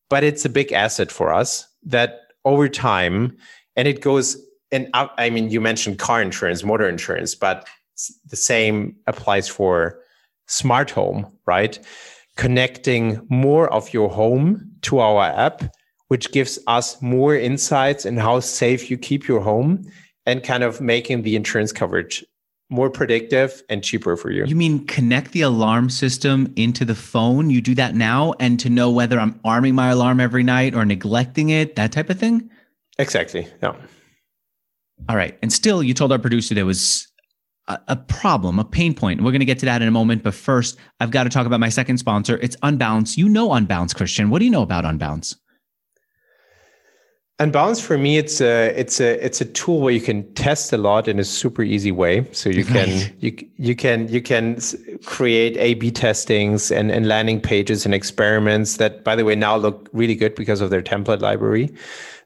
but 0.09 0.23
it's 0.23 0.45
a 0.45 0.49
big 0.49 0.71
asset 0.71 1.11
for 1.11 1.33
us 1.33 1.67
that 1.83 2.19
over 2.45 2.67
time, 2.69 3.35
and 3.75 3.87
it 3.87 4.01
goes 4.01 4.37
and 4.73 4.89
I, 4.95 5.29
mean, 5.29 5.51
you 5.51 5.61
mentioned 5.61 5.99
car 5.99 6.19
insurance, 6.19 6.63
motor 6.63 6.89
insurance, 6.89 7.35
but 7.35 7.67
the 8.25 8.35
same 8.35 8.95
applies 9.05 9.47
for 9.47 9.99
smart 10.47 10.89
home, 10.89 11.31
right? 11.45 11.79
Connecting 12.37 13.23
more 13.29 13.71
of 13.71 13.93
your 13.93 14.09
home 14.09 14.71
to 14.81 14.97
our 14.97 15.25
app, 15.25 15.63
which 16.07 16.31
gives 16.31 16.57
us 16.65 16.99
more 17.03 17.35
insights 17.35 18.03
in 18.03 18.17
how 18.17 18.39
safe 18.39 18.89
you 18.89 18.97
keep 18.97 19.27
your 19.27 19.41
home 19.41 19.85
and 20.25 20.43
kind 20.43 20.63
of 20.63 20.81
making 20.81 21.21
the 21.21 21.35
insurance 21.35 21.71
coverage 21.71 22.25
more 22.69 22.89
predictive 22.89 23.61
and 23.69 23.83
cheaper 23.83 24.17
for 24.17 24.31
you. 24.31 24.45
You 24.45 24.55
mean 24.55 24.85
connect 24.85 25.31
the 25.31 25.41
alarm 25.41 25.89
system 25.89 26.51
into 26.55 26.85
the 26.85 26.95
phone? 26.95 27.49
You 27.49 27.61
do 27.61 27.75
that 27.75 27.95
now 27.95 28.33
and 28.39 28.59
to 28.61 28.69
know 28.69 28.89
whether 28.89 29.19
I'm 29.19 29.39
arming 29.43 29.75
my 29.75 29.89
alarm 29.89 30.19
every 30.19 30.43
night 30.43 30.73
or 30.73 30.85
neglecting 30.85 31.49
it, 31.49 31.75
that 31.75 31.91
type 31.91 32.09
of 32.09 32.19
thing? 32.19 32.49
Exactly. 32.97 33.47
Yeah. 33.61 33.75
All 35.09 35.15
right. 35.15 35.37
And 35.41 35.51
still, 35.51 35.83
you 35.83 35.93
told 35.93 36.11
our 36.11 36.19
producer 36.19 36.55
there 36.55 36.65
was 36.65 37.07
a, 37.67 37.79
a 37.89 37.95
problem, 37.95 38.59
a 38.59 38.65
pain 38.65 38.93
point. 38.93 39.21
We're 39.21 39.31
going 39.31 39.39
to 39.39 39.45
get 39.45 39.59
to 39.59 39.65
that 39.65 39.81
in 39.81 39.87
a 39.87 39.91
moment. 39.91 40.23
But 40.23 40.33
first, 40.33 40.77
I've 40.99 41.11
got 41.11 41.23
to 41.23 41.29
talk 41.29 41.45
about 41.45 41.59
my 41.59 41.69
second 41.69 41.97
sponsor. 41.97 42.37
It's 42.37 42.55
Unbounce. 42.57 43.17
You 43.17 43.29
know 43.29 43.49
Unbounce, 43.49 43.95
Christian. 43.95 44.29
What 44.29 44.39
do 44.39 44.45
you 44.45 44.51
know 44.51 44.61
about 44.61 44.85
Unbounce? 44.85 45.35
Unbounce 47.43 47.81
for 47.81 47.97
me, 47.97 48.17
it's 48.17 48.39
a 48.39 48.67
it's 48.79 49.01
a 49.01 49.25
it's 49.25 49.41
a 49.41 49.45
tool 49.45 49.81
where 49.81 49.91
you 49.91 49.99
can 49.99 50.33
test 50.33 50.71
a 50.71 50.77
lot 50.77 51.09
in 51.09 51.19
a 51.19 51.25
super 51.25 51.61
easy 51.61 51.91
way. 51.91 52.25
So 52.31 52.49
you 52.49 52.63
can 52.63 53.13
you 53.19 53.35
you 53.57 53.75
can 53.75 54.07
you 54.07 54.21
can 54.21 54.61
create 55.03 55.57
A/B 55.57 55.91
testings 55.91 56.71
and 56.71 56.89
and 56.89 57.05
landing 57.05 57.41
pages 57.41 57.85
and 57.85 57.93
experiments 57.93 58.77
that, 58.77 59.03
by 59.03 59.17
the 59.17 59.25
way, 59.25 59.35
now 59.35 59.57
look 59.57 59.89
really 59.91 60.15
good 60.15 60.35
because 60.35 60.61
of 60.61 60.69
their 60.69 60.81
template 60.81 61.19
library. 61.19 61.69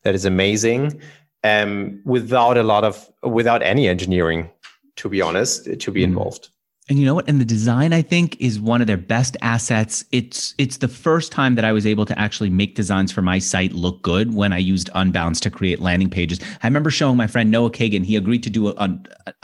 That 0.04 0.14
is 0.14 0.24
amazing 0.24 1.02
um, 1.44 2.00
without 2.06 2.56
a 2.56 2.64
lot 2.64 2.84
of 2.84 3.10
without 3.24 3.64
any 3.64 3.88
engineering 3.88 4.52
to 4.98 5.10
be 5.10 5.22
honest 5.22 5.66
to 5.80 5.92
be 5.92 6.02
mm. 6.02 6.10
involved 6.10 6.50
and 6.90 7.00
you 7.00 7.06
know 7.06 7.16
what 7.16 7.28
and 7.28 7.40
the 7.42 7.46
design 7.46 7.94
i 7.94 8.02
think 8.02 8.40
is 8.40 8.60
one 8.60 8.82
of 8.82 8.88
their 8.88 8.98
best 8.98 9.36
assets 9.42 10.06
it's 10.12 10.56
it's 10.58 10.78
the 10.78 10.88
first 10.88 11.32
time 11.32 11.56
that 11.56 11.66
i 11.66 11.72
was 11.72 11.86
able 11.86 12.06
to 12.06 12.18
actually 12.20 12.50
make 12.50 12.76
designs 12.76 13.12
for 13.12 13.22
my 13.22 13.40
site 13.40 13.74
look 13.74 14.02
good 14.02 14.34
when 14.34 14.54
i 14.54 14.58
used 14.58 14.90
unbounce 14.96 15.40
to 15.40 15.50
create 15.50 15.80
landing 15.80 16.10
pages 16.10 16.40
i 16.64 16.68
remember 16.68 16.90
showing 16.90 17.18
my 17.18 17.28
friend 17.28 17.52
noah 17.52 17.72
kagan 17.72 18.06
he 18.06 18.16
agreed 18.16 18.44
to 18.44 18.50
do 18.50 18.70
a, 18.70 18.74
a, 18.74 18.90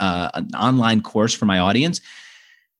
a, 0.00 0.30
an 0.34 0.48
online 0.54 1.00
course 1.00 1.34
for 1.34 1.44
my 1.44 1.58
audience 1.58 2.00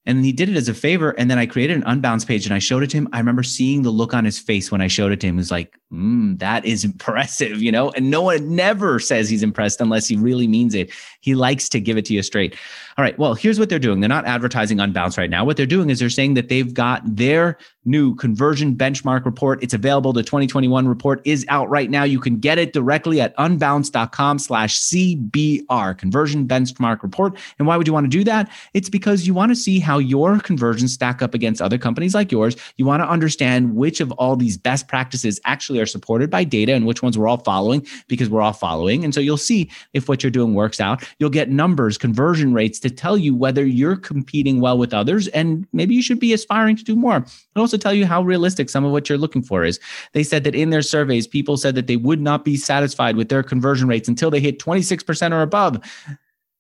and 0.07 0.25
he 0.25 0.33
did 0.33 0.49
it 0.49 0.57
as 0.57 0.69
a 0.69 0.75
favor. 0.75 1.11
And 1.13 1.31
then 1.31 1.39
I 1.39 1.47
created 1.47 1.77
an 1.77 1.83
unbounce 1.85 2.27
page 2.27 2.45
and 2.45 2.55
I 2.55 2.59
showed 2.59 2.83
it 2.83 2.91
to 2.91 2.99
him. 2.99 3.09
I 3.13 3.19
remember 3.19 3.43
seeing 3.43 3.83
the 3.83 3.91
look 3.91 4.13
on 4.13 4.25
his 4.25 4.39
face 4.39 4.71
when 4.71 4.81
I 4.81 4.87
showed 4.87 5.13
it 5.13 5.21
to 5.21 5.27
him. 5.27 5.37
It 5.37 5.39
was 5.39 5.51
like, 5.51 5.79
mm, 5.95 6.39
that 6.39 6.65
is 6.65 6.85
impressive, 6.85 7.63
you 7.63 7.73
know? 7.73 7.91
And 7.91 8.11
Noah 8.11 8.39
never 8.41 8.99
says 8.99 9.29
he's 9.29 9.43
impressed 9.43 9.81
unless 9.81 10.07
he 10.07 10.17
really 10.17 10.47
means 10.47 10.75
it. 10.75 10.91
He 11.21 11.35
likes 11.35 11.69
to 11.71 11.81
give 11.81 11.97
it 11.97 12.05
to 12.07 12.15
you 12.15 12.23
straight. 12.23 12.57
All 12.97 13.03
right. 13.03 13.19
Well, 13.19 13.35
here's 13.35 13.59
what 13.59 13.69
they're 13.69 13.79
doing. 13.79 14.01
They're 14.01 14.09
not 14.09 14.27
advertising 14.27 14.79
Unbounce 14.79 15.19
right 15.19 15.31
now. 15.31 15.45
What 15.45 15.57
they're 15.57 15.67
doing 15.67 15.91
is 15.91 15.99
they're 15.99 16.11
saying 16.11 16.35
that 16.35 16.49
they've 16.49 16.73
got 16.73 17.03
their 17.05 17.59
new 17.85 18.15
conversion 18.15 18.77
benchmark 18.77 19.25
report. 19.25 19.63
It's 19.63 19.75
available. 19.75 20.13
The 20.13 20.23
2021 20.23 20.87
report 20.87 21.21
is 21.25 21.45
out 21.49 21.69
right 21.69 21.91
now. 21.91 22.05
You 22.05 22.21
can 22.21 22.39
get 22.39 22.59
it 22.59 22.73
directly 22.73 23.21
at 23.21 23.37
unbounce.com 23.37 24.39
slash 24.39 24.79
CBR, 24.81 25.99
conversion 25.99 26.47
benchmark 26.47 27.03
report. 27.03 27.37
And 27.59 27.67
why 27.67 27.77
would 27.77 27.87
you 27.87 27.93
want 27.93 28.05
to 28.05 28.17
do 28.17 28.25
that? 28.25 28.51
It's 28.75 28.89
because 28.89 29.27
you 29.27 29.35
want 29.35 29.51
to 29.51 29.57
see 29.57 29.81
how 29.81 29.99
your 29.99 30.39
conversions 30.39 30.93
stack 30.93 31.21
up 31.21 31.35
against 31.35 31.61
other 31.61 31.79
companies 31.79 32.15
like 32.15 32.31
yours. 32.31 32.57
You 32.77 32.87
want 32.87 33.03
to 33.03 33.09
understand 33.09 33.75
which 33.75 34.01
of 34.01 34.13
all 34.13 34.37
these 34.37 34.57
best 34.57 34.89
practices 34.89 35.41
actually 35.45 35.81
are 35.81 35.84
they're 35.85 35.91
supported 35.91 36.31
by 36.31 36.45
data 36.45 36.73
and 36.73 36.87
which 36.87 37.03
ones 37.03 37.19
we're 37.19 37.29
all 37.29 37.37
following 37.37 37.87
because 38.09 38.31
we're 38.31 38.41
all 38.41 38.55
following. 38.55 39.05
And 39.05 39.15
so 39.15 39.21
you'll 39.21 39.37
see 39.37 39.71
if 39.93 40.09
what 40.09 40.23
you're 40.23 40.31
doing 40.31 40.55
works 40.55 40.81
out. 40.81 41.07
You'll 41.19 41.29
get 41.29 41.51
numbers, 41.51 41.99
conversion 41.99 42.55
rates 42.55 42.79
to 42.81 42.91
tell 42.91 43.19
you 43.19 43.35
whether 43.35 43.67
you're 43.67 43.97
competing 43.97 44.61
well 44.61 44.79
with 44.79 44.95
others 44.95 45.29
and 45.29 45.67
maybe 45.75 45.95
you 45.95 46.03
should 46.03 46.19
be 46.19 46.33
aspiring 46.33 46.77
to 46.77 46.85
do 46.85 46.97
more. 46.97 47.17
It'll 47.17 47.61
also 47.61 47.77
tell 47.77 47.93
you 47.93 48.07
how 48.07 48.23
realistic 48.23 48.71
some 48.71 48.85
of 48.85 48.93
what 48.93 49.11
you're 49.11 49.19
looking 49.19 49.43
for 49.43 49.63
is. 49.63 49.79
They 50.13 50.23
said 50.23 50.45
that 50.45 50.55
in 50.55 50.71
their 50.71 50.83
surveys, 50.83 51.27
people 51.27 51.59
said 51.59 51.75
that 51.75 51.87
they 51.87 51.97
would 51.97 52.21
not 52.21 52.47
be 52.47 52.57
satisfied 52.57 53.17
with 53.17 53.29
their 53.29 53.43
conversion 53.43 53.87
rates 53.87 54.09
until 54.09 54.31
they 54.31 54.41
hit 54.41 54.59
26% 54.59 55.33
or 55.33 55.43
above. 55.43 55.79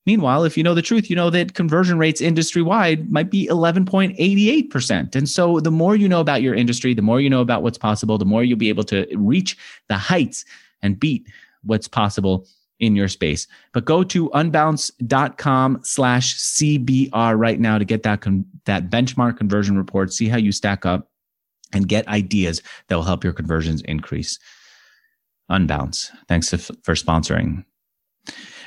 Meanwhile, 0.06 0.44
if 0.44 0.56
you 0.56 0.62
know 0.62 0.74
the 0.74 0.82
truth, 0.82 1.08
you 1.08 1.16
know 1.16 1.30
that 1.30 1.54
conversion 1.54 1.98
rates 1.98 2.20
industry 2.20 2.60
wide 2.60 3.10
might 3.10 3.30
be 3.30 3.48
11.88%. 3.48 5.14
And 5.16 5.28
so 5.28 5.60
the 5.60 5.70
more 5.70 5.96
you 5.96 6.08
know 6.08 6.20
about 6.20 6.42
your 6.42 6.54
industry, 6.54 6.92
the 6.92 7.02
more 7.02 7.20
you 7.20 7.30
know 7.30 7.40
about 7.40 7.62
what's 7.62 7.78
possible, 7.78 8.18
the 8.18 8.24
more 8.24 8.44
you'll 8.44 8.58
be 8.58 8.68
able 8.68 8.84
to 8.84 9.06
reach 9.16 9.56
the 9.88 9.96
heights 9.96 10.44
and 10.82 11.00
beat 11.00 11.26
what's 11.62 11.88
possible 11.88 12.46
in 12.80 12.94
your 12.94 13.08
space. 13.08 13.46
But 13.72 13.86
go 13.86 14.04
to 14.04 14.28
unbounce.com 14.30 15.80
slash 15.84 16.36
CBR 16.36 17.38
right 17.38 17.58
now 17.58 17.78
to 17.78 17.84
get 17.84 18.02
that, 18.02 18.20
con- 18.20 18.44
that 18.66 18.90
benchmark 18.90 19.38
conversion 19.38 19.78
report, 19.78 20.12
see 20.12 20.28
how 20.28 20.36
you 20.36 20.52
stack 20.52 20.84
up 20.84 21.10
and 21.72 21.88
get 21.88 22.06
ideas 22.08 22.62
that 22.88 22.96
will 22.96 23.04
help 23.04 23.24
your 23.24 23.32
conversions 23.32 23.80
increase. 23.82 24.38
Unbounce. 25.50 26.10
Thanks 26.28 26.50
for 26.50 26.94
sponsoring. 26.94 27.64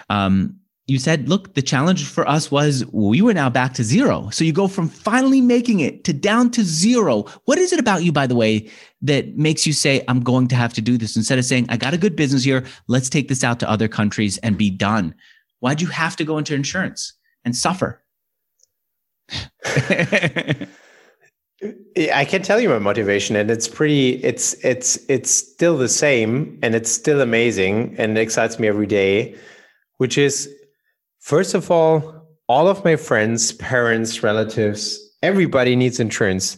Um, 0.10 0.60
you 0.88 1.00
said, 1.00 1.28
look, 1.28 1.54
the 1.54 1.62
challenge 1.62 2.06
for 2.06 2.28
us 2.28 2.50
was 2.50 2.86
we 2.94 3.22
were 3.22 3.34
now 3.34 3.50
back 3.50 3.74
to 3.74 3.84
zero. 3.84 4.30
So 4.32 4.46
you 4.46 4.54
go 4.54 4.70
from 4.70 4.88
finally 4.88 5.42
making 5.42 5.82
it 5.82 6.06
to 6.06 6.14
down 6.14 6.50
to 6.52 6.64
zero. 6.64 7.24
What 7.44 7.58
is 7.58 7.74
it 7.74 7.80
about 7.80 8.04
you, 8.04 8.14
by 8.14 8.26
the 8.26 8.36
way, 8.36 8.72
that 9.02 9.36
makes 9.36 9.68
you 9.68 9.74
say, 9.74 10.04
I'm 10.08 10.22
going 10.22 10.48
to 10.48 10.56
have 10.56 10.74
to 10.76 10.82
do 10.82 10.98
this 10.98 11.18
instead 11.18 11.40
of 11.40 11.46
saying, 11.46 11.66
I 11.68 11.76
got 11.76 11.94
a 11.94 11.98
good 11.98 12.16
business 12.16 12.46
here. 12.46 12.66
Let's 12.88 13.10
take 13.10 13.28
this 13.28 13.44
out 13.44 13.60
to 13.60 13.70
other 13.70 13.90
countries 13.90 14.38
and 14.38 14.58
be 14.58 14.70
done. 14.70 15.14
Why'd 15.60 15.82
you 15.82 15.88
have 15.88 16.16
to 16.18 16.24
go 16.24 16.38
into 16.38 16.56
insurance 16.56 17.14
and 17.44 17.54
suffer? 17.54 18.02
I 22.14 22.26
can 22.26 22.44
tell 22.44 22.62
you 22.62 22.70
my 22.70 22.80
motivation, 22.80 23.36
and 23.36 23.52
it's 23.52 23.68
pretty. 23.68 24.24
It's 24.24 24.54
it's 24.64 24.98
it's 25.10 25.32
still 25.32 25.78
the 25.78 25.90
same, 25.90 26.58
and 26.62 26.76
it's 26.76 26.92
still 26.92 27.20
amazing, 27.20 27.96
and 27.98 28.18
it 28.18 28.22
excites 28.22 28.60
me 28.60 28.68
every 28.68 28.86
day. 28.86 29.36
Which 29.98 30.18
is 30.20 30.48
First 31.28 31.56
of 31.56 31.70
all, 31.70 32.26
all 32.48 32.70
of 32.70 32.86
my 32.86 32.96
friends, 32.96 33.52
parents, 33.52 34.24
relatives, 34.24 34.98
everybody 35.22 35.76
needs 35.76 36.00
insurance. 36.00 36.58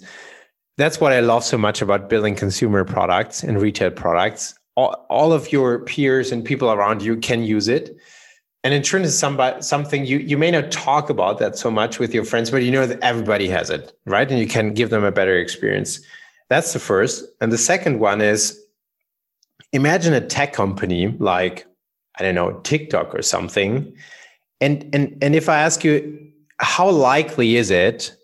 That's 0.77 1.01
what 1.01 1.11
I 1.11 1.21
love 1.21 1.43
so 1.43 1.57
much 1.57 1.81
about 1.81 2.07
building 2.07 2.35
consumer 2.35 2.85
products 2.85 3.41
and 3.41 3.59
retail 3.59 3.89
products. 3.89 4.53
All, 4.75 5.07
all 5.09 5.33
of 5.33 5.51
your 5.51 5.79
peers 5.85 6.31
and 6.31 6.45
people 6.45 6.69
around 6.69 7.01
you 7.01 7.17
can 7.17 7.41
use 7.41 7.67
it. 7.67 7.97
And 8.63 8.71
insurance 8.71 9.07
is 9.07 9.17
somebody, 9.17 9.59
something 9.63 10.05
you, 10.05 10.19
you 10.19 10.37
may 10.37 10.51
not 10.51 10.69
talk 10.69 11.09
about 11.09 11.39
that 11.39 11.57
so 11.57 11.71
much 11.71 11.97
with 11.97 12.13
your 12.13 12.23
friends, 12.23 12.51
but 12.51 12.61
you 12.61 12.69
know 12.69 12.85
that 12.85 12.99
everybody 13.01 13.47
has 13.49 13.71
it, 13.71 13.91
right? 14.05 14.29
And 14.29 14.39
you 14.39 14.45
can 14.45 14.75
give 14.75 14.91
them 14.91 15.03
a 15.03 15.11
better 15.11 15.35
experience. 15.35 15.99
That's 16.47 16.73
the 16.73 16.79
first. 16.79 17.25
And 17.41 17.51
the 17.51 17.57
second 17.57 17.97
one 17.97 18.21
is 18.21 18.63
imagine 19.73 20.13
a 20.13 20.21
tech 20.21 20.53
company 20.53 21.07
like, 21.17 21.65
I 22.19 22.23
don't 22.23 22.35
know, 22.35 22.59
TikTok 22.59 23.15
or 23.15 23.23
something 23.23 23.97
and 24.61 24.89
and 24.93 25.17
and 25.21 25.35
if 25.35 25.49
I 25.49 25.59
ask 25.59 25.83
you, 25.83 26.31
how 26.59 26.89
likely 26.89 27.55
is 27.55 27.71
it 27.71 28.15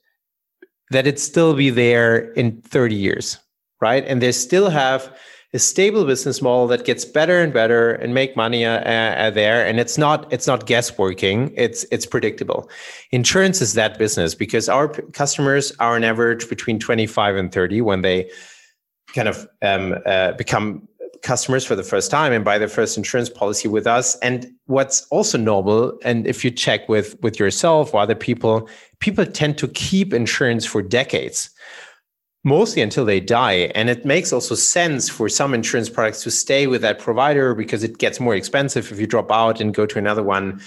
that 0.92 1.08
it 1.08 1.20
still 1.20 1.54
be 1.54 1.70
there 1.70 2.32
in 2.34 2.62
30 2.62 2.96
years, 2.96 3.40
right? 3.82 4.06
And 4.06 4.22
they 4.22 4.32
still 4.32 4.70
have 4.70 5.12
a 5.54 5.60
stable 5.60 6.06
business 6.06 6.42
model 6.42 6.68
that 6.68 6.84
gets 6.86 7.06
better 7.06 7.42
and 7.42 7.54
better 7.54 7.94
and 7.94 8.14
make 8.14 8.36
money 8.36 8.66
uh, 8.66 8.80
uh, 8.82 9.30
there. 9.32 9.66
And 9.66 9.80
it's 9.80 9.98
not 9.98 10.32
it's 10.32 10.48
not 10.48 10.68
guessworking. 10.68 11.54
It's 11.56 11.86
it's 11.92 12.06
predictable. 12.06 12.70
Insurance 13.12 13.62
is 13.62 13.74
that 13.74 13.98
business 13.98 14.36
because 14.36 14.68
our 14.68 14.90
customers 14.90 15.72
are 15.80 15.96
on 15.96 16.04
average 16.04 16.50
between 16.50 16.78
25 16.78 17.38
and 17.38 17.52
30 17.52 17.82
when 17.82 18.02
they 18.02 18.30
kind 19.14 19.30
of 19.30 19.48
um, 19.62 19.96
uh, 20.06 20.34
become 20.34 20.88
customers 21.26 21.66
for 21.66 21.76
the 21.76 21.84
first 21.84 22.10
time 22.10 22.32
and 22.32 22.46
buy 22.46 22.58
their 22.58 22.70
first 22.70 22.98
insurance 22.98 23.30
policy 23.30 23.68
with 23.68 23.88
us. 23.88 24.16
And 24.20 24.50
what's 24.68 25.06
also 25.08 25.38
normal, 25.38 25.98
and 26.04 26.26
if 26.28 26.46
you 26.46 26.52
check 26.52 26.88
with 26.88 27.20
with 27.22 27.40
yourself 27.40 27.94
or 27.94 28.00
other 28.00 28.16
people, 28.16 28.70
people 29.00 29.26
tend 29.26 29.58
to 29.58 29.68
keep 29.68 30.14
insurance 30.14 30.66
for 30.66 30.82
decades, 30.82 31.50
mostly 32.44 32.82
until 32.82 33.06
they 33.06 33.20
die. 33.20 33.72
And 33.76 33.90
it 33.90 34.06
makes 34.06 34.32
also 34.32 34.56
sense 34.56 35.10
for 35.10 35.28
some 35.28 35.54
insurance 35.54 35.90
products 35.90 36.24
to 36.24 36.32
stay 36.32 36.68
with 36.68 36.82
that 36.82 37.00
provider 37.00 37.56
because 37.56 37.84
it 37.84 37.98
gets 37.98 38.20
more 38.20 38.36
expensive 38.36 38.92
if 38.92 39.00
you 39.00 39.08
drop 39.08 39.32
out 39.32 39.60
and 39.60 39.74
go 39.74 39.86
to 39.88 39.98
another 39.98 40.24
one. 40.24 40.62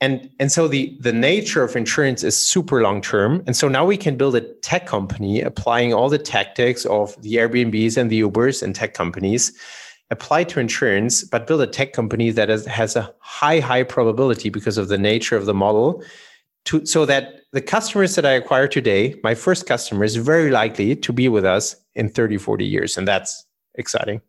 And, 0.00 0.28
and 0.38 0.50
so 0.52 0.68
the, 0.68 0.94
the 1.00 1.12
nature 1.12 1.62
of 1.62 1.76
insurance 1.76 2.24
is 2.24 2.36
super 2.36 2.82
long 2.82 3.00
term. 3.00 3.42
And 3.46 3.56
so 3.56 3.68
now 3.68 3.86
we 3.86 3.96
can 3.96 4.16
build 4.16 4.34
a 4.34 4.42
tech 4.60 4.86
company 4.86 5.40
applying 5.40 5.94
all 5.94 6.10
the 6.10 6.18
tactics 6.18 6.84
of 6.86 7.16
the 7.22 7.34
Airbnbs 7.34 7.96
and 7.96 8.10
the 8.10 8.20
Ubers 8.20 8.62
and 8.62 8.74
tech 8.74 8.92
companies 8.92 9.56
apply 10.10 10.44
to 10.44 10.60
insurance, 10.60 11.24
but 11.24 11.46
build 11.46 11.62
a 11.62 11.66
tech 11.66 11.92
company 11.92 12.30
that 12.30 12.50
is, 12.50 12.66
has 12.66 12.96
a 12.96 13.12
high, 13.18 13.60
high 13.60 13.82
probability 13.82 14.50
because 14.50 14.78
of 14.78 14.88
the 14.88 14.98
nature 14.98 15.36
of 15.36 15.46
the 15.46 15.54
model 15.54 16.02
to, 16.66 16.84
so 16.86 17.06
that 17.06 17.40
the 17.52 17.62
customers 17.62 18.14
that 18.16 18.26
I 18.26 18.32
acquire 18.32 18.68
today, 18.68 19.18
my 19.22 19.34
first 19.34 19.66
customer 19.66 20.04
is 20.04 20.16
very 20.16 20.50
likely 20.50 20.96
to 20.96 21.12
be 21.12 21.28
with 21.28 21.44
us 21.44 21.76
in 21.94 22.08
30, 22.08 22.38
40 22.38 22.64
years. 22.64 22.96
And 22.96 23.06
that's 23.06 23.44
exciting. 23.74 24.20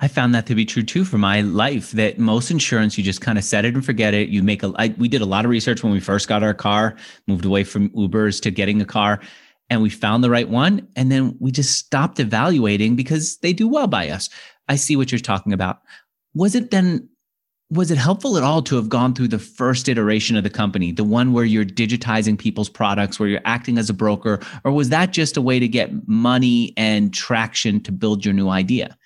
I 0.00 0.08
found 0.08 0.34
that 0.34 0.46
to 0.46 0.54
be 0.54 0.64
true 0.64 0.82
too 0.82 1.04
for 1.04 1.18
my 1.18 1.40
life. 1.40 1.92
That 1.92 2.18
most 2.18 2.50
insurance, 2.50 2.98
you 2.98 3.04
just 3.04 3.20
kind 3.20 3.38
of 3.38 3.44
set 3.44 3.64
it 3.64 3.74
and 3.74 3.84
forget 3.84 4.14
it. 4.14 4.28
You 4.28 4.42
make 4.42 4.62
a. 4.62 4.72
I, 4.76 4.94
we 4.98 5.08
did 5.08 5.22
a 5.22 5.26
lot 5.26 5.44
of 5.44 5.50
research 5.50 5.82
when 5.82 5.92
we 5.92 6.00
first 6.00 6.28
got 6.28 6.42
our 6.42 6.54
car, 6.54 6.94
moved 7.26 7.44
away 7.44 7.64
from 7.64 7.88
Ubers 7.90 8.40
to 8.42 8.50
getting 8.50 8.82
a 8.82 8.84
car, 8.84 9.20
and 9.70 9.80
we 9.80 9.88
found 9.88 10.22
the 10.22 10.30
right 10.30 10.48
one. 10.48 10.86
And 10.94 11.10
then 11.10 11.36
we 11.40 11.50
just 11.50 11.78
stopped 11.78 12.20
evaluating 12.20 12.96
because 12.96 13.38
they 13.38 13.54
do 13.54 13.66
well 13.66 13.86
by 13.86 14.10
us. 14.10 14.28
I 14.68 14.76
see 14.76 14.96
what 14.96 15.12
you're 15.12 15.18
talking 15.18 15.52
about. 15.52 15.80
Was 16.34 16.54
it 16.54 16.70
then 16.70 17.08
was 17.72 17.90
it 17.90 17.96
helpful 17.96 18.36
at 18.36 18.42
all 18.42 18.60
to 18.60 18.76
have 18.76 18.90
gone 18.90 19.14
through 19.14 19.28
the 19.28 19.38
first 19.38 19.88
iteration 19.88 20.36
of 20.36 20.44
the 20.44 20.50
company, 20.50 20.92
the 20.92 21.04
one 21.04 21.32
where 21.32 21.44
you're 21.44 21.64
digitizing 21.64 22.38
people's 22.38 22.68
products, 22.68 23.18
where 23.18 23.30
you're 23.30 23.40
acting 23.46 23.78
as 23.78 23.88
a 23.88 23.94
broker, 23.94 24.40
or 24.62 24.72
was 24.72 24.90
that 24.90 25.10
just 25.10 25.38
a 25.38 25.42
way 25.42 25.58
to 25.58 25.66
get 25.66 26.06
money 26.06 26.74
and 26.76 27.14
traction 27.14 27.82
to 27.84 27.90
build 27.90 28.26
your 28.26 28.34
new 28.34 28.50
idea? 28.50 28.98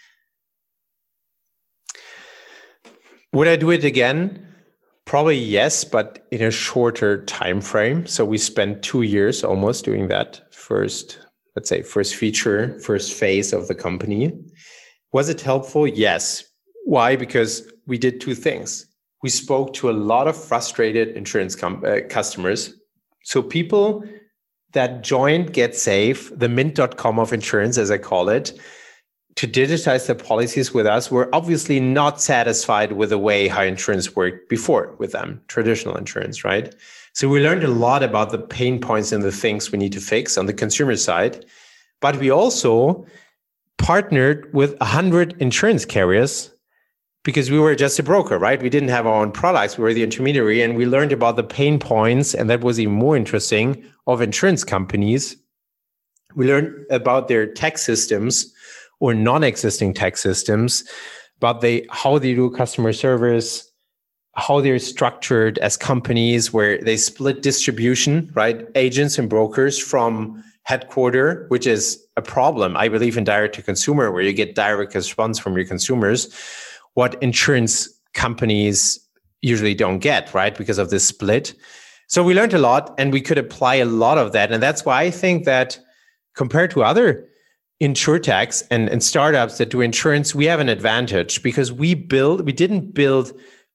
Would 3.32 3.46
I 3.46 3.54
do 3.54 3.70
it 3.70 3.84
again? 3.84 4.44
Probably 5.04 5.38
yes, 5.38 5.84
but 5.84 6.26
in 6.32 6.42
a 6.42 6.50
shorter 6.50 7.24
time 7.26 7.60
frame. 7.60 8.04
So 8.06 8.24
we 8.24 8.38
spent 8.38 8.82
two 8.82 9.02
years 9.02 9.44
almost 9.44 9.84
doing 9.84 10.08
that 10.08 10.52
first, 10.52 11.20
let's 11.54 11.68
say, 11.68 11.82
first 11.82 12.16
feature, 12.16 12.80
first 12.80 13.12
phase 13.12 13.52
of 13.52 13.68
the 13.68 13.74
company. 13.76 14.32
Was 15.12 15.28
it 15.28 15.40
helpful? 15.40 15.86
Yes. 15.86 16.44
Why? 16.84 17.16
Because 17.16 17.70
we 17.86 17.98
did 17.98 18.20
two 18.20 18.34
things. 18.34 18.86
We 19.22 19.30
spoke 19.30 19.72
to 19.74 19.90
a 19.90 19.92
lot 19.92 20.28
of 20.28 20.36
frustrated 20.36 21.16
insurance 21.16 21.56
com- 21.56 21.84
uh, 21.84 22.00
customers. 22.08 22.74
So 23.24 23.42
people 23.42 24.04
that 24.72 25.02
joined 25.02 25.52
GetSafe, 25.52 26.38
the 26.38 26.48
mint.com 26.48 27.18
of 27.18 27.32
insurance, 27.32 27.78
as 27.78 27.90
I 27.90 27.98
call 27.98 28.28
it, 28.28 28.58
to 29.36 29.46
digitize 29.46 30.06
their 30.06 30.16
policies 30.16 30.72
with 30.72 30.86
us 30.86 31.10
were 31.10 31.28
obviously 31.34 31.78
not 31.78 32.20
satisfied 32.20 32.92
with 32.92 33.10
the 33.10 33.18
way 33.18 33.48
how 33.48 33.62
insurance 33.62 34.16
worked 34.16 34.48
before 34.48 34.94
with 34.98 35.12
them, 35.12 35.40
traditional 35.48 35.96
insurance, 35.96 36.44
right? 36.44 36.74
So 37.12 37.28
we 37.28 37.42
learned 37.42 37.64
a 37.64 37.68
lot 37.68 38.02
about 38.02 38.30
the 38.30 38.38
pain 38.38 38.80
points 38.80 39.12
and 39.12 39.22
the 39.22 39.32
things 39.32 39.70
we 39.70 39.78
need 39.78 39.92
to 39.92 40.00
fix 40.00 40.38
on 40.38 40.46
the 40.46 40.54
consumer 40.54 40.96
side. 40.96 41.44
But 42.00 42.16
we 42.16 42.30
also 42.30 43.06
partnered 43.78 44.52
with 44.52 44.78
100 44.80 45.40
insurance 45.40 45.84
carriers 45.84 46.50
because 47.24 47.50
we 47.50 47.58
were 47.58 47.74
just 47.74 47.98
a 47.98 48.02
broker, 48.02 48.38
right? 48.38 48.62
We 48.62 48.70
didn't 48.70 48.88
have 48.90 49.06
our 49.06 49.20
own 49.20 49.32
products. 49.32 49.76
We 49.76 49.82
were 49.82 49.92
the 49.92 50.04
intermediary 50.04 50.62
and 50.62 50.76
we 50.76 50.86
learned 50.86 51.12
about 51.12 51.36
the 51.36 51.42
pain 51.42 51.78
points. 51.78 52.34
And 52.34 52.48
that 52.48 52.60
was 52.60 52.78
even 52.78 52.94
more 52.94 53.16
interesting 53.16 53.84
of 54.06 54.22
insurance 54.22 54.62
companies. 54.62 55.36
We 56.36 56.46
learned 56.46 56.86
about 56.90 57.26
their 57.26 57.46
tech 57.46 57.78
systems 57.78 58.52
or 59.00 59.12
non-existing 59.12 59.94
tech 59.94 60.16
systems, 60.16 60.84
about 61.38 61.62
they, 61.62 61.84
how 61.90 62.18
they 62.18 62.34
do 62.34 62.48
customer 62.50 62.92
service, 62.92 63.70
how 64.36 64.60
they're 64.60 64.78
structured 64.78 65.58
as 65.58 65.76
companies 65.76 66.52
where 66.52 66.78
they 66.78 66.96
split 66.96 67.42
distribution, 67.42 68.30
right? 68.34 68.66
Agents 68.74 69.18
and 69.18 69.28
brokers 69.28 69.78
from 69.78 70.44
headquarter, 70.66 71.46
which 71.48 71.64
is 71.64 72.04
a 72.16 72.22
problem. 72.22 72.76
I 72.76 72.88
believe 72.88 73.16
in 73.16 73.22
direct 73.22 73.54
to 73.54 73.62
consumer, 73.62 74.10
where 74.10 74.22
you 74.22 74.32
get 74.32 74.56
direct 74.56 74.96
response 74.96 75.38
from 75.38 75.56
your 75.56 75.64
consumers. 75.64 76.28
What 76.94 77.22
insurance 77.22 77.88
companies 78.14 78.98
usually 79.42 79.74
don't 79.74 80.00
get, 80.00 80.34
right? 80.34 80.58
Because 80.58 80.78
of 80.78 80.90
this 80.90 81.06
split. 81.06 81.54
So 82.08 82.24
we 82.24 82.34
learned 82.34 82.52
a 82.52 82.58
lot 82.58 82.92
and 82.98 83.12
we 83.12 83.20
could 83.20 83.38
apply 83.38 83.76
a 83.76 83.84
lot 83.84 84.18
of 84.18 84.32
that. 84.32 84.50
And 84.50 84.60
that's 84.60 84.84
why 84.84 85.02
I 85.02 85.10
think 85.10 85.44
that 85.44 85.78
compared 86.34 86.72
to 86.72 86.82
other 86.82 87.28
insurtechs 87.80 88.64
and, 88.68 88.88
and 88.88 89.04
startups 89.04 89.58
that 89.58 89.70
do 89.70 89.80
insurance, 89.80 90.34
we 90.34 90.46
have 90.46 90.58
an 90.58 90.68
advantage 90.68 91.44
because 91.44 91.72
we 91.72 91.94
build, 91.94 92.44
we 92.44 92.52
didn't 92.52 92.92
build 92.92 93.32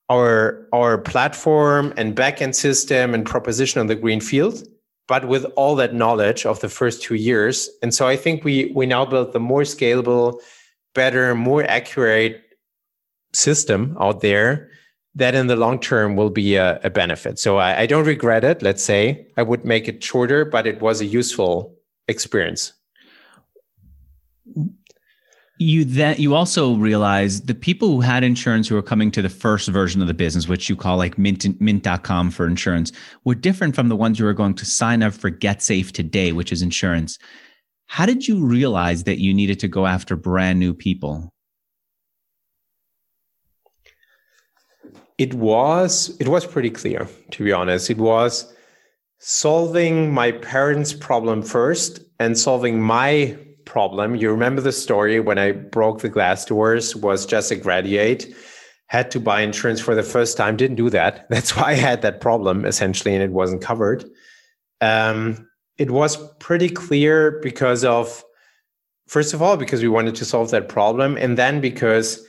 our 0.09 0.67
our 0.73 0.97
platform 0.97 1.93
and 1.95 2.17
backend 2.17 2.53
system 2.53 3.13
and 3.13 3.25
proposition 3.25 3.79
on 3.79 3.87
the 3.87 3.95
green 3.95 4.19
field, 4.19 4.67
but 5.11 5.27
with 5.27 5.43
all 5.57 5.75
that 5.75 5.93
knowledge 5.93 6.45
of 6.45 6.61
the 6.61 6.69
first 6.69 7.01
two 7.01 7.15
years. 7.15 7.69
And 7.83 7.93
so 7.93 8.07
I 8.07 8.15
think 8.15 8.45
we 8.45 8.71
we 8.73 8.85
now 8.85 9.03
built 9.03 9.33
the 9.33 9.41
more 9.41 9.63
scalable, 9.63 10.39
better, 10.95 11.35
more 11.35 11.65
accurate 11.65 12.41
system 13.33 13.97
out 13.99 14.21
there 14.21 14.69
that 15.15 15.35
in 15.35 15.47
the 15.47 15.57
long 15.57 15.81
term 15.81 16.15
will 16.15 16.29
be 16.29 16.55
a, 16.55 16.79
a 16.85 16.89
benefit. 16.89 17.39
So 17.39 17.57
I, 17.57 17.81
I 17.81 17.85
don't 17.87 18.05
regret 18.05 18.45
it. 18.45 18.61
Let's 18.61 18.81
say 18.81 19.27
I 19.35 19.43
would 19.43 19.65
make 19.65 19.89
it 19.89 20.01
shorter, 20.01 20.45
but 20.45 20.65
it 20.65 20.79
was 20.79 21.01
a 21.01 21.05
useful 21.05 21.75
experience 22.07 22.71
you 25.61 25.85
then 25.85 26.15
you 26.17 26.33
also 26.33 26.73
realize 26.73 27.41
the 27.41 27.53
people 27.53 27.87
who 27.89 28.01
had 28.01 28.23
insurance 28.23 28.67
who 28.67 28.73
were 28.73 28.81
coming 28.81 29.11
to 29.11 29.21
the 29.21 29.29
first 29.29 29.69
version 29.69 30.01
of 30.01 30.07
the 30.07 30.13
business 30.13 30.47
which 30.47 30.67
you 30.67 30.75
call 30.75 30.97
like 30.97 31.19
mint 31.19 31.45
mint.com 31.61 32.31
for 32.31 32.47
insurance 32.47 32.91
were 33.25 33.35
different 33.35 33.75
from 33.75 33.87
the 33.87 33.95
ones 33.95 34.17
who 34.17 34.25
were 34.25 34.33
going 34.33 34.55
to 34.55 34.65
sign 34.65 35.03
up 35.03 35.13
for 35.13 35.29
GetSafe 35.29 35.91
today 35.91 36.31
which 36.31 36.51
is 36.51 36.63
insurance. 36.63 37.19
How 37.85 38.07
did 38.07 38.27
you 38.27 38.43
realize 38.43 39.03
that 39.03 39.19
you 39.19 39.35
needed 39.35 39.59
to 39.59 39.67
go 39.67 39.85
after 39.85 40.15
brand 40.15 40.59
new 40.59 40.73
people? 40.73 41.31
It 45.19 45.35
was 45.35 46.17
it 46.19 46.27
was 46.27 46.43
pretty 46.43 46.71
clear 46.71 47.07
to 47.31 47.43
be 47.43 47.51
honest. 47.51 47.91
It 47.91 47.97
was 47.99 48.51
solving 49.19 50.11
my 50.11 50.31
parents 50.31 50.91
problem 50.91 51.43
first 51.43 51.99
and 52.19 52.35
solving 52.35 52.81
my 52.81 53.37
problem. 53.71 54.15
You 54.15 54.29
remember 54.29 54.61
the 54.61 54.73
story 54.73 55.21
when 55.21 55.37
I 55.37 55.53
broke 55.53 56.01
the 56.01 56.09
glass 56.09 56.43
doors, 56.43 56.93
was 56.93 57.25
just 57.25 57.51
a 57.51 57.55
graduate, 57.55 58.27
had 58.87 59.09
to 59.11 59.19
buy 59.19 59.39
insurance 59.39 59.79
for 59.79 59.95
the 59.95 60.03
first 60.03 60.35
time, 60.35 60.57
didn't 60.57 60.75
do 60.75 60.89
that. 60.89 61.25
That's 61.29 61.55
why 61.55 61.71
I 61.71 61.73
had 61.75 62.01
that 62.01 62.19
problem 62.19 62.65
essentially, 62.65 63.15
and 63.15 63.23
it 63.23 63.31
wasn't 63.31 63.61
covered. 63.61 64.03
Um, 64.81 65.47
it 65.77 65.89
was 65.89 66.17
pretty 66.39 66.67
clear 66.67 67.39
because 67.41 67.85
of, 67.85 68.23
first 69.07 69.33
of 69.33 69.41
all, 69.41 69.55
because 69.55 69.81
we 69.81 69.87
wanted 69.87 70.15
to 70.15 70.25
solve 70.25 70.51
that 70.51 70.67
problem, 70.67 71.15
and 71.15 71.37
then 71.37 71.61
because 71.61 72.21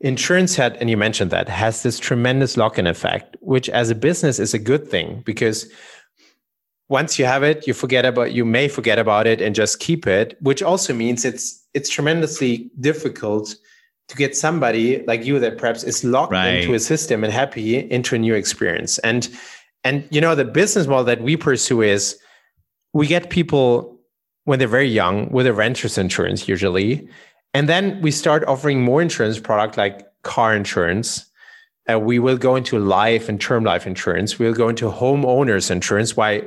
insurance 0.00 0.54
had, 0.54 0.76
and 0.76 0.88
you 0.88 0.96
mentioned 0.96 1.32
that, 1.32 1.48
has 1.48 1.82
this 1.82 1.98
tremendous 1.98 2.56
lock 2.56 2.78
in 2.78 2.86
effect, 2.86 3.36
which 3.40 3.68
as 3.70 3.90
a 3.90 3.96
business 3.96 4.38
is 4.38 4.54
a 4.54 4.60
good 4.60 4.86
thing 4.86 5.22
because 5.26 5.66
once 6.88 7.18
you 7.18 7.24
have 7.24 7.42
it, 7.42 7.66
you 7.66 7.74
forget 7.74 8.04
about 8.04 8.32
you 8.32 8.44
may 8.44 8.68
forget 8.68 8.98
about 8.98 9.26
it 9.26 9.40
and 9.40 9.54
just 9.54 9.80
keep 9.80 10.06
it, 10.06 10.36
which 10.40 10.62
also 10.62 10.92
means 10.92 11.24
it's 11.24 11.64
it's 11.72 11.88
tremendously 11.88 12.70
difficult 12.80 13.54
to 14.08 14.16
get 14.16 14.36
somebody 14.36 15.02
like 15.06 15.24
you 15.24 15.38
that 15.40 15.56
perhaps 15.56 15.82
is 15.82 16.04
locked 16.04 16.32
right. 16.32 16.58
into 16.58 16.74
a 16.74 16.78
system 16.78 17.24
and 17.24 17.32
happy 17.32 17.90
into 17.90 18.14
a 18.14 18.18
new 18.18 18.34
experience. 18.34 18.98
And 18.98 19.28
and 19.82 20.06
you 20.10 20.20
know 20.20 20.34
the 20.34 20.44
business 20.44 20.86
model 20.86 21.04
that 21.04 21.22
we 21.22 21.36
pursue 21.36 21.82
is 21.82 22.18
we 22.92 23.06
get 23.06 23.30
people 23.30 23.98
when 24.44 24.58
they're 24.58 24.68
very 24.68 24.88
young 24.88 25.30
with 25.30 25.46
a 25.46 25.54
renter's 25.54 25.96
insurance 25.96 26.46
usually, 26.46 27.08
and 27.54 27.66
then 27.68 28.00
we 28.02 28.10
start 28.10 28.44
offering 28.44 28.82
more 28.82 29.00
insurance 29.00 29.38
product 29.38 29.78
like 29.78 30.06
car 30.22 30.54
insurance. 30.54 31.26
Uh, 31.90 31.98
we 31.98 32.18
will 32.18 32.38
go 32.38 32.56
into 32.56 32.78
life 32.78 33.28
and 33.28 33.40
term 33.40 33.64
life 33.64 33.86
insurance. 33.86 34.38
We'll 34.38 34.54
go 34.54 34.68
into 34.68 34.90
homeowners 34.90 35.70
insurance. 35.70 36.16
Why 36.16 36.42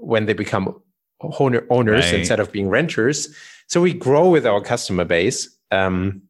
when 0.00 0.26
they 0.26 0.32
become 0.32 0.80
owner, 1.20 1.66
owners 1.70 2.06
right. 2.06 2.14
instead 2.14 2.40
of 2.40 2.52
being 2.52 2.68
renters. 2.68 3.34
So 3.68 3.80
we 3.80 3.92
grow 3.92 4.28
with 4.28 4.46
our 4.46 4.60
customer 4.60 5.04
base. 5.04 5.48
Um, 5.70 6.22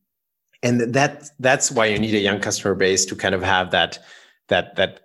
and 0.63 0.95
that 0.95 1.29
that's 1.39 1.71
why 1.71 1.87
you 1.87 1.99
need 1.99 2.15
a 2.15 2.21
young 2.21 2.41
customer 2.41 2.75
base 2.75 3.05
to 3.07 3.17
kind 3.17 3.35
of 3.35 3.43
have 3.43 3.71
that 3.71 3.99
that 4.49 4.77
that 4.77 5.01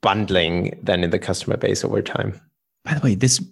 bundling 0.00 0.78
then 0.82 1.04
in 1.04 1.10
the 1.10 1.18
customer 1.18 1.56
base 1.56 1.84
over 1.84 2.02
time. 2.02 2.40
By 2.84 2.94
the 2.94 3.00
way, 3.00 3.14
this 3.14 3.42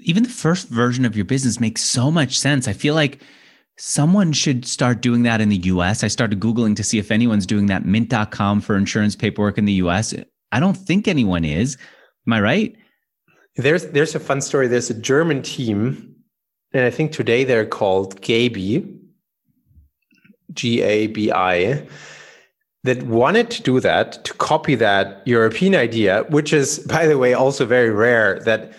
even 0.00 0.22
the 0.22 0.28
first 0.28 0.68
version 0.68 1.04
of 1.04 1.16
your 1.16 1.24
business 1.24 1.60
makes 1.60 1.82
so 1.82 2.10
much 2.10 2.38
sense. 2.38 2.68
I 2.68 2.72
feel 2.72 2.94
like 2.94 3.20
someone 3.76 4.32
should 4.32 4.64
start 4.64 5.02
doing 5.02 5.22
that 5.24 5.40
in 5.40 5.48
the 5.48 5.56
US. 5.56 6.02
I 6.02 6.08
started 6.08 6.40
Googling 6.40 6.76
to 6.76 6.82
see 6.84 6.98
if 6.98 7.10
anyone's 7.10 7.46
doing 7.46 7.66
that 7.66 7.84
mint.com 7.84 8.60
for 8.60 8.76
insurance 8.76 9.16
paperwork 9.16 9.58
in 9.58 9.64
the 9.64 9.74
US. 9.74 10.14
I 10.52 10.60
don't 10.60 10.76
think 10.76 11.08
anyone 11.08 11.44
is. 11.44 11.76
Am 12.26 12.32
I 12.32 12.40
right? 12.40 12.76
There's 13.56 13.86
there's 13.86 14.14
a 14.14 14.20
fun 14.20 14.40
story. 14.40 14.68
There's 14.68 14.90
a 14.90 14.94
German 14.94 15.42
team, 15.42 16.14
and 16.72 16.84
I 16.84 16.90
think 16.90 17.12
today 17.12 17.44
they're 17.44 17.66
called 17.66 18.20
Gabi, 18.20 18.98
G 20.52 20.82
A 20.82 21.06
B 21.06 21.32
I, 21.32 21.86
that 22.84 23.02
wanted 23.04 23.50
to 23.50 23.62
do 23.62 23.80
that 23.80 24.24
to 24.24 24.34
copy 24.34 24.74
that 24.76 25.26
European 25.26 25.74
idea, 25.74 26.24
which 26.28 26.52
is, 26.52 26.78
by 26.80 27.06
the 27.06 27.18
way, 27.18 27.34
also 27.34 27.66
very 27.66 27.90
rare 27.90 28.40
that 28.40 28.72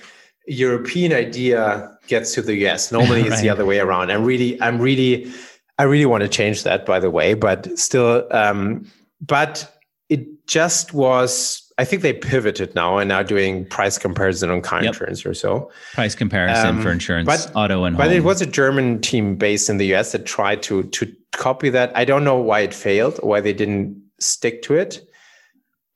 European 0.48 1.12
idea 1.12 1.92
gets 2.08 2.34
to 2.34 2.42
the 2.42 2.56
US. 2.68 2.92
Normally, 2.92 3.22
right. 3.24 3.32
it's 3.32 3.42
the 3.42 3.50
other 3.50 3.66
way 3.66 3.80
around. 3.80 4.12
I'm 4.12 4.24
really, 4.24 4.60
I'm 4.62 4.80
really, 4.80 5.32
I 5.78 5.84
really 5.84 6.06
want 6.06 6.22
to 6.22 6.30
change 6.30 6.64
that, 6.64 6.86
by 6.86 7.00
the 7.00 7.12
way, 7.12 7.34
but 7.34 7.78
still, 7.78 8.26
um, 8.32 8.90
but 9.22 9.72
it 10.10 10.48
just 10.48 10.94
was 10.94 11.67
I 11.80 11.86
think 11.86 12.02
they 12.02 12.14
pivoted 12.14 12.74
now 12.74 12.98
and 12.98 13.08
now 13.08 13.22
doing 13.22 13.64
price 13.66 14.00
comparison 14.00 14.50
on 14.50 14.62
car 14.62 14.84
yep. 14.84 14.94
insurance 14.94 15.26
or 15.26 15.36
so. 15.36 15.72
Price 15.94 16.16
comparison 16.16 16.78
um, 16.78 16.82
for 16.82 16.92
insurance, 16.92 17.28
but, 17.28 17.52
auto 17.56 17.84
and 17.84 17.96
but 17.96 18.08
home. 18.08 18.16
it 18.16 18.24
was 18.24 18.42
a 18.42 18.48
German 18.48 19.00
team 19.00 19.36
based 19.36 19.70
in 19.70 19.78
the 19.78 19.94
US 19.94 20.12
that 20.14 20.26
tried 20.26 20.64
to 20.64 20.84
to 20.84 21.14
copy 21.34 21.70
that. 21.70 21.96
I 21.96 22.04
don't 22.04 22.24
know 22.24 22.38
why 22.38 22.62
it 22.62 22.74
failed, 22.74 23.20
why 23.22 23.42
they 23.42 23.54
didn't 23.54 24.02
stick 24.20 24.64
to 24.64 24.74
it. 24.74 25.08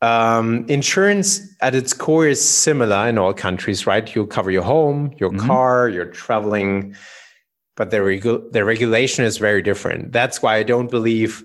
Um, 0.04 0.66
insurance 0.68 1.42
at 1.62 1.76
its 1.76 1.94
core 1.94 2.28
is 2.28 2.44
similar 2.44 3.08
in 3.08 3.18
all 3.18 3.34
countries, 3.34 3.86
right? 3.88 4.16
You 4.16 4.26
cover 4.28 4.52
your 4.52 4.64
home, 4.64 5.14
your 5.18 5.30
mm-hmm. 5.30 5.48
car, 5.48 5.90
you're 5.90 6.06
traveling, 6.06 6.96
but 7.76 7.90
the 7.90 7.98
regu- 7.98 8.52
the 8.52 8.64
regulation 8.64 9.26
is 9.26 9.38
very 9.38 9.64
different. 9.64 10.12
That's 10.12 10.44
why 10.44 10.58
I 10.58 10.64
don't 10.64 10.92
believe 10.92 11.44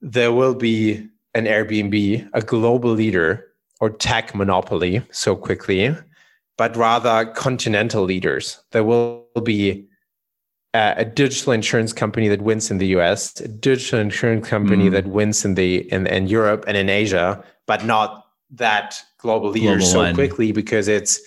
there 0.00 0.32
will 0.32 0.54
be 0.54 1.06
an 1.34 1.44
Airbnb, 1.44 2.28
a 2.32 2.40
global 2.40 2.92
leader 2.92 3.49
or 3.80 3.90
tech 3.90 4.34
monopoly 4.34 5.02
so 5.10 5.34
quickly, 5.34 5.94
but 6.56 6.76
rather 6.76 7.24
continental 7.32 8.04
leaders. 8.04 8.60
There 8.72 8.84
will 8.84 9.26
be 9.42 9.88
a, 10.74 10.94
a 10.98 11.04
digital 11.04 11.52
insurance 11.52 11.92
company 11.92 12.28
that 12.28 12.42
wins 12.42 12.70
in 12.70 12.78
the 12.78 12.88
US, 12.98 13.40
a 13.40 13.48
digital 13.48 13.98
insurance 13.98 14.46
company 14.46 14.88
mm. 14.88 14.92
that 14.92 15.06
wins 15.06 15.44
in 15.44 15.54
the 15.54 15.90
in, 15.92 16.06
in 16.06 16.28
Europe 16.28 16.64
and 16.68 16.76
in 16.76 16.88
Asia, 16.88 17.42
but 17.66 17.84
not 17.84 18.26
that 18.50 19.00
global 19.18 19.50
leader 19.50 19.76
global 19.76 19.86
so 19.86 19.98
one. 19.98 20.14
quickly 20.14 20.52
because 20.52 20.88
it's 20.88 21.20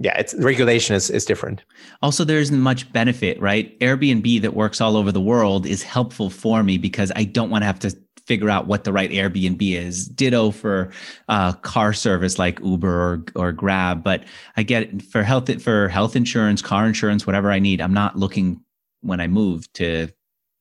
yeah, 0.00 0.18
it's 0.18 0.34
regulation 0.34 0.96
is, 0.96 1.08
is 1.08 1.24
different. 1.24 1.62
Also, 2.02 2.24
there 2.24 2.38
isn't 2.38 2.58
much 2.58 2.92
benefit, 2.92 3.40
right? 3.40 3.78
Airbnb 3.78 4.42
that 4.42 4.54
works 4.54 4.80
all 4.80 4.96
over 4.96 5.12
the 5.12 5.20
world 5.20 5.66
is 5.66 5.84
helpful 5.84 6.30
for 6.30 6.64
me 6.64 6.78
because 6.78 7.12
I 7.14 7.24
don't 7.24 7.48
want 7.48 7.62
to 7.62 7.66
have 7.66 7.78
to 7.80 7.96
figure 8.26 8.48
out 8.48 8.66
what 8.66 8.84
the 8.84 8.92
right 8.92 9.10
Airbnb 9.10 9.60
is. 9.60 10.08
Ditto 10.08 10.50
for 10.50 10.90
uh, 11.28 11.52
car 11.52 11.92
service 11.92 12.38
like 12.38 12.60
Uber 12.60 12.88
or, 12.88 13.24
or 13.36 13.52
Grab. 13.52 14.02
But 14.02 14.24
I 14.56 14.62
get 14.62 15.02
for 15.02 15.22
health 15.22 15.62
for 15.62 15.88
health 15.88 16.16
insurance, 16.16 16.62
car 16.62 16.86
insurance, 16.86 17.26
whatever 17.26 17.50
I 17.50 17.58
need. 17.58 17.80
I'm 17.80 17.94
not 17.94 18.16
looking 18.16 18.60
when 19.02 19.20
I 19.20 19.26
move 19.26 19.70
to 19.74 20.08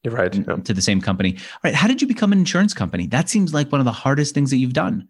You're 0.03 0.13
right 0.13 0.33
yeah. 0.33 0.55
to 0.55 0.73
the 0.73 0.81
same 0.81 1.01
company. 1.01 1.35
All 1.37 1.59
right, 1.63 1.75
how 1.75 1.87
did 1.87 2.01
you 2.01 2.07
become 2.07 2.31
an 2.33 2.39
insurance 2.39 2.73
company? 2.73 3.07
That 3.07 3.29
seems 3.29 3.53
like 3.53 3.71
one 3.71 3.79
of 3.81 3.85
the 3.85 3.91
hardest 3.91 4.33
things 4.33 4.49
that 4.49 4.57
you've 4.57 4.73
done. 4.73 5.07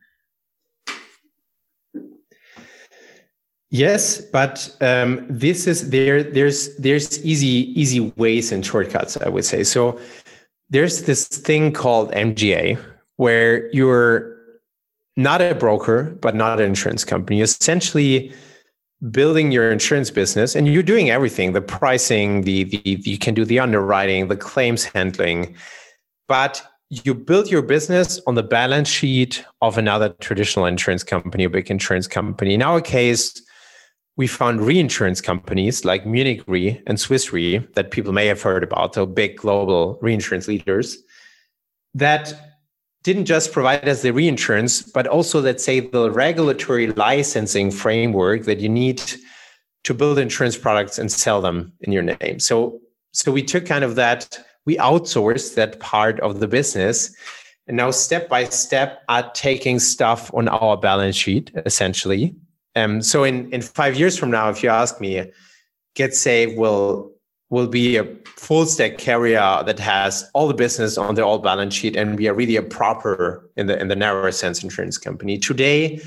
Yes, 3.72 4.22
but 4.22 4.70
um, 4.82 5.26
this 5.28 5.66
is 5.66 5.90
there. 5.90 6.22
There's 6.22 6.76
there's 6.78 7.26
easy 7.26 7.74
easy 7.74 8.14
ways 8.18 8.52
and 8.52 8.64
shortcuts. 8.64 9.18
I 9.18 9.30
would 9.30 9.46
say 9.46 9.64
so 9.64 10.00
there's 10.74 11.04
this 11.04 11.28
thing 11.28 11.72
called 11.72 12.12
MGA 12.12 12.84
where 13.18 13.72
you're 13.72 14.36
not 15.16 15.40
a 15.40 15.54
broker, 15.54 16.18
but 16.20 16.36
not 16.36 16.60
an 16.60 16.66
insurance 16.66 17.06
company. 17.06 17.38
You're 17.38 17.44
essentially 17.44 18.34
building 19.12 19.52
your 19.52 19.72
insurance 19.72 20.10
business 20.10 20.56
and 20.56 20.68
you're 20.68 20.82
doing 20.82 21.12
everything 21.12 21.54
the 21.54 21.62
pricing, 21.62 22.42
the, 22.42 22.64
the, 22.64 22.82
you 23.04 23.20
can 23.20 23.36
do 23.36 23.46
the 23.46 23.60
underwriting, 23.60 24.30
the 24.30 24.36
claims 24.36 24.84
handling, 24.84 25.56
but 26.28 26.66
you 26.90 27.14
build 27.14 27.52
your 27.52 27.62
business 27.62 28.20
on 28.26 28.34
the 28.34 28.44
balance 28.44 28.90
sheet 28.90 29.46
of 29.62 29.78
another 29.78 30.10
traditional 30.22 30.66
insurance 30.66 31.04
company, 31.04 31.44
a 31.44 31.50
big 31.50 31.70
insurance 31.70 32.08
company. 32.08 32.56
In 32.56 32.64
our 32.64 32.82
case, 32.82 33.44
we 34.16 34.28
found 34.28 34.62
reinsurance 34.62 35.22
companies 35.22 35.86
like 35.86 36.06
Munich 36.06 36.44
Re 36.48 36.82
and 36.86 37.00
Swiss 37.00 37.34
Re 37.34 37.58
that 37.74 37.92
people 37.92 38.14
may 38.14 38.28
have 38.28 38.42
heard 38.42 38.64
about, 38.64 38.94
so 38.94 39.06
big 39.06 39.38
global 39.38 39.98
reinsurance 40.02 40.48
leaders 40.48 40.98
that 41.96 42.34
didn't 43.04 43.26
just 43.26 43.52
provide 43.52 43.88
us 43.88 44.02
the 44.02 44.12
reinsurance, 44.12 44.82
but 44.82 45.08
also, 45.08 45.42
let's 45.42 45.64
say, 45.64 45.80
the 45.82 46.10
regulatory 46.10 46.88
licensing 46.88 47.70
framework 47.70 48.44
that 48.44 48.60
you 48.60 48.70
need 48.70 49.02
to 49.84 49.94
build 49.94 50.18
insurance 50.18 50.58
products 50.58 50.98
and 50.98 51.12
sell 51.12 51.42
them 51.42 51.74
in 51.82 51.92
your 51.92 52.04
name. 52.04 52.40
So 52.40 52.80
so 53.14 53.32
we 53.32 53.44
took 53.44 53.66
kind 53.66 53.84
of 53.84 53.96
that, 53.96 54.40
we 54.66 54.76
outsourced 54.78 55.54
that 55.56 55.80
part 55.80 56.20
of 56.22 56.40
the 56.40 56.48
business. 56.48 57.16
And 57.68 57.78
now 57.78 57.92
step 57.92 58.28
by 58.28 58.46
step 58.46 59.04
are 59.08 59.32
taking 59.34 59.80
stuff 59.80 60.34
on 60.34 60.48
our 60.48 60.78
balance 60.78 61.16
sheet, 61.16 61.52
essentially. 61.66 62.36
Um, 62.76 63.02
so 63.02 63.24
in, 63.24 63.52
in 63.52 63.62
five 63.62 63.98
years 63.98 64.18
from 64.18 64.32
now, 64.32 64.50
if 64.50 64.64
you 64.64 64.70
ask 64.70 65.00
me, 65.00 65.32
GetSafe 65.96 66.56
will 66.58 67.12
will 67.50 67.68
be 67.68 67.98
a 67.98 68.06
full 68.26 68.66
stack 68.66 68.98
carrier 68.98 69.62
that 69.64 69.78
has 69.78 70.28
all 70.34 70.48
the 70.48 70.56
business 70.56 70.98
on 70.98 71.14
the 71.14 71.24
all 71.24 71.38
balance 71.38 71.76
sheet 71.76 71.96
and 71.96 72.18
we 72.18 72.28
are 72.28 72.34
really 72.34 72.56
a 72.56 72.64
proper 72.64 73.48
in 73.58 73.68
the 73.68 73.80
in 73.80 73.90
the 73.90 73.96
narrower 73.96 74.32
sense 74.32 74.64
insurance 74.64 74.98
company. 74.98 75.38
Today, 75.38 76.02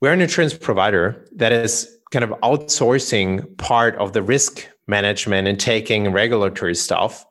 we're 0.00 0.12
an 0.12 0.20
insurance 0.20 0.52
provider 0.52 1.24
that 1.36 1.52
is 1.52 1.88
kind 2.10 2.24
of 2.24 2.30
outsourcing 2.40 3.56
part 3.56 3.94
of 3.96 4.14
the 4.14 4.22
risk 4.22 4.68
management 4.88 5.46
and 5.46 5.60
taking 5.60 6.10
regulatory 6.12 6.74
stuff 6.74 7.24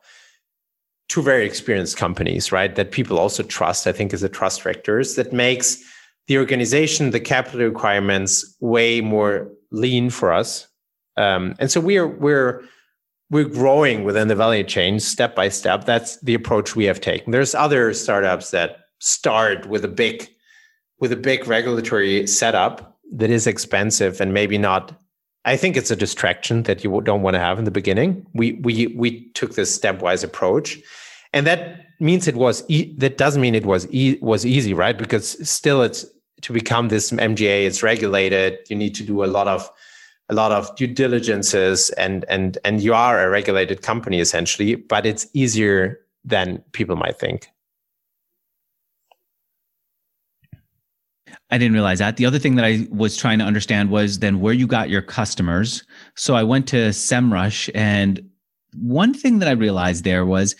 to 1.10 1.22
very 1.22 1.46
experienced 1.46 1.96
companies, 1.96 2.50
right? 2.50 2.74
That 2.74 2.92
people 2.92 3.18
also 3.18 3.42
trust, 3.42 3.86
I 3.86 3.92
think, 3.92 4.14
as 4.14 4.22
a 4.22 4.28
trust 4.28 4.62
factors 4.62 5.16
that 5.16 5.32
makes 5.32 5.82
the 6.26 6.38
organization, 6.38 7.10
the 7.10 7.20
capital 7.20 7.60
requirements 7.60 8.56
way 8.60 9.00
more 9.00 9.50
lean 9.70 10.10
for 10.10 10.32
us. 10.32 10.66
Um, 11.16 11.54
and 11.58 11.70
so 11.70 11.80
we're 11.80 12.08
we're 12.08 12.62
we're 13.30 13.48
growing 13.48 14.04
within 14.04 14.28
the 14.28 14.36
value 14.36 14.64
chain 14.64 15.00
step 15.00 15.34
by 15.34 15.48
step. 15.48 15.84
That's 15.84 16.20
the 16.20 16.34
approach 16.34 16.76
we 16.76 16.84
have 16.84 17.00
taken. 17.00 17.30
There's 17.30 17.54
other 17.54 17.92
startups 17.94 18.50
that 18.50 18.78
start 19.00 19.66
with 19.66 19.84
a 19.84 19.88
big 19.88 20.28
with 21.00 21.12
a 21.12 21.16
big 21.16 21.46
regulatory 21.46 22.26
setup 22.26 22.98
that 23.12 23.30
is 23.30 23.46
expensive 23.46 24.20
and 24.20 24.32
maybe 24.32 24.58
not 24.58 24.98
I 25.44 25.56
think 25.56 25.76
it's 25.76 25.90
a 25.90 25.96
distraction 25.96 26.62
that 26.62 26.82
you 26.82 27.00
don't 27.02 27.22
want 27.22 27.34
to 27.34 27.40
have 27.40 27.58
in 27.58 27.64
the 27.64 27.70
beginning. 27.70 28.26
We 28.34 28.52
we 28.62 28.88
we 28.88 29.30
took 29.32 29.54
this 29.54 29.78
stepwise 29.78 30.24
approach, 30.24 30.78
and 31.32 31.46
that 31.46 31.80
means 32.00 32.26
it 32.26 32.36
was 32.36 32.64
e- 32.68 32.94
that 32.96 33.18
doesn't 33.18 33.42
mean 33.42 33.54
it 33.54 33.66
was 33.66 33.86
e- 33.92 34.18
was 34.22 34.46
easy, 34.46 34.72
right? 34.72 34.96
Because 34.96 35.48
still, 35.48 35.82
it's 35.82 36.06
to 36.42 36.52
become 36.52 36.88
this 36.88 37.10
MGA. 37.10 37.66
It's 37.66 37.82
regulated. 37.82 38.58
You 38.68 38.76
need 38.76 38.94
to 38.96 39.02
do 39.02 39.24
a 39.24 39.26
lot 39.26 39.48
of 39.48 39.70
a 40.30 40.34
lot 40.34 40.52
of 40.52 40.74
due 40.76 40.86
diligences, 40.86 41.90
and 41.90 42.24
and 42.28 42.58
and 42.64 42.82
you 42.82 42.94
are 42.94 43.22
a 43.22 43.30
regulated 43.30 43.82
company 43.82 44.20
essentially. 44.20 44.74
But 44.74 45.06
it's 45.06 45.26
easier 45.34 46.00
than 46.24 46.62
people 46.72 46.96
might 46.96 47.18
think. 47.18 47.48
I 51.50 51.58
didn't 51.58 51.74
realize 51.74 51.98
that. 51.98 52.16
The 52.16 52.26
other 52.26 52.38
thing 52.38 52.56
that 52.56 52.64
I 52.64 52.86
was 52.90 53.16
trying 53.16 53.38
to 53.38 53.44
understand 53.44 53.90
was 53.90 54.18
then 54.18 54.40
where 54.40 54.54
you 54.54 54.66
got 54.66 54.88
your 54.88 55.02
customers. 55.02 55.84
So 56.16 56.34
I 56.34 56.42
went 56.42 56.66
to 56.68 56.88
SEMrush, 56.88 57.70
and 57.74 58.28
one 58.74 59.14
thing 59.14 59.38
that 59.38 59.48
I 59.48 59.52
realized 59.52 60.04
there 60.04 60.26
was 60.26 60.56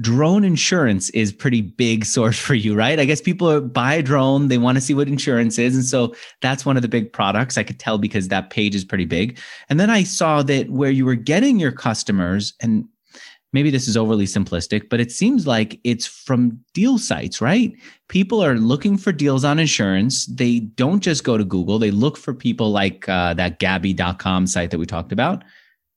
drone 0.00 0.44
insurance 0.44 1.10
is 1.10 1.32
pretty 1.32 1.60
big 1.60 2.04
source 2.04 2.38
for 2.38 2.54
you, 2.54 2.74
right? 2.74 3.00
I 3.00 3.04
guess 3.04 3.20
people 3.20 3.60
buy 3.60 3.94
a 3.94 4.02
drone, 4.02 4.48
they 4.48 4.58
want 4.58 4.76
to 4.76 4.80
see 4.80 4.94
what 4.94 5.08
insurance 5.08 5.58
is. 5.58 5.74
And 5.74 5.84
so 5.84 6.14
that's 6.40 6.64
one 6.64 6.76
of 6.76 6.82
the 6.82 6.88
big 6.88 7.12
products. 7.12 7.58
I 7.58 7.62
could 7.62 7.80
tell 7.80 7.98
because 7.98 8.28
that 8.28 8.50
page 8.50 8.74
is 8.74 8.84
pretty 8.84 9.04
big. 9.04 9.38
And 9.68 9.80
then 9.80 9.90
I 9.90 10.04
saw 10.04 10.42
that 10.44 10.70
where 10.70 10.90
you 10.90 11.04
were 11.04 11.14
getting 11.14 11.58
your 11.58 11.72
customers, 11.72 12.54
and 12.60 12.84
maybe 13.52 13.70
this 13.70 13.88
is 13.88 13.96
overly 13.96 14.26
simplistic, 14.26 14.88
but 14.88 15.00
it 15.00 15.10
seems 15.10 15.46
like 15.46 15.80
it's 15.82 16.06
from 16.06 16.60
deal 16.74 16.98
sites, 16.98 17.40
right? 17.40 17.72
People 18.08 18.44
are 18.44 18.56
looking 18.56 18.96
for 18.96 19.10
deals 19.10 19.44
on 19.44 19.58
insurance. 19.58 20.26
They 20.26 20.60
don't 20.60 21.02
just 21.02 21.24
go 21.24 21.36
to 21.36 21.44
Google, 21.44 21.78
they 21.78 21.90
look 21.90 22.16
for 22.16 22.34
people 22.34 22.70
like 22.70 23.08
uh, 23.08 23.34
that 23.34 23.58
Gabi.com 23.58 24.46
site 24.46 24.70
that 24.70 24.78
we 24.78 24.86
talked 24.86 25.12
about. 25.12 25.42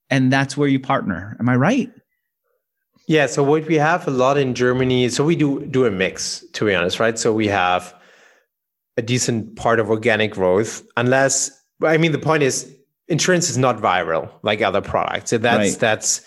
And 0.09 0.31
that's 0.31 0.57
where 0.57 0.67
you 0.67 0.79
partner. 0.79 1.37
Am 1.39 1.47
I 1.47 1.55
right? 1.55 1.89
Yeah. 3.07 3.25
So 3.25 3.43
what 3.43 3.67
we 3.67 3.75
have 3.75 4.07
a 4.07 4.11
lot 4.11 4.37
in 4.37 4.53
Germany, 4.53 5.09
so 5.09 5.23
we 5.23 5.35
do 5.35 5.65
do 5.65 5.85
a 5.85 5.91
mix, 5.91 6.45
to 6.53 6.65
be 6.65 6.73
honest, 6.73 6.99
right? 6.99 7.17
So 7.17 7.33
we 7.33 7.47
have 7.47 7.93
a 8.97 9.01
decent 9.01 9.55
part 9.55 9.79
of 9.79 9.89
organic 9.89 10.31
growth, 10.31 10.83
unless 10.97 11.51
I 11.83 11.97
mean 11.97 12.11
the 12.11 12.19
point 12.19 12.43
is 12.43 12.73
insurance 13.07 13.49
is 13.49 13.57
not 13.57 13.77
viral 13.77 14.31
like 14.43 14.61
other 14.61 14.81
products. 14.81 15.31
So 15.31 15.37
that's 15.37 15.71
right. 15.71 15.79
that's 15.79 16.21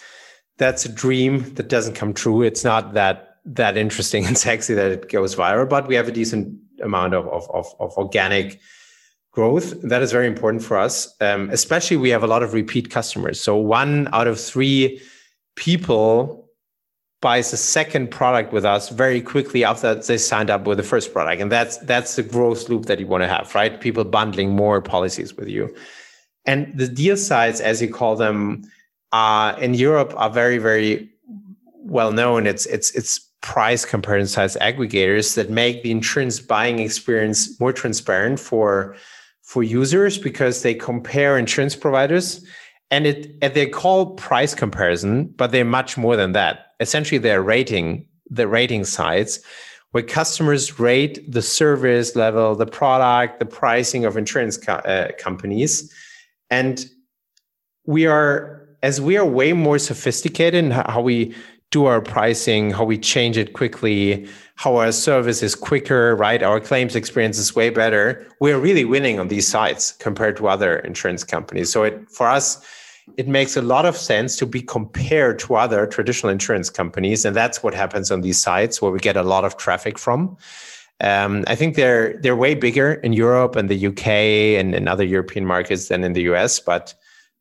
that's 0.59 0.85
a 0.85 0.89
dream 0.89 1.55
that 1.55 1.69
doesn't 1.69 1.95
come 1.95 2.15
true. 2.15 2.43
It's 2.43 2.65
not 2.65 2.95
that 2.95 3.37
that 3.45 3.77
interesting 3.77 4.27
and 4.29 4.37
sexy 4.37 4.75
that 4.75 4.91
it 4.91 5.09
goes 5.09 5.35
viral, 5.35 5.69
but 5.69 5.89
we 5.89 5.95
have 5.95 6.09
a 6.09 6.13
decent 6.13 6.59
amount 6.83 7.15
of 7.15 7.27
of, 7.29 7.51
of, 7.51 7.67
of 7.81 7.93
organic 7.97 8.61
growth. 9.33 9.75
That 9.83 10.03
is 10.03 10.13
very 10.13 10.27
important 10.27 10.63
for 10.63 10.79
us. 10.79 11.13
Um, 11.21 11.51
especially, 11.51 11.97
we 11.97 12.11
have 12.11 12.23
a 12.23 12.29
lot 12.29 12.43
of 12.43 12.55
repeat 12.55 12.91
customers. 12.91 13.41
So 13.41 13.57
one 13.57 14.09
out 14.13 14.29
of 14.29 14.41
three 14.41 15.01
people 15.57 16.44
buys 17.25 17.55
a 17.55 17.57
second 17.57 18.11
product 18.11 18.53
with 18.53 18.67
us 18.67 18.91
very 18.91 19.23
quickly 19.23 19.65
after 19.65 19.95
they 19.95 20.19
signed 20.19 20.51
up 20.51 20.67
with 20.67 20.77
the 20.77 20.89
first 20.93 21.15
product, 21.15 21.41
and 21.41 21.51
that's 21.51 21.79
that's 21.79 22.17
the 22.17 22.23
growth 22.23 22.69
loop 22.69 22.85
that 22.85 23.01
you 23.01 23.07
want 23.07 23.23
to 23.23 23.29
have, 23.37 23.55
right? 23.55 23.81
People 23.81 24.05
bundling 24.05 24.51
more 24.51 24.83
policies 24.83 25.35
with 25.39 25.49
you, 25.49 25.75
and 26.45 26.61
the 26.77 26.87
deal 26.87 27.17
sites, 27.17 27.61
as 27.61 27.81
you 27.81 27.91
call 28.01 28.15
them 28.15 28.63
uh, 29.13 29.57
in 29.59 29.73
Europe 29.75 30.13
are 30.17 30.29
very, 30.29 30.59
very 30.59 31.09
well 31.99 32.13
known. 32.13 32.47
It's 32.47 32.67
it's 32.67 32.91
it's 32.95 33.21
price 33.41 33.85
comparison 33.85 34.29
sites 34.29 34.57
aggregators 34.61 35.35
that 35.37 35.49
make 35.49 35.83
the 35.83 35.91
insurance 35.91 36.41
buying 36.41 36.79
experience 36.79 37.59
more 37.59 37.73
transparent 37.73 38.39
for 38.39 38.97
for 39.43 39.63
users 39.63 40.19
because 40.19 40.63
they 40.63 40.75
compare 40.75 41.39
insurance 41.39 41.77
providers 41.77 42.45
and 42.95 43.09
it 43.09 43.35
and 43.43 43.55
they 43.55 43.67
call 43.67 44.15
price 44.15 44.55
comparison, 44.55 45.27
but 45.37 45.51
they're 45.51 45.65
much 45.65 45.99
more 45.99 46.15
than 46.15 46.31
that. 46.33 46.75
Essentially, 46.79 47.19
they're 47.19 47.43
rating 47.43 48.07
the 48.31 48.47
rating 48.47 48.85
sites 48.85 49.41
where 49.91 50.03
customers 50.03 50.79
rate 50.79 51.15
the 51.31 51.43
service 51.43 52.15
level, 52.15 52.55
the 52.55 52.67
product, 52.67 53.41
the 53.41 53.47
pricing 53.47 54.05
of 54.05 54.17
insurance 54.17 54.57
co- 54.57 54.75
uh, 54.75 55.09
companies, 55.19 55.93
and 56.51 56.87
we 57.85 58.07
are 58.07 58.69
as 58.85 59.01
we 59.01 59.17
are 59.17 59.27
way 59.27 59.53
more 59.53 59.79
sophisticated 59.79 60.65
in 60.65 60.71
how 60.71 61.01
we 61.01 61.35
do 61.73 61.87
our 61.87 62.01
pricing, 62.01 62.71
how 62.71 62.85
we 62.85 62.97
change 62.97 63.37
it 63.37 63.55
quickly, 63.55 64.29
how 64.55 64.77
our 64.77 64.93
service 64.93 65.43
is 65.43 65.57
quicker, 65.57 66.15
right? 66.15 66.45
Our 66.45 66.61
claims 66.61 66.95
experience 66.95 67.39
is 67.39 67.57
way 67.57 67.71
better. 67.71 68.25
We're 68.41 68.61
really 68.61 68.85
winning 68.85 69.19
on 69.19 69.27
these 69.27 69.49
sites 69.49 69.91
compared 69.99 70.37
to 70.37 70.47
other 70.47 70.79
insurance 70.79 71.25
companies. 71.25 71.73
So 71.73 71.83
it 71.83 72.09
for 72.09 72.29
us, 72.29 72.65
it 73.17 73.29
makes 73.29 73.57
a 73.57 73.63
lot 73.63 73.85
of 73.87 73.97
sense 73.97 74.37
to 74.37 74.47
be 74.47 74.63
compared 74.63 75.39
to 75.41 75.55
other 75.57 75.87
traditional 75.87 76.31
insurance 76.31 76.71
companies, 76.71 77.25
and 77.25 77.37
that's 77.37 77.63
what 77.63 77.75
happens 77.75 78.11
on 78.11 78.23
these 78.23 78.41
sites 78.41 78.81
where 78.81 78.91
we 78.91 78.99
get 78.99 79.17
a 79.17 79.23
lot 79.23 79.45
of 79.45 79.57
traffic 79.57 79.99
from. 79.99 80.37
Um, 81.01 81.45
I 81.47 81.55
think 81.55 81.75
they're 81.75 82.19
they're 82.19 82.37
way 82.37 82.55
bigger 82.55 82.95
in 82.95 83.13
Europe 83.13 83.57
and 83.57 83.69
the 83.69 83.87
UK 83.89 84.07
and 84.61 84.75
in 84.75 84.89
other 84.89 85.05
European 85.05 85.45
markets 85.45 85.89
than 85.89 86.05
in 86.05 86.13
the 86.13 86.23
US, 86.33 86.61
but 86.61 86.95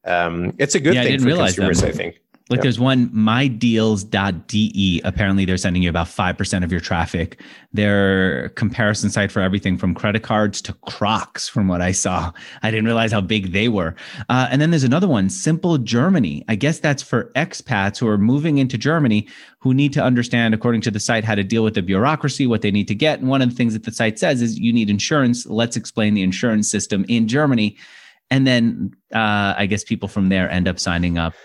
um, 0.05 0.53
it's 0.57 0.75
a 0.75 0.79
good 0.79 0.95
yeah, 0.95 1.03
thing 1.03 1.19
for 1.19 1.35
consumers, 1.35 1.81
that. 1.81 1.89
I 1.89 1.91
think. 1.91 2.19
Like 2.49 2.61
there's 2.61 2.79
one 2.79 3.07
mydealz.de. 3.09 5.01
Apparently 5.05 5.45
they're 5.45 5.57
sending 5.57 5.81
you 5.81 5.89
about 5.89 6.07
5% 6.07 6.63
of 6.63 6.71
your 6.71 6.81
traffic. 6.81 7.39
Their 7.71 8.49
comparison 8.49 9.09
site 9.09 9.31
for 9.31 9.41
everything 9.41 9.77
from 9.77 9.95
credit 9.95 10.23
cards 10.23 10.61
to 10.63 10.73
Crocs, 10.85 11.47
from 11.47 11.69
what 11.69 11.81
I 11.81 11.93
saw. 11.93 12.33
I 12.61 12.69
didn't 12.69 12.85
realize 12.85 13.13
how 13.13 13.21
big 13.21 13.53
they 13.53 13.69
were. 13.69 13.95
Uh, 14.27 14.49
and 14.51 14.61
then 14.61 14.71
there's 14.71 14.83
another 14.83 15.07
one, 15.07 15.29
Simple 15.29 15.77
Germany. 15.77 16.43
I 16.49 16.55
guess 16.55 16.79
that's 16.79 17.01
for 17.01 17.31
expats 17.35 17.97
who 17.97 18.09
are 18.09 18.17
moving 18.17 18.57
into 18.57 18.77
Germany 18.77 19.25
who 19.59 19.73
need 19.73 19.93
to 19.93 20.03
understand, 20.03 20.53
according 20.53 20.81
to 20.81 20.91
the 20.91 20.99
site, 20.99 21.23
how 21.23 21.35
to 21.35 21.43
deal 21.45 21.63
with 21.63 21.75
the 21.75 21.81
bureaucracy, 21.81 22.45
what 22.45 22.61
they 22.61 22.71
need 22.71 22.89
to 22.89 22.95
get. 22.95 23.19
And 23.19 23.29
one 23.29 23.41
of 23.41 23.49
the 23.49 23.55
things 23.55 23.71
that 23.71 23.83
the 23.83 23.91
site 23.91 24.19
says 24.19 24.41
is 24.41 24.59
you 24.59 24.73
need 24.73 24.89
insurance. 24.89 25.45
Let's 25.45 25.77
explain 25.77 26.13
the 26.13 26.23
insurance 26.23 26.69
system 26.69 27.05
in 27.07 27.29
Germany 27.29 27.77
and 28.33 28.47
then 28.47 28.91
uh, 29.13 29.53
I 29.55 29.67
guess 29.67 29.83
people 29.83 30.09
from 30.09 30.29
there 30.29 30.49
end 30.49 30.67
up 30.67 30.79
signing 30.79 31.19
up 31.19 31.35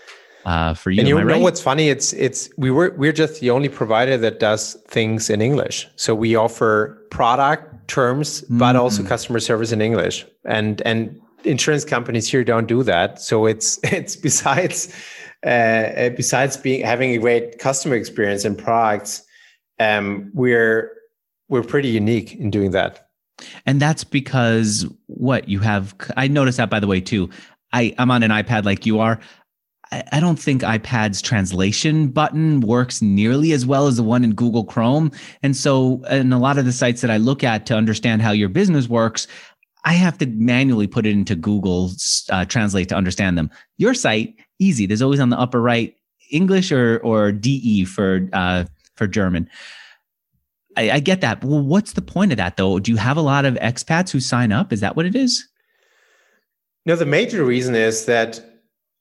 uh, 0.49 0.73
for 0.73 0.89
you. 0.89 0.99
And 0.99 1.07
you 1.07 1.15
know 1.15 1.23
right? 1.23 1.41
what's 1.41 1.61
funny? 1.61 1.89
It's 1.89 2.11
it's 2.13 2.49
we 2.57 2.71
were 2.71 2.95
we're 2.97 3.13
just 3.13 3.39
the 3.39 3.51
only 3.51 3.69
provider 3.69 4.17
that 4.17 4.39
does 4.39 4.73
things 4.87 5.29
in 5.29 5.41
English. 5.41 5.87
So 5.95 6.15
we 6.15 6.35
offer 6.35 7.05
product 7.11 7.87
terms, 7.87 8.41
mm-hmm. 8.41 8.57
but 8.57 8.75
also 8.75 9.03
customer 9.03 9.39
service 9.39 9.71
in 9.71 9.79
English. 9.81 10.25
And 10.45 10.81
and 10.81 11.21
insurance 11.43 11.85
companies 11.85 12.27
here 12.27 12.43
don't 12.43 12.67
do 12.67 12.81
that. 12.83 13.21
So 13.21 13.45
it's 13.45 13.79
it's 13.83 14.15
besides 14.15 14.91
uh, 15.45 16.09
besides 16.17 16.57
being 16.57 16.83
having 16.83 17.11
a 17.11 17.19
great 17.19 17.59
customer 17.59 17.95
experience 17.95 18.43
and 18.43 18.57
products, 18.57 19.21
um, 19.79 20.31
we're 20.33 20.91
we're 21.47 21.63
pretty 21.63 21.89
unique 21.89 22.33
in 22.35 22.49
doing 22.49 22.71
that. 22.71 23.07
And 23.67 23.79
that's 23.79 24.03
because 24.03 24.85
what 25.05 25.47
you 25.47 25.59
have, 25.59 25.95
I 26.17 26.27
noticed 26.27 26.57
that 26.57 26.69
by 26.69 26.79
the 26.79 26.87
way, 26.87 26.99
too. 26.99 27.29
I, 27.71 27.93
I'm 27.97 28.09
on 28.11 28.23
an 28.23 28.31
iPad 28.31 28.65
like 28.65 28.85
you 28.85 28.99
are. 28.99 29.19
I, 29.91 30.19
don't 30.19 30.39
think 30.39 30.61
iPad's 30.61 31.21
translation 31.21 32.09
button 32.09 32.61
works 32.61 33.01
nearly 33.01 33.53
as 33.53 33.65
well 33.65 33.87
as 33.87 33.97
the 33.97 34.03
one 34.03 34.23
in 34.23 34.35
Google 34.35 34.63
Chrome. 34.63 35.11
And 35.41 35.57
so, 35.57 36.03
in 36.11 36.31
a 36.31 36.39
lot 36.39 36.57
of 36.57 36.65
the 36.65 36.71
sites 36.71 37.01
that 37.01 37.09
I 37.09 37.17
look 37.17 37.43
at 37.43 37.65
to 37.67 37.75
understand 37.75 38.21
how 38.21 38.31
your 38.31 38.49
business 38.49 38.87
works, 38.87 39.27
I 39.85 39.93
have 39.93 40.17
to 40.19 40.27
manually 40.27 40.87
put 40.87 41.05
it 41.05 41.11
into 41.11 41.35
Google 41.35 41.91
uh, 42.29 42.45
Translate 42.45 42.89
to 42.89 42.95
understand 42.95 43.37
them. 43.37 43.49
Your 43.77 43.93
site, 43.93 44.35
easy. 44.59 44.85
There's 44.85 45.01
always 45.01 45.19
on 45.19 45.29
the 45.29 45.39
upper 45.39 45.61
right 45.61 45.95
English 46.31 46.71
or 46.71 46.99
or 46.99 47.31
DE 47.31 47.85
for 47.85 48.27
uh, 48.33 48.65
for 48.95 49.07
German. 49.07 49.49
I, 50.77 50.91
I 50.91 50.99
get 50.99 51.21
that. 51.21 51.43
Well, 51.43 51.61
what's 51.61 51.93
the 51.93 52.01
point 52.01 52.31
of 52.31 52.37
that 52.37 52.57
though? 52.57 52.79
Do 52.79 52.91
you 52.91 52.97
have 52.97 53.17
a 53.17 53.21
lot 53.21 53.45
of 53.45 53.55
expats 53.55 54.11
who 54.11 54.19
sign 54.19 54.51
up? 54.51 54.71
Is 54.71 54.81
that 54.81 54.95
what 54.95 55.05
it 55.05 55.15
is? 55.15 55.47
No, 56.85 56.95
the 56.95 57.05
major 57.05 57.43
reason 57.43 57.75
is 57.75 58.05
that 58.05 58.48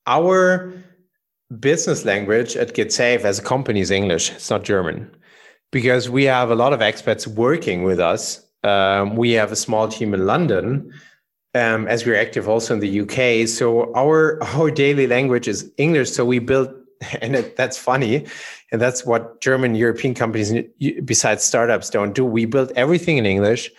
our 0.08 0.72
business 1.60 2.04
language 2.04 2.56
at 2.56 2.74
GetSafe 2.74 3.20
as 3.20 3.38
a 3.38 3.42
company 3.42 3.80
is 3.80 3.90
English. 3.90 4.32
It's 4.32 4.50
not 4.50 4.64
German 4.64 5.08
because 5.70 6.08
we 6.08 6.24
have 6.24 6.50
a 6.50 6.54
lot 6.54 6.72
of 6.72 6.80
expats 6.80 7.26
working 7.26 7.82
with 7.82 8.00
us. 8.00 8.44
Um, 8.64 9.16
we 9.16 9.32
have 9.32 9.52
a 9.52 9.56
small 9.56 9.86
team 9.86 10.14
in 10.14 10.26
London, 10.26 10.92
um, 11.54 11.86
as 11.86 12.04
we're 12.04 12.20
active 12.20 12.48
also 12.48 12.74
in 12.74 12.80
the 12.80 13.00
UK. 13.00 13.46
So 13.46 13.94
our 13.94 14.42
our 14.42 14.70
daily 14.70 15.06
language 15.06 15.46
is 15.46 15.70
English. 15.76 16.10
So 16.10 16.24
we 16.24 16.38
built, 16.38 16.70
and 17.20 17.36
it, 17.36 17.56
that's 17.56 17.78
funny, 17.78 18.26
and 18.72 18.80
that's 18.80 19.04
what 19.04 19.40
German 19.40 19.74
European 19.74 20.14
companies, 20.14 20.52
besides 21.04 21.44
startups, 21.44 21.90
don't 21.90 22.14
do. 22.14 22.24
We 22.24 22.46
build 22.46 22.72
everything 22.76 23.18
in 23.18 23.26
English, 23.26 23.70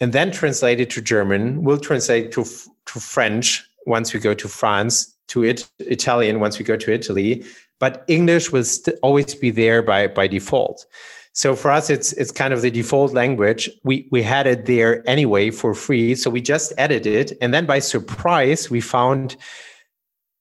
and 0.00 0.12
then 0.12 0.30
translate 0.30 0.80
it 0.80 0.90
to 0.90 1.00
German. 1.00 1.62
We'll 1.62 1.80
translate 1.80 2.32
to 2.32 2.44
to 2.44 3.00
French 3.00 3.64
once 3.86 4.12
we 4.12 4.20
go 4.20 4.34
to 4.34 4.48
France, 4.48 5.16
to 5.28 5.44
it, 5.44 5.68
Italian 5.78 6.40
once 6.40 6.58
we 6.58 6.64
go 6.64 6.76
to 6.76 6.92
Italy, 6.92 7.44
but 7.80 8.04
English 8.08 8.50
will 8.52 8.64
st- 8.64 8.96
always 9.02 9.34
be 9.34 9.50
there 9.50 9.82
by 9.82 10.08
by 10.08 10.26
default. 10.26 10.86
So 11.32 11.54
for 11.54 11.70
us, 11.70 11.88
it's 11.88 12.12
it's 12.14 12.32
kind 12.32 12.52
of 12.52 12.62
the 12.62 12.70
default 12.70 13.12
language. 13.12 13.70
We 13.84 14.08
we 14.10 14.22
had 14.22 14.46
it 14.46 14.66
there 14.66 15.08
anyway 15.08 15.50
for 15.50 15.74
free, 15.74 16.14
so 16.14 16.30
we 16.30 16.40
just 16.40 16.72
added 16.78 17.06
it, 17.06 17.32
and 17.40 17.54
then 17.54 17.64
by 17.66 17.78
surprise, 17.78 18.70
we 18.70 18.80
found 18.80 19.36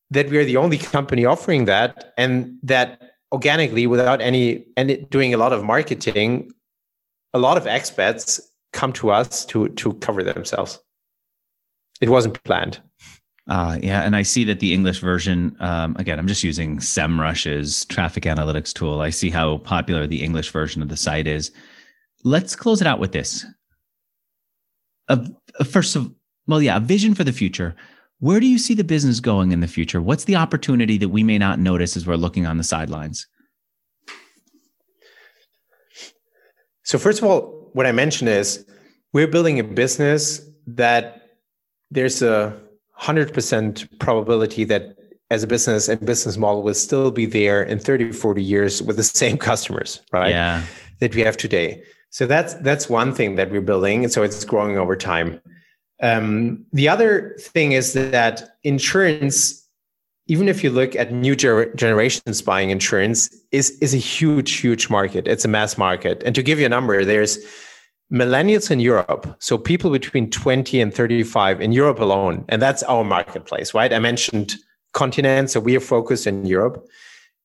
that 0.09 0.29
we 0.29 0.37
are 0.37 0.45
the 0.45 0.57
only 0.57 0.77
company 0.77 1.25
offering 1.25 1.65
that, 1.65 2.13
and 2.17 2.57
that 2.63 3.01
organically, 3.31 3.87
without 3.87 4.21
any 4.21 4.65
and 4.75 5.07
doing 5.09 5.33
a 5.33 5.37
lot 5.37 5.53
of 5.53 5.63
marketing, 5.63 6.51
a 7.33 7.39
lot 7.39 7.57
of 7.57 7.65
expats 7.65 8.39
come 8.73 8.93
to 8.93 9.11
us 9.11 9.45
to 9.45 9.69
to 9.69 9.93
cover 9.95 10.23
themselves. 10.23 10.79
It 12.01 12.09
wasn't 12.09 12.43
planned. 12.43 12.81
Uh, 13.47 13.77
yeah, 13.81 14.01
and 14.01 14.15
I 14.15 14.23
see 14.23 14.43
that 14.45 14.59
the 14.59 14.73
English 14.73 14.99
version, 14.99 15.55
um, 15.61 15.95
again, 15.97 16.19
I'm 16.19 16.27
just 16.27 16.43
using 16.43 16.79
SEMrush's 16.79 17.85
traffic 17.85 18.23
analytics 18.23 18.73
tool. 18.73 18.99
I 18.99 19.09
see 19.09 19.29
how 19.29 19.59
popular 19.59 20.05
the 20.05 20.21
English 20.21 20.51
version 20.51 20.81
of 20.81 20.89
the 20.89 20.97
site 20.97 21.27
is. 21.27 21.51
Let's 22.23 22.55
close 22.55 22.81
it 22.81 22.87
out 22.87 22.99
with 22.99 23.13
this. 23.13 23.45
A, 25.07 25.25
a 25.59 25.63
first 25.63 25.95
of, 25.95 26.13
well, 26.45 26.61
yeah, 26.61 26.75
a 26.75 26.81
vision 26.81 27.13
for 27.13 27.23
the 27.23 27.31
future. 27.31 27.73
Where 28.19 28.41
do 28.41 28.47
you 28.47 28.57
see 28.57 28.73
the 28.73 28.83
business 28.83 29.21
going 29.21 29.53
in 29.53 29.61
the 29.61 29.67
future? 29.67 30.01
What's 30.01 30.25
the 30.25 30.35
opportunity 30.35 30.97
that 30.97 31.09
we 31.09 31.23
may 31.23 31.37
not 31.37 31.59
notice 31.59 31.95
as 31.95 32.05
we're 32.05 32.15
looking 32.15 32.45
on 32.45 32.57
the 32.57 32.63
sidelines? 32.63 33.27
So, 36.83 36.97
first 36.97 37.19
of 37.19 37.25
all, 37.25 37.69
what 37.73 37.85
I 37.85 37.91
mentioned 37.91 38.29
is 38.29 38.65
we're 39.13 39.27
building 39.27 39.59
a 39.59 39.63
business 39.63 40.41
that 40.65 41.21
there's 41.91 42.21
a 42.21 42.59
100% 43.01 43.99
probability 43.99 44.63
that 44.65 44.97
as 45.29 45.43
a 45.43 45.47
business 45.47 45.87
and 45.87 46.05
business 46.05 46.37
model 46.37 46.63
will 46.63 46.73
still 46.73 47.11
be 47.11 47.25
there 47.25 47.63
in 47.63 47.79
30 47.79 48.11
40 48.11 48.41
years 48.41 48.81
with 48.81 48.95
the 48.95 49.03
same 49.03 49.37
customers 49.37 50.01
right 50.11 50.29
yeah. 50.29 50.63
that 50.99 51.13
we 51.13 51.21
have 51.21 51.37
today. 51.37 51.83
So 52.09 52.25
that's 52.25 52.53
that's 52.55 52.89
one 52.89 53.13
thing 53.13 53.35
that 53.35 53.51
we're 53.51 53.61
building 53.61 54.03
and 54.03 54.11
so 54.11 54.23
it's 54.23 54.43
growing 54.45 54.77
over 54.77 54.95
time. 54.95 55.41
Um, 56.01 56.65
the 56.71 56.87
other 56.87 57.35
thing 57.39 57.73
is 57.73 57.93
that 57.93 58.57
insurance 58.63 59.63
even 60.29 60.49
if 60.49 60.63
you 60.63 60.69
look 60.69 60.95
at 60.95 61.11
new 61.11 61.35
ger- 61.35 61.73
generations 61.73 62.41
buying 62.41 62.69
insurance 62.69 63.29
is 63.51 63.71
is 63.81 63.93
a 63.93 63.97
huge 63.97 64.53
huge 64.53 64.89
market. 64.89 65.27
It's 65.27 65.43
a 65.43 65.49
mass 65.49 65.77
market. 65.77 66.23
And 66.25 66.33
to 66.35 66.43
give 66.43 66.59
you 66.59 66.65
a 66.65 66.69
number 66.69 67.03
there's 67.03 67.37
millennials 68.11 68.71
in 68.71 68.79
Europe, 68.79 69.35
so 69.39 69.57
people 69.57 69.91
between 69.91 70.29
20 70.29 70.79
and 70.81 70.93
35 70.93 71.61
in 71.61 71.71
Europe 71.71 71.99
alone, 71.99 72.45
and 72.49 72.61
that's 72.61 72.83
our 72.83 73.03
marketplace, 73.03 73.73
right? 73.73 73.91
I 73.91 73.99
mentioned 73.99 74.55
continents, 74.93 75.53
so 75.53 75.59
we 75.59 75.75
are 75.75 75.81
focused 75.81 76.27
in 76.27 76.45
Europe, 76.45 76.87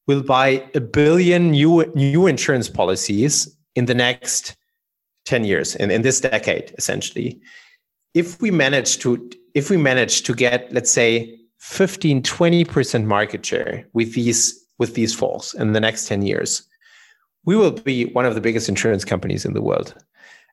will 0.07 0.23
buy 0.23 0.65
a 0.75 0.81
billion 0.81 1.51
new 1.51 1.85
new 1.95 2.27
insurance 2.27 2.69
policies 2.69 3.57
in 3.75 3.87
the 3.87 3.95
next 3.95 4.57
10 5.27 5.45
years, 5.45 5.75
in, 5.77 5.91
in 5.91 6.03
this 6.03 6.21
decade, 6.21 6.75
essentially. 6.79 7.41
If 8.15 8.41
we 8.41 8.51
manage 8.51 8.99
to 8.99 9.31
if 9.55 9.71
we 9.71 9.77
manage 9.77 10.23
to 10.23 10.35
get, 10.35 10.73
let's 10.73 10.91
say, 10.91 11.39
15, 11.59 12.23
20% 12.23 13.05
market 13.05 13.45
share 13.45 13.87
with 13.93 14.15
these 14.15 14.59
with 14.79 14.95
these 14.95 15.15
falls 15.15 15.55
in 15.55 15.73
the 15.73 15.81
next 15.81 16.07
10 16.07 16.23
years, 16.23 16.63
we 17.45 17.57
will 17.57 17.71
be 17.71 18.07
one 18.07 18.27
of 18.27 18.35
the 18.35 18.41
biggest 18.41 18.69
insurance 18.69 19.05
companies 19.05 19.45
in 19.45 19.55
the 19.55 19.63
world 19.63 19.95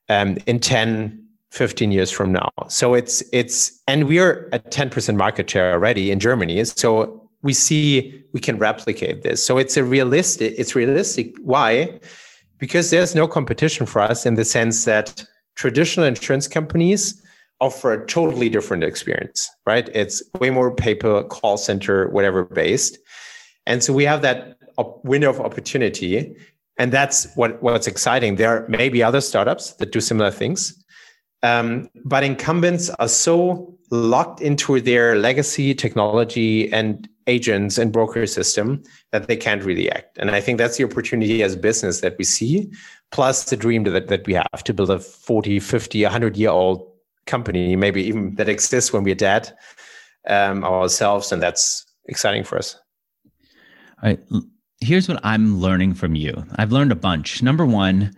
um, 0.09 0.37
in 0.45 0.59
10, 0.59 1.25
15 1.51 1.91
years 1.91 2.11
from 2.11 2.31
now. 2.31 2.49
So 2.67 2.93
it's 2.93 3.23
it's 3.33 3.81
and 3.87 4.07
we're 4.07 4.49
at 4.51 4.71
10% 4.71 5.15
market 5.15 5.49
share 5.49 5.71
already 5.71 6.11
in 6.11 6.19
Germany. 6.19 6.63
So 6.65 7.29
we 7.41 7.53
see 7.53 8.23
we 8.33 8.39
can 8.39 8.57
replicate 8.57 9.23
this. 9.23 9.43
So 9.43 9.57
it's 9.57 9.77
a 9.77 9.83
realistic, 9.83 10.53
it's 10.57 10.75
realistic. 10.75 11.35
Why? 11.41 11.99
Because 12.57 12.91
there's 12.91 13.15
no 13.15 13.27
competition 13.27 13.85
for 13.85 14.01
us 14.01 14.25
in 14.25 14.35
the 14.35 14.45
sense 14.45 14.85
that 14.85 15.23
traditional 15.55 16.05
insurance 16.05 16.47
companies 16.47 17.21
offer 17.61 17.93
a 17.93 18.05
totally 18.07 18.49
different 18.49 18.83
experience, 18.83 19.49
right? 19.65 19.89
It's 19.93 20.21
way 20.39 20.49
more 20.49 20.73
paper, 20.73 21.23
call 21.23 21.57
center, 21.57 22.09
whatever 22.09 22.45
based. 22.45 22.97
And 23.65 23.83
so 23.83 23.93
we 23.93 24.05
have 24.05 24.21
that 24.21 24.57
window 25.03 25.29
of 25.29 25.39
opportunity 25.41 26.35
and 26.79 26.93
that's 26.93 27.27
what 27.35 27.61
what's 27.61 27.85
exciting. 27.85 28.37
There 28.37 28.65
may 28.67 28.89
be 28.89 29.03
other 29.03 29.21
startups 29.21 29.73
that 29.73 29.91
do 29.91 29.99
similar 29.99 30.31
things, 30.31 30.81
um, 31.43 31.89
but 32.05 32.23
incumbents 32.23 32.89
are 32.91 33.09
so 33.09 33.77
locked 33.91 34.41
into 34.41 34.79
their 34.79 35.15
legacy 35.15 35.75
technology 35.75 36.71
and 36.71 37.07
agents 37.27 37.77
and 37.77 37.91
broker 37.91 38.25
system 38.25 38.81
that 39.11 39.27
they 39.27 39.35
can't 39.35 39.63
really 39.63 39.91
act. 39.91 40.17
And 40.17 40.31
I 40.31 40.41
think 40.41 40.57
that's 40.57 40.77
the 40.77 40.85
opportunity 40.85 41.43
as 41.43 41.53
a 41.53 41.57
business 41.57 42.01
that 42.01 42.17
we 42.17 42.23
see, 42.23 42.71
plus 43.11 43.43
the 43.49 43.57
dream 43.57 43.83
that, 43.83 44.07
that 44.07 44.25
we 44.25 44.33
have 44.33 44.63
to 44.63 44.73
build 44.73 44.89
a 44.89 44.99
40, 44.99 45.59
50, 45.59 46.03
100 46.03 46.37
year 46.37 46.49
old 46.49 46.87
company, 47.27 47.75
maybe 47.75 48.03
even 48.03 48.35
that 48.35 48.49
exists 48.49 48.93
when 48.93 49.03
we're 49.03 49.15
dead 49.15 49.51
um, 50.27 50.63
ourselves. 50.63 51.31
And 51.31 51.41
that's 51.41 51.85
exciting 52.05 52.43
for 52.43 52.57
us. 52.57 52.79
Right 54.01 54.19
here's 54.81 55.07
what 55.07 55.19
I'm 55.23 55.59
learning 55.59 55.93
from 55.93 56.15
you. 56.15 56.45
I've 56.55 56.71
learned 56.71 56.91
a 56.91 56.95
bunch. 56.95 57.41
Number 57.41 57.65
one, 57.65 58.13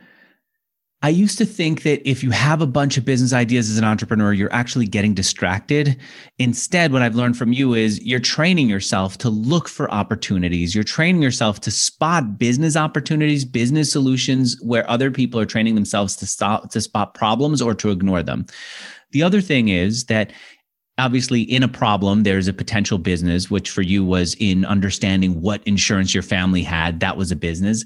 I 1.04 1.10
used 1.10 1.40
to 1.40 1.48
think 1.48 1.82
that 1.82 2.08
if 2.08 2.22
you 2.22 2.30
have 2.30 2.62
a 2.62 2.68
bunch 2.68 2.96
of 2.96 3.06
business 3.06 3.34
ideas 3.34 3.72
as 3.72 3.80
an 3.80 3.84
entrepreneur, 3.84 4.34
you're 4.34 4.54
actually 4.54 4.86
getting 4.86 5.16
distracted. 5.16 5.98
Instead, 6.38 6.94
what 6.94 7.02
I've 7.02 7.16
learned 7.16 7.38
from 7.38 7.54
you 7.54 7.74
is 7.74 8.00
you're 8.06 8.20
training 8.20 8.70
yourself 8.70 9.18
to 9.20 9.30
look 9.30 9.68
for 9.68 9.90
opportunities. 9.90 10.76
You're 10.76 10.84
training 10.84 11.24
yourself 11.24 11.60
to 11.62 11.72
spot 11.72 12.38
business 12.38 12.76
opportunities, 12.76 13.46
business 13.46 13.92
solutions 13.92 14.62
where 14.62 14.88
other 14.88 15.10
people 15.10 15.40
are 15.40 15.46
training 15.46 15.74
themselves 15.74 16.16
to 16.18 16.28
stop 16.28 16.70
to 16.70 16.82
spot 16.82 17.16
problems 17.16 17.64
or 17.64 17.74
to 17.74 17.90
ignore 17.90 18.22
them. 18.22 18.46
The 19.10 19.24
other 19.24 19.42
thing 19.42 19.70
is 19.70 20.06
that 20.06 20.32
obviously 20.98 21.42
in 21.42 21.64
a 21.64 21.68
problem 21.68 22.24
there's 22.24 22.48
a 22.48 22.54
potential 22.54 22.98
business 22.98 23.50
which 23.50 23.70
for 23.70 23.82
you 23.82 24.04
was 24.04 24.36
in 24.40 24.66
understanding 24.66 25.42
what 25.42 25.66
insurance 25.66 26.14
your 26.14 26.24
family 26.24 26.64
had 26.64 27.00
that 27.00 27.18
was 27.18 27.32
a 27.32 27.36
business 27.36 27.84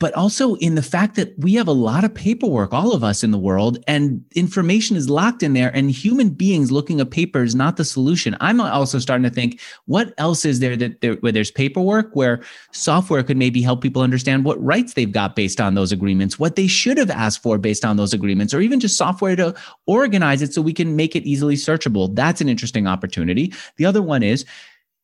but 0.00 0.14
also 0.14 0.54
in 0.56 0.76
the 0.76 0.82
fact 0.82 1.16
that 1.16 1.36
we 1.38 1.54
have 1.54 1.66
a 1.66 1.72
lot 1.72 2.04
of 2.04 2.14
paperwork, 2.14 2.72
all 2.72 2.94
of 2.94 3.02
us 3.02 3.24
in 3.24 3.32
the 3.32 3.38
world, 3.38 3.82
and 3.88 4.24
information 4.36 4.96
is 4.96 5.10
locked 5.10 5.42
in 5.42 5.54
there. 5.54 5.74
And 5.74 5.90
human 5.90 6.30
beings 6.30 6.70
looking 6.70 7.00
at 7.00 7.10
paper 7.10 7.42
is 7.42 7.56
not 7.56 7.76
the 7.76 7.84
solution. 7.84 8.36
I'm 8.40 8.60
also 8.60 9.00
starting 9.00 9.24
to 9.24 9.30
think, 9.30 9.60
what 9.86 10.14
else 10.18 10.44
is 10.44 10.60
there 10.60 10.76
that 10.76 11.00
there, 11.00 11.14
where 11.14 11.32
there's 11.32 11.50
paperwork, 11.50 12.14
where 12.14 12.42
software 12.70 13.24
could 13.24 13.36
maybe 13.36 13.60
help 13.60 13.80
people 13.80 14.02
understand 14.02 14.44
what 14.44 14.62
rights 14.62 14.94
they've 14.94 15.10
got 15.10 15.34
based 15.34 15.60
on 15.60 15.74
those 15.74 15.90
agreements, 15.90 16.38
what 16.38 16.54
they 16.54 16.68
should 16.68 16.96
have 16.96 17.10
asked 17.10 17.42
for 17.42 17.58
based 17.58 17.84
on 17.84 17.96
those 17.96 18.12
agreements, 18.12 18.54
or 18.54 18.60
even 18.60 18.78
just 18.78 18.96
software 18.96 19.34
to 19.34 19.52
organize 19.86 20.42
it 20.42 20.54
so 20.54 20.62
we 20.62 20.72
can 20.72 20.94
make 20.94 21.16
it 21.16 21.24
easily 21.24 21.56
searchable. 21.56 22.14
That's 22.14 22.40
an 22.40 22.48
interesting 22.48 22.86
opportunity. 22.86 23.52
The 23.76 23.86
other 23.86 24.02
one 24.02 24.22
is 24.22 24.44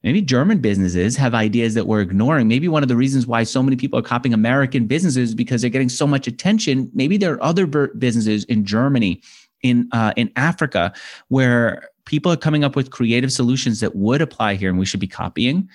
maybe 0.04 0.20
German 0.20 0.58
businesses 0.58 1.16
have 1.16 1.34
ideas 1.34 1.74
that 1.74 1.86
we're 1.86 2.02
ignoring. 2.02 2.46
Maybe 2.46 2.68
one 2.68 2.82
of 2.84 2.88
the 2.88 2.96
reasons 2.96 3.26
why 3.26 3.42
so 3.42 3.62
many 3.62 3.74
people 3.74 3.98
are 3.98 4.02
copying 4.02 4.34
American 4.34 4.86
businesses 4.86 5.34
because 5.34 5.62
they're 5.62 5.70
getting 5.70 5.88
so 5.88 6.06
much 6.06 6.28
attention. 6.28 6.90
Maybe 6.94 7.16
there 7.16 7.32
are 7.32 7.42
other 7.42 7.66
businesses 7.66 8.44
in 8.44 8.64
Germany, 8.64 9.22
in 9.62 9.88
uh, 9.90 10.12
in 10.16 10.30
Africa, 10.36 10.92
where 11.28 11.88
people 12.04 12.30
are 12.30 12.36
coming 12.36 12.62
up 12.62 12.76
with 12.76 12.90
creative 12.90 13.32
solutions 13.32 13.80
that 13.80 13.96
would 13.96 14.20
apply 14.20 14.54
here, 14.54 14.68
and 14.68 14.78
we 14.78 14.86
should 14.86 15.00
be 15.00 15.08
copying. 15.08 15.68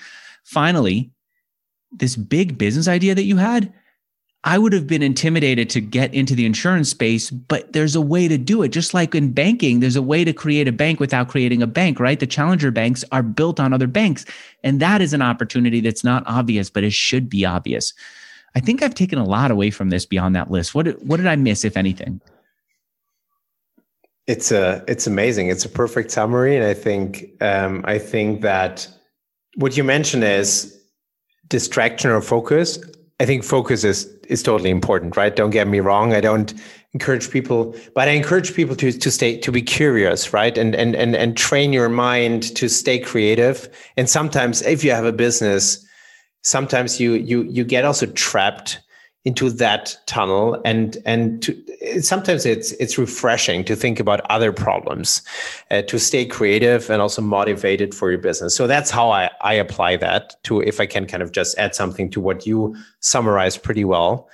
Finally, 0.43 1.11
this 1.91 2.15
big 2.15 2.57
business 2.57 2.87
idea 2.87 3.15
that 3.15 3.23
you 3.23 3.37
had. 3.37 3.73
I 4.45 4.57
would 4.57 4.71
have 4.71 4.87
been 4.87 5.03
intimidated 5.03 5.69
to 5.71 5.81
get 5.81 6.13
into 6.13 6.33
the 6.33 6.45
insurance 6.45 6.89
space, 6.89 7.29
but 7.29 7.73
there's 7.73 7.95
a 7.95 8.01
way 8.01 8.29
to 8.29 8.37
do 8.37 8.61
it. 8.63 8.69
Just 8.69 8.93
like 8.93 9.13
in 9.13 9.33
banking, 9.33 9.81
there's 9.81 9.97
a 9.97 10.01
way 10.01 10.23
to 10.23 10.31
create 10.31 10.67
a 10.67 10.71
bank 10.71 11.01
without 11.01 11.27
creating 11.27 11.61
a 11.61 11.67
bank, 11.67 11.99
right? 11.99 12.19
The 12.19 12.27
challenger 12.27 12.71
banks 12.71 13.03
are 13.11 13.21
built 13.21 13.59
on 13.59 13.73
other 13.73 13.87
banks. 13.87 14.25
And 14.63 14.79
that 14.79 15.01
is 15.01 15.13
an 15.13 15.21
opportunity 15.21 15.81
that's 15.81 16.05
not 16.05 16.23
obvious, 16.25 16.69
but 16.69 16.85
it 16.85 16.93
should 16.93 17.29
be 17.29 17.45
obvious. 17.45 17.93
I 18.55 18.61
think 18.61 18.81
I've 18.81 18.95
taken 18.95 19.19
a 19.19 19.25
lot 19.25 19.51
away 19.51 19.71
from 19.71 19.89
this 19.89 20.05
beyond 20.05 20.35
that 20.37 20.49
list. 20.49 20.73
What, 20.73 20.87
what 21.03 21.17
did 21.17 21.27
I 21.27 21.35
miss, 21.35 21.65
if 21.65 21.75
anything? 21.75 22.21
It's 24.25 24.51
a 24.51 24.83
it's 24.87 25.07
amazing. 25.07 25.49
It's 25.49 25.65
a 25.65 25.69
perfect 25.69 26.11
summary, 26.11 26.55
and 26.55 26.63
I 26.63 26.75
think 26.75 27.31
um, 27.41 27.83
I 27.87 27.97
think 27.97 28.41
that 28.41 28.87
what 29.55 29.75
you 29.75 29.83
mentioned 29.83 30.23
is 30.23 30.79
distraction 31.47 32.11
or 32.11 32.21
focus. 32.21 32.77
I 33.19 33.25
think 33.25 33.43
focus 33.43 33.83
is 33.83 34.05
is 34.29 34.43
totally 34.43 34.69
important, 34.69 35.17
right? 35.17 35.35
Don't 35.35 35.49
get 35.49 35.67
me 35.67 35.79
wrong. 35.79 36.13
I 36.13 36.21
don't 36.21 36.53
encourage 36.93 37.29
people, 37.29 37.75
but 37.93 38.07
I 38.07 38.11
encourage 38.11 38.53
people 38.53 38.75
to 38.77 38.91
to 38.91 39.11
stay 39.11 39.37
to 39.37 39.51
be 39.51 39.61
curious, 39.61 40.33
right? 40.33 40.57
And 40.57 40.73
and 40.75 40.95
and 40.95 41.15
and 41.15 41.35
train 41.35 41.73
your 41.73 41.89
mind 41.89 42.55
to 42.55 42.69
stay 42.69 42.99
creative. 42.99 43.67
And 43.97 44.09
sometimes, 44.09 44.61
if 44.61 44.83
you 44.83 44.91
have 44.91 45.05
a 45.05 45.11
business, 45.11 45.85
sometimes 46.43 46.99
you 46.99 47.13
you 47.13 47.43
you 47.43 47.65
get 47.65 47.85
also 47.85 48.05
trapped 48.05 48.79
into 49.25 49.49
that 49.49 49.97
tunnel. 50.05 50.61
And 50.63 50.97
and 51.05 51.41
to, 51.43 52.01
sometimes 52.01 52.45
it's 52.45 52.71
it's 52.73 52.97
refreshing 52.97 53.63
to 53.65 53.75
think 53.75 53.99
about 53.99 54.21
other 54.29 54.51
problems 54.51 55.21
uh, 55.71 55.81
to 55.83 55.99
stay 55.99 56.25
creative 56.25 56.89
and 56.89 57.01
also 57.01 57.21
motivated 57.21 57.93
for 57.93 58.09
your 58.09 58.19
business. 58.19 58.55
So 58.55 58.67
that's 58.67 58.89
how 58.89 59.11
I, 59.11 59.29
I 59.41 59.53
apply 59.53 59.97
that 59.97 60.41
to 60.43 60.61
if 60.61 60.79
i 60.79 60.85
can 60.85 61.05
kind 61.05 61.21
of 61.21 61.31
just 61.31 61.57
add 61.57 61.75
something 61.75 62.09
to 62.11 62.21
what 62.21 62.45
you 62.45 62.75
summarized 63.01 63.63
pretty 63.63 63.85
well. 63.85 64.29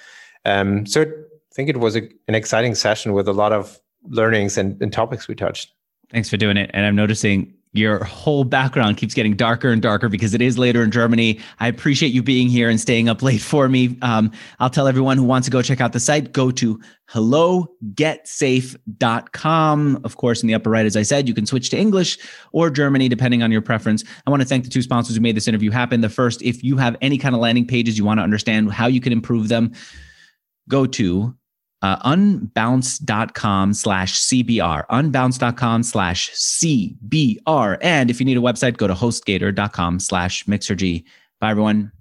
Um, 0.46 0.86
so 0.86 1.02
i 1.02 1.56
think 1.56 1.70
it 1.70 1.78
was 1.78 1.96
a, 1.96 2.02
an 2.28 2.36
exciting 2.36 2.76
session 2.76 3.14
with 3.14 3.28
a 3.28 3.34
lot 3.34 3.52
of 3.52 3.80
learnings 4.10 4.58
and, 4.58 4.80
and 4.82 4.94
topics 4.94 5.28
we 5.28 5.34
touched. 5.34 5.72
Thanks 6.12 6.30
for 6.30 6.38
doing 6.38 6.58
it. 6.58 6.70
And 6.74 6.86
i'm 6.86 6.96
noticing 6.96 7.54
your 7.78 8.04
whole 8.04 8.44
background 8.44 8.98
keeps 8.98 9.14
getting 9.14 9.36
darker 9.36 9.72
and 9.72 9.82
darker 9.82 10.10
because 10.10 10.34
it 10.34 10.42
is 10.42 10.58
later 10.58 10.84
in 10.84 10.92
Germany. 10.92 11.40
I 11.60 11.68
appreciate 11.68 12.14
you 12.14 12.24
being 12.24 12.48
here 12.48 12.70
and 12.70 12.80
staying 12.80 13.10
up 13.10 13.22
late 13.22 13.42
for 13.42 13.68
me. 13.70 13.98
Um, 14.02 14.32
I'll 14.60 14.70
tell 14.70 14.88
everyone 14.88 15.18
who 15.18 15.24
wants 15.24 15.46
to 15.46 15.52
go 15.52 15.62
check 15.62 15.82
out 15.82 15.94
the 15.94 16.00
site, 16.00 16.32
go 16.32 16.52
to 16.52 16.80
hellogetsafe.com. 17.12 20.02
Of 20.04 20.18
course, 20.18 20.42
in 20.42 20.48
the 20.48 20.54
upper 20.54 20.70
right, 20.70 20.86
as 20.86 20.98
I 20.98 21.04
said, 21.04 21.28
you 21.28 21.34
can 21.34 21.46
switch 21.46 21.70
to 21.72 21.78
English 21.78 22.18
or 22.52 22.70
Germany, 22.70 23.10
depending 23.10 23.44
on 23.44 23.52
your 23.52 23.62
preference. 23.62 24.04
I 24.26 24.30
want 24.30 24.42
to 24.42 24.48
thank 24.48 24.64
the 24.64 24.70
two 24.70 24.82
sponsors 24.82 25.16
who 25.16 25.22
made 25.22 25.36
this 25.36 25.48
interview 25.48 25.72
happen. 25.72 26.02
The 26.02 26.10
first, 26.10 26.42
if 26.42 26.64
you 26.64 26.78
have 26.78 26.96
any 27.02 27.18
kind 27.18 27.36
of 27.36 27.42
landing 27.42 27.68
pages, 27.68 27.98
you 27.98 28.06
want 28.06 28.20
to 28.20 28.24
understand 28.24 28.72
how 28.72 28.88
you 28.88 29.02
can 29.02 29.14
improve 29.14 29.50
them, 29.50 29.74
go 30.68 30.88
to 30.88 31.36
uh, 31.86 32.00
unbounce.com 32.00 33.74
slash 33.74 34.20
CBR, 34.20 34.88
unbounce.com 34.88 35.84
slash 35.84 36.32
CBR. 36.32 37.78
And 37.82 38.10
if 38.10 38.20
you 38.20 38.26
need 38.26 38.38
a 38.38 38.42
website, 38.42 38.78
go 38.78 38.88
to 38.88 38.94
hostgator.com 38.94 40.00
slash 40.00 40.46
mixergy. 40.46 41.04
Bye, 41.40 41.52
everyone. 41.52 41.92